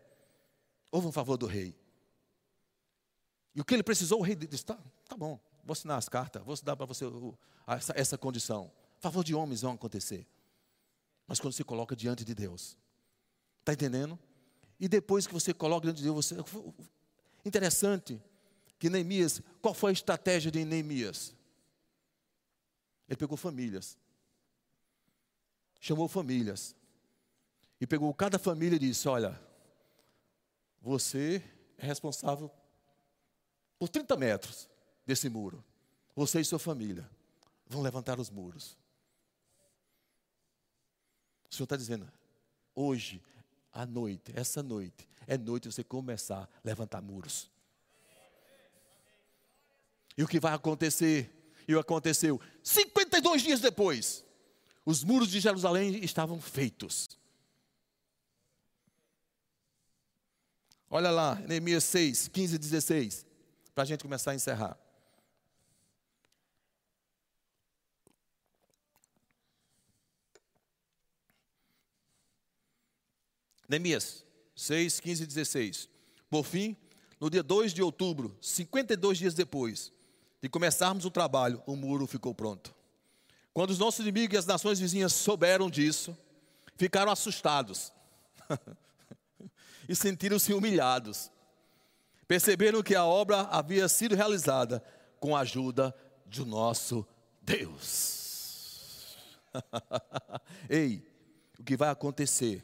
Houve 0.91 1.09
um 1.09 1.13
favor 1.13 1.37
do 1.37 1.47
rei. 1.47 1.75
E 3.55 3.61
o 3.61 3.65
que 3.65 3.75
ele 3.75 3.83
precisou, 3.83 4.21
o 4.21 4.23
rei 4.23 4.35
disse: 4.35 4.65
tá, 4.65 4.79
tá 5.09 5.17
bom, 5.17 5.41
vou 5.65 5.73
assinar 5.73 5.99
as 5.99 6.09
cartas, 6.09 6.43
vou 6.43 6.57
dar 6.63 6.77
para 6.77 6.87
você 6.87 7.05
essa, 7.67 7.93
essa 7.97 8.19
condição. 8.19 8.71
Favor 8.99 9.25
de 9.25 9.35
homens 9.35 9.63
vão 9.63 9.73
acontecer. 9.73 10.27
Mas 11.27 11.41
quando 11.41 11.53
você 11.53 11.65
coloca 11.65 11.97
diante 11.97 12.25
de 12.25 12.35
Deus, 12.35 12.77
está 13.61 13.73
entendendo? 13.73 14.19
E 14.83 14.89
depois 14.89 15.29
que 15.29 15.33
você 15.33 15.55
coloca 15.55 15.87
diante 15.87 15.99
de 15.99 16.03
Deus, 16.03 16.27
você. 16.27 16.37
Interessante 17.45 18.21
que 18.81 18.91
Neemias, 18.91 19.41
qual 19.61 19.73
foi 19.73 19.91
a 19.91 19.93
estratégia 19.93 20.51
de 20.51 20.65
Neemias? 20.65 21.33
Ele 23.09 23.17
pegou 23.17 23.37
famílias, 23.37 23.97
chamou 25.79 26.09
famílias, 26.09 26.75
e 27.81 27.87
pegou 27.87 28.13
cada 28.13 28.41
família 28.41 28.75
e 28.75 28.81
disse: 28.81 29.07
Olha, 29.07 29.41
você 30.81 31.41
é 31.79 31.87
responsável 31.87 32.51
por 33.79 33.89
30 33.89 34.17
metros 34.17 34.69
desse 35.07 35.29
muro. 35.29 35.65
Você 36.17 36.41
e 36.41 36.45
sua 36.45 36.59
família 36.59 37.09
vão 37.69 37.83
levantar 37.83 38.19
os 38.19 38.29
muros. 38.29 38.77
O 41.49 41.55
Senhor 41.55 41.67
está 41.67 41.77
dizendo, 41.77 42.11
hoje, 42.75 43.23
à 43.73 43.87
noite, 43.87 44.33
essa 44.35 44.63
noite, 44.63 45.09
é 45.27 45.39
noite 45.39 45.71
você 45.71 45.83
começar 45.83 46.43
a 46.43 46.49
levantar 46.63 47.01
muros. 47.01 47.51
E 50.17 50.23
o 50.23 50.29
que 50.29 50.39
vai 50.39 50.53
acontecer? 50.53 51.31
E 51.67 51.75
aconteceu 51.75 52.41
52 52.63 53.43
dias 53.43 53.61
depois. 53.61 54.25
Os 54.85 55.05
muros 55.05 55.29
de 55.29 55.41
Jerusalém 55.41 56.05
estavam 56.05 56.41
feitos. 56.41 57.19
Olha 60.91 61.11
lá, 61.11 61.37
Neemias 61.37 61.85
6, 61.85 62.29
15 62.29 62.55
e 62.57 62.59
16 62.59 63.27
para 63.75 63.85
a 63.85 63.87
gente 63.87 64.03
começar 64.03 64.33
a 64.33 64.35
encerrar. 64.35 64.77
Neemias 73.73 74.23
6, 74.55 75.01
15 75.01 75.23
e 75.23 75.27
16. 75.27 75.89
Por 76.29 76.45
fim, 76.45 76.77
no 77.19 77.31
dia 77.31 77.43
2 77.43 77.73
de 77.73 77.83
outubro, 77.83 78.37
52 78.39 79.17
dias 79.17 79.33
depois 79.33 79.91
de 80.43 80.49
começarmos 80.49 81.07
o 81.07 81.11
trabalho, 81.11 81.63
o 81.67 81.75
muro 81.75 82.07
ficou 82.07 82.35
pronto. 82.35 82.75
Quando 83.55 83.71
os 83.71 83.79
nossos 83.79 84.01
inimigos 84.01 84.35
e 84.35 84.39
as 84.39 84.45
nações 84.45 84.79
vizinhas 84.79 85.15
souberam 85.15 85.71
disso, 85.71 86.17
ficaram 86.77 87.11
assustados 87.11 87.93
e 89.89 89.97
sentiram-se 89.97 90.53
humilhados. 90.53 91.31
Perceberam 92.29 92.83
que 92.83 92.95
a 92.95 93.07
obra 93.07 93.43
havia 93.43 93.89
sido 93.89 94.15
realizada 94.15 94.85
com 95.19 95.35
a 95.35 95.41
ajuda 95.41 95.95
de 96.27 96.45
nosso 96.45 97.07
Deus. 97.41 99.17
Ei, 100.69 101.07
o 101.59 101.65
que 101.65 101.77
vai 101.77 101.89
acontecer 101.89 102.63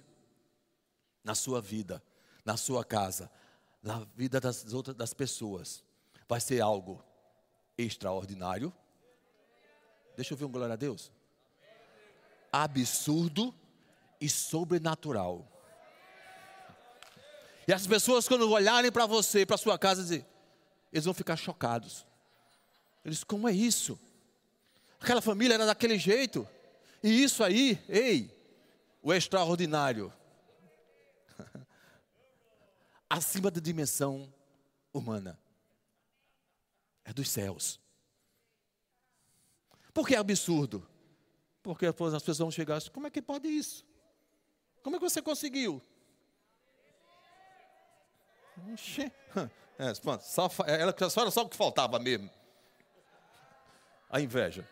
na 1.29 1.35
sua 1.35 1.61
vida, 1.61 2.03
na 2.43 2.57
sua 2.57 2.83
casa, 2.83 3.31
na 3.83 4.07
vida 4.17 4.41
das 4.41 4.73
outras 4.73 4.97
das 4.97 5.13
pessoas, 5.13 5.85
vai 6.27 6.41
ser 6.41 6.63
algo 6.63 7.05
extraordinário. 7.77 8.73
Deixa 10.17 10.33
eu 10.33 10.39
ver 10.39 10.47
um 10.47 10.51
glória 10.51 10.73
a 10.73 10.77
Deus. 10.77 11.13
Absurdo 12.51 13.55
e 14.19 14.27
sobrenatural. 14.27 15.47
E 17.67 17.75
as 17.75 17.87
pessoas, 17.87 18.27
quando 18.27 18.51
olharem 18.51 18.91
para 18.91 19.05
você, 19.05 19.45
para 19.45 19.59
sua 19.59 19.79
casa, 19.79 20.25
eles 20.91 21.05
vão 21.05 21.13
ficar 21.13 21.37
chocados. 21.37 22.07
Eles, 23.05 23.23
como 23.23 23.47
é 23.47 23.53
isso? 23.53 24.01
Aquela 24.99 25.21
família 25.21 25.57
era 25.57 25.67
daquele 25.67 25.99
jeito. 25.99 26.49
E 27.03 27.23
isso 27.23 27.45
aí, 27.45 27.79
ei, 27.87 28.35
o 29.03 29.13
extraordinário. 29.13 30.11
Acima 33.09 33.51
da 33.51 33.61
dimensão 33.61 34.33
humana. 34.93 35.39
É 37.05 37.13
dos 37.13 37.31
céus. 37.31 37.81
Por 39.95 40.07
que 40.07 40.15
é 40.15 40.19
absurdo? 40.19 40.87
Porque 41.63 41.87
as 41.87 41.95
pessoas 41.95 42.39
vão 42.39 42.51
chegar 42.51 42.77
assim, 42.77 42.91
como 42.91 43.07
é 43.07 43.11
que 43.11 43.23
pode 43.23 43.49
isso? 43.49 43.85
Como 44.83 44.97
é 44.97 44.99
que 44.99 45.05
você 45.05 45.23
conseguiu? 45.23 45.83
É, 49.81 49.95
pronto, 49.95 50.23
só, 50.23 50.51
ela 50.67 50.93
só 51.09 51.21
era 51.21 51.31
só 51.31 51.43
o 51.43 51.49
que 51.49 51.57
faltava 51.57 52.01
mesmo. 52.01 52.29
A 54.11 54.21
inveja. 54.21 54.69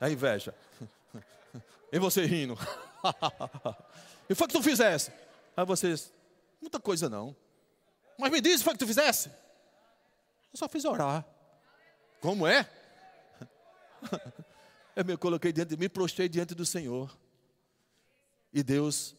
A 0.00 0.08
inveja. 0.08 0.54
E 1.92 1.98
você 1.98 2.26
rindo. 2.26 2.54
e 4.28 4.34
foi 4.34 4.46
que 4.46 4.52
tu 4.52 4.62
fizesse? 4.62 5.10
Aí 5.58 5.64
vocês, 5.64 6.14
muita 6.60 6.78
coisa 6.78 7.08
não. 7.08 7.34
Mas 8.16 8.30
me 8.30 8.40
diz, 8.40 8.62
foi 8.62 8.74
que 8.74 8.78
tu 8.78 8.86
fizesse? 8.86 9.28
Eu 9.28 10.56
só 10.56 10.68
fiz 10.68 10.84
orar. 10.84 11.26
Como 12.20 12.46
é? 12.46 12.70
Eu 14.94 15.04
me 15.04 15.16
coloquei 15.16 15.52
diante 15.52 15.76
mim, 15.76 15.88
prostrei 15.88 16.28
diante 16.28 16.54
do 16.54 16.64
Senhor. 16.64 17.12
E 18.52 18.62
Deus 18.62 19.16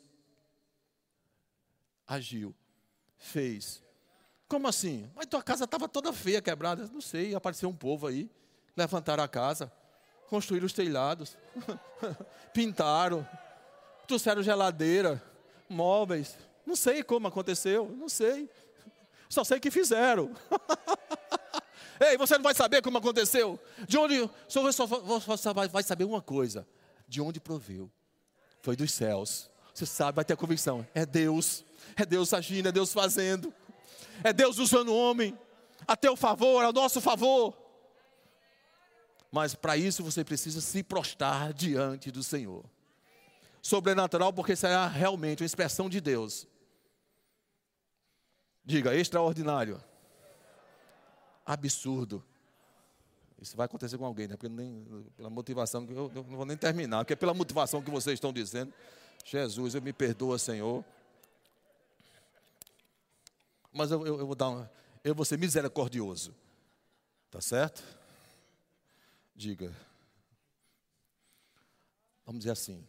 agiu, 2.07 2.55
fez. 3.17 3.83
Como 4.47 4.65
assim? 4.65 5.11
Mas 5.13 5.25
tua 5.25 5.43
casa 5.43 5.65
estava 5.65 5.89
toda 5.89 6.13
feia, 6.13 6.41
quebrada. 6.41 6.87
Não 6.87 7.01
sei, 7.01 7.35
apareceu 7.35 7.67
um 7.67 7.75
povo 7.75 8.07
aí, 8.07 8.31
levantaram 8.77 9.25
a 9.25 9.27
casa 9.27 9.69
construíram 10.29 10.67
os 10.67 10.73
telhados, 10.73 11.35
pintaram, 12.53 13.27
trouxeram 14.07 14.43
geladeira, 14.43 15.21
móveis. 15.70 16.36
Não 16.65 16.76
sei 16.76 17.03
como 17.03 17.28
aconteceu, 17.28 17.89
não 17.97 18.09
sei. 18.09 18.49
Só 19.30 19.43
sei 19.43 19.59
que 19.59 19.70
fizeram. 19.70 20.32
Ei, 22.01 22.17
você 22.17 22.36
não 22.36 22.43
vai 22.43 22.55
saber 22.55 22.82
como 22.82 22.97
aconteceu. 22.97 23.59
De 23.88 23.97
onde. 23.97 24.30
Só, 24.47 24.72
só 25.38 25.53
vai 25.53 25.84
saber 25.84 26.05
uma 26.05 26.22
coisa: 26.22 26.67
de 27.07 27.22
onde 27.22 27.39
proveu. 27.39 27.91
Foi 28.61 28.76
dos 28.76 28.91
céus. 28.91 29.49
Você 29.74 29.86
sabe, 29.86 30.17
vai 30.17 30.26
ter 30.26 30.34
a 30.34 30.38
convicção. 30.38 30.86
É 30.93 31.05
Deus. 31.05 31.63
É 31.95 32.05
Deus 32.05 32.34
agindo, 32.34 32.67
é 32.67 32.72
Deus 32.72 32.91
fazendo. 32.91 33.53
É 34.24 34.34
Deus 34.34 34.57
usando 34.57 34.89
o 34.89 34.97
homem 34.97 35.38
a 35.88 35.95
teu 35.95 36.15
favor, 36.15 36.63
ao 36.63 36.74
nosso 36.74 36.99
favor. 36.99 37.57
Mas 39.32 39.55
para 39.55 39.78
isso 39.78 40.03
você 40.03 40.24
precisa 40.24 40.59
se 40.59 40.84
prostrar 40.84 41.53
diante 41.53 42.11
do 42.11 42.24
Senhor. 42.24 42.65
Sobrenatural, 43.62 44.32
porque 44.32 44.55
será 44.55 44.88
realmente 44.88 45.41
uma 45.41 45.45
expressão 45.45 45.89
de 45.89 45.99
Deus. 45.99 46.47
Diga, 48.64 48.95
extraordinário. 48.95 49.84
Absurdo. 51.45 52.24
Isso 53.41 53.55
vai 53.55 53.66
acontecer 53.66 53.97
com 53.97 54.05
alguém, 54.05 54.28
né? 54.28 54.36
Porque 54.36 54.49
nem, 54.49 54.86
pela 55.16 55.30
motivação, 55.30 55.86
eu 55.89 56.12
não 56.14 56.38
vou 56.38 56.45
nem 56.45 56.57
terminar, 56.57 56.99
porque 56.99 57.14
é 57.14 57.16
pela 57.16 57.34
motivação 57.34 57.82
que 57.82 57.89
vocês 57.89 58.16
estão 58.16 58.34
dizendo. 58.34 58.74
Jesus, 59.26 59.76
eu 59.76 59.82
me 59.82 59.93
perdoa, 59.93 60.38
Senhor. 60.38 60.84
Mas 63.72 63.91
eu, 63.91 64.05
eu, 64.05 64.20
eu 64.20 64.28
vou 64.28 64.36
dar 64.36 64.49
uma, 64.49 64.72
eu 65.03 65.16
vou 65.16 65.26
ser 65.26 65.38
misericordioso. 65.38 66.36
Tá 67.32 67.39
certo? 67.39 67.84
Diga. 69.36 69.74
Vamos 72.26 72.39
dizer 72.39 72.51
assim. 72.51 72.86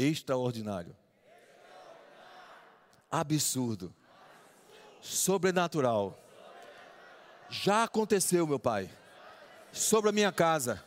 Extraordinário. 0.00 0.96
Absurdo. 3.10 3.94
Sobrenatural. 5.00 6.18
Já 7.48 7.84
aconteceu, 7.84 8.46
meu 8.46 8.58
Pai. 8.58 8.90
Sobre 9.72 10.10
a 10.10 10.12
minha 10.12 10.30
casa. 10.30 10.82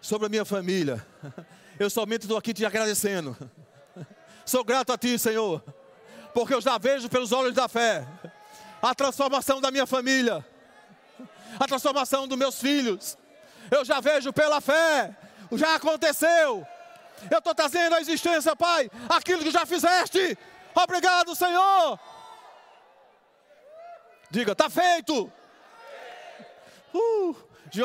Sobre 0.00 0.26
a 0.26 0.28
minha 0.28 0.44
família. 0.44 1.04
Eu 1.78 1.90
somente 1.90 2.22
estou 2.22 2.38
aqui 2.38 2.54
te 2.54 2.64
agradecendo. 2.64 3.36
Sou 4.46 4.62
grato 4.62 4.92
a 4.92 4.98
Ti, 4.98 5.18
Senhor. 5.18 5.60
Porque 6.32 6.54
eu 6.54 6.60
já 6.60 6.78
vejo 6.78 7.08
pelos 7.08 7.32
olhos 7.32 7.54
da 7.54 7.66
fé 7.68 8.06
a 8.80 8.94
transformação 8.94 9.60
da 9.60 9.70
minha 9.70 9.86
família 9.86 10.44
a 11.58 11.66
transformação 11.66 12.26
dos 12.26 12.38
meus 12.38 12.60
filhos. 12.60 13.16
Eu 13.70 13.84
já 13.84 14.00
vejo 14.00 14.32
pela 14.32 14.60
fé, 14.60 15.16
já 15.52 15.76
aconteceu. 15.76 16.66
Eu 17.30 17.38
estou 17.38 17.54
trazendo 17.54 17.94
à 17.94 18.00
existência, 18.00 18.54
Pai, 18.56 18.90
aquilo 19.08 19.42
que 19.42 19.50
já 19.50 19.64
fizeste. 19.64 20.36
Obrigado, 20.74 21.34
Senhor. 21.34 21.98
Diga, 24.30 24.52
está 24.52 24.68
feito. 24.68 25.32
Uh, 26.92 27.36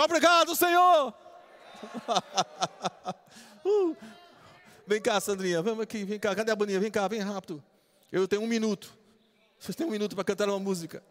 obrigado, 0.03 0.55
Senhor. 0.55 1.13
uh, 3.65 3.97
vem 4.85 5.01
cá, 5.01 5.19
Sandrinha, 5.19 5.61
vamos 5.61 5.83
aqui, 5.83 6.03
vem 6.03 6.19
cá. 6.19 6.35
Cadê 6.35 6.51
a 6.51 6.55
Boninha? 6.55 6.79
Vem 6.79 6.91
cá, 6.91 7.07
vem 7.07 7.19
rápido. 7.19 7.63
Eu 8.11 8.27
tenho 8.27 8.41
um 8.41 8.47
minuto. 8.47 8.97
Vocês 9.59 9.75
têm 9.75 9.85
um 9.85 9.91
minuto 9.91 10.15
para 10.15 10.23
cantar 10.23 10.49
uma 10.49 10.59
música. 10.59 11.03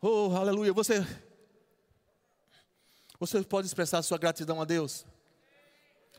Oh, 0.00 0.34
aleluia. 0.36 0.72
Você 0.72 1.04
você 3.18 3.42
pode 3.42 3.66
expressar 3.66 4.02
sua 4.02 4.18
gratidão 4.18 4.60
a 4.60 4.64
Deus. 4.64 5.06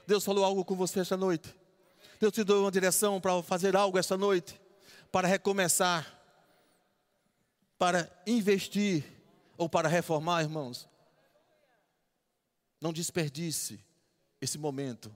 Deus 0.08 0.24
falou 0.24 0.43
algo 0.43 0.64
com 0.64 0.76
você 0.76 0.99
esta 0.99 1.18
noite. 1.18 1.53
Deus 2.20 2.34
te 2.34 2.43
deu 2.43 2.62
uma 2.62 2.72
direção 2.72 3.20
para 3.20 3.41
fazer 3.43 3.76
algo 3.76 3.97
esta 3.97 4.18
noite, 4.18 4.60
para 5.12 5.28
recomeçar, 5.28 6.12
para 7.78 8.10
investir 8.26 9.03
ou 9.58 9.68
para 9.68 9.88
reformar, 9.88 10.43
irmãos. 10.43 10.88
Não 12.80 12.93
desperdice 12.93 13.84
esse 14.39 14.58
momento 14.58 15.14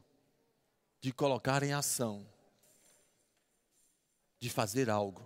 de 1.01 1.13
colocar 1.13 1.63
em 1.63 1.71
ação, 1.71 2.25
de 4.39 4.49
fazer 4.49 4.89
algo, 4.89 5.21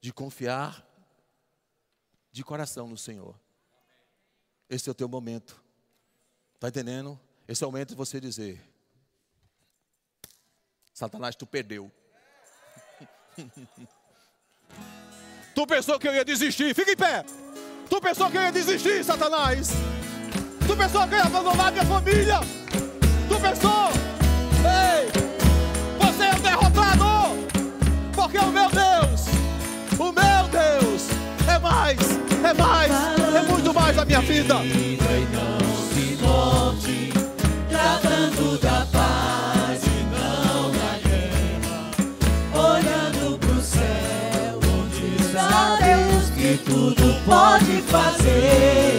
de 0.00 0.12
confiar 0.12 0.88
de 2.32 2.42
coração 2.42 2.88
no 2.88 2.96
Senhor. 2.96 3.38
Esse 4.68 4.88
é 4.88 4.92
o 4.92 4.94
teu 4.94 5.06
momento. 5.06 5.62
Está 6.54 6.68
entendendo? 6.68 7.20
Esse 7.52 7.62
é 7.62 7.66
o 7.66 7.70
momento 7.70 7.90
de 7.90 7.94
você 7.96 8.18
dizer: 8.18 8.58
Satanás, 10.94 11.36
tu 11.36 11.44
perdeu. 11.44 11.92
tu 15.54 15.66
pensou 15.66 15.98
que 15.98 16.08
eu 16.08 16.14
ia 16.14 16.24
desistir? 16.24 16.74
Fica 16.74 16.92
em 16.92 16.96
pé. 16.96 17.22
Tu 17.90 18.00
pensou 18.00 18.30
que 18.30 18.38
eu 18.38 18.42
ia 18.42 18.50
desistir, 18.50 19.04
Satanás? 19.04 19.68
Tu 20.66 20.74
pensou 20.74 21.06
que 21.06 21.12
eu 21.12 21.18
ia 21.18 21.24
abandonar 21.24 21.70
minha 21.72 21.84
família? 21.84 22.40
Tu 23.28 23.38
pensou? 23.38 23.90
Ei, 24.64 25.10
você 26.00 26.24
é 26.24 26.34
um 26.34 26.40
derrotado! 26.40 27.04
Porque 28.14 28.38
o 28.38 28.46
meu 28.50 28.70
Deus, 28.70 29.26
o 29.98 30.10
meu 30.10 30.48
Deus, 30.48 31.02
é 31.46 31.58
mais, 31.58 31.98
é 32.48 32.54
mais 32.54 32.92
é 33.36 33.42
muito 33.42 33.74
mais 33.74 33.98
a 33.98 34.06
minha 34.06 34.22
vida. 34.22 34.54
Pode 47.32 47.80
fazer. 47.88 48.91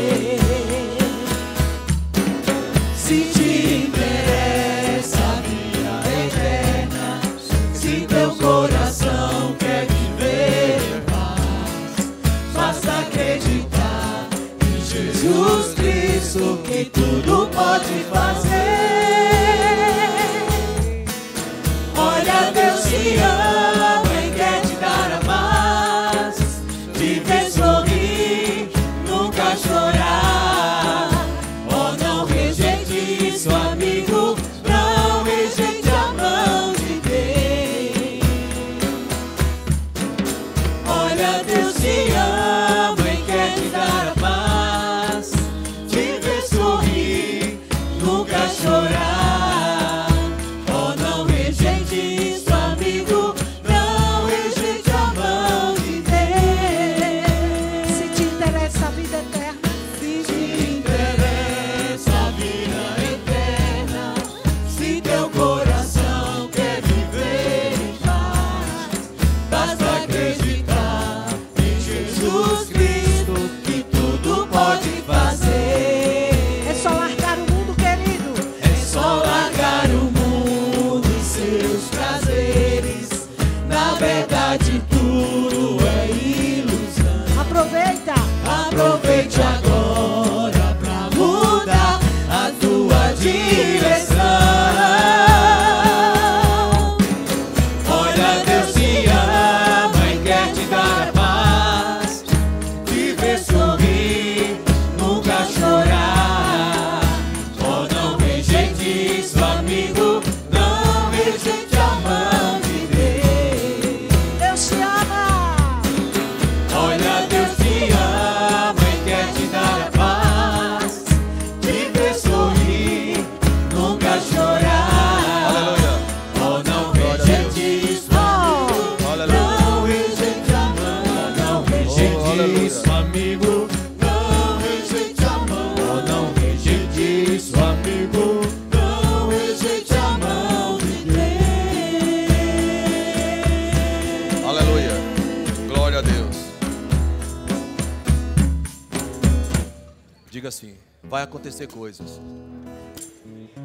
Acontecer 151.54 151.68
coisas. 151.68 152.20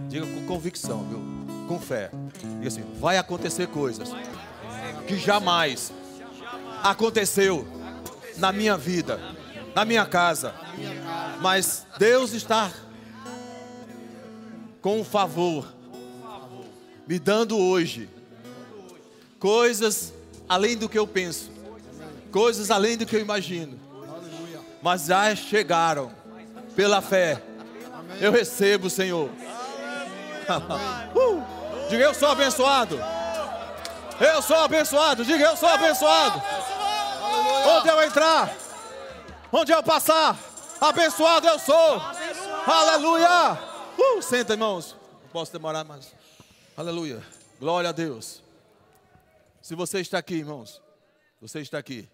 Diga 0.08 0.26
com 0.26 0.46
convicção, 0.46 1.04
viu? 1.08 1.20
Com 1.66 1.80
fé. 1.80 2.10
Diga 2.56 2.68
assim: 2.68 2.84
vai 3.00 3.16
acontecer 3.16 3.66
coisas 3.68 4.10
que 5.06 5.16
jamais 5.16 5.92
aconteceu 6.82 7.66
na 8.36 8.52
minha 8.52 8.76
vida, 8.76 9.18
na 9.74 9.84
minha 9.84 10.04
casa. 10.04 10.54
Mas 11.40 11.86
Deus 11.98 12.32
está 12.32 12.70
com 14.82 15.02
favor 15.02 15.66
me 17.06 17.18
dando 17.18 17.56
hoje 17.56 18.08
coisas 19.38 20.12
além 20.46 20.76
do 20.76 20.88
que 20.88 20.98
eu 20.98 21.06
penso, 21.06 21.50
coisas 22.30 22.70
além 22.70 22.98
do 22.98 23.06
que 23.06 23.16
eu 23.16 23.20
imagino. 23.20 23.78
Mas 24.82 25.06
já 25.06 25.34
chegaram 25.34 26.12
pela 26.76 27.00
fé. 27.00 27.42
Eu 28.20 28.32
recebo, 28.32 28.90
Senhor. 28.90 29.30
Uh! 31.14 31.88
Diga 31.88 32.04
eu 32.04 32.14
sou 32.14 32.28
abençoado. 32.28 32.98
Eu 34.20 34.42
sou 34.42 34.56
abençoado. 34.56 35.24
Diga 35.24 35.44
eu 35.44 35.56
sou 35.56 35.68
abençoado. 35.68 36.42
Onde 37.66 37.88
eu 37.88 38.02
entrar, 38.02 38.54
onde 39.52 39.72
eu 39.72 39.82
passar, 39.82 40.36
abençoado 40.80 41.46
eu 41.46 41.58
sou. 41.58 42.02
Aleluia. 42.66 43.58
Uh, 43.96 44.22
senta, 44.22 44.54
irmãos. 44.54 44.96
Não 45.22 45.30
posso 45.30 45.52
demorar 45.52 45.84
mais. 45.84 46.12
Aleluia. 46.76 47.22
Glória 47.60 47.90
a 47.90 47.92
Deus. 47.92 48.42
Se 49.60 49.74
você 49.74 50.00
está 50.00 50.18
aqui, 50.18 50.34
irmãos, 50.34 50.80
você 51.40 51.60
está 51.60 51.78
aqui 51.78 52.08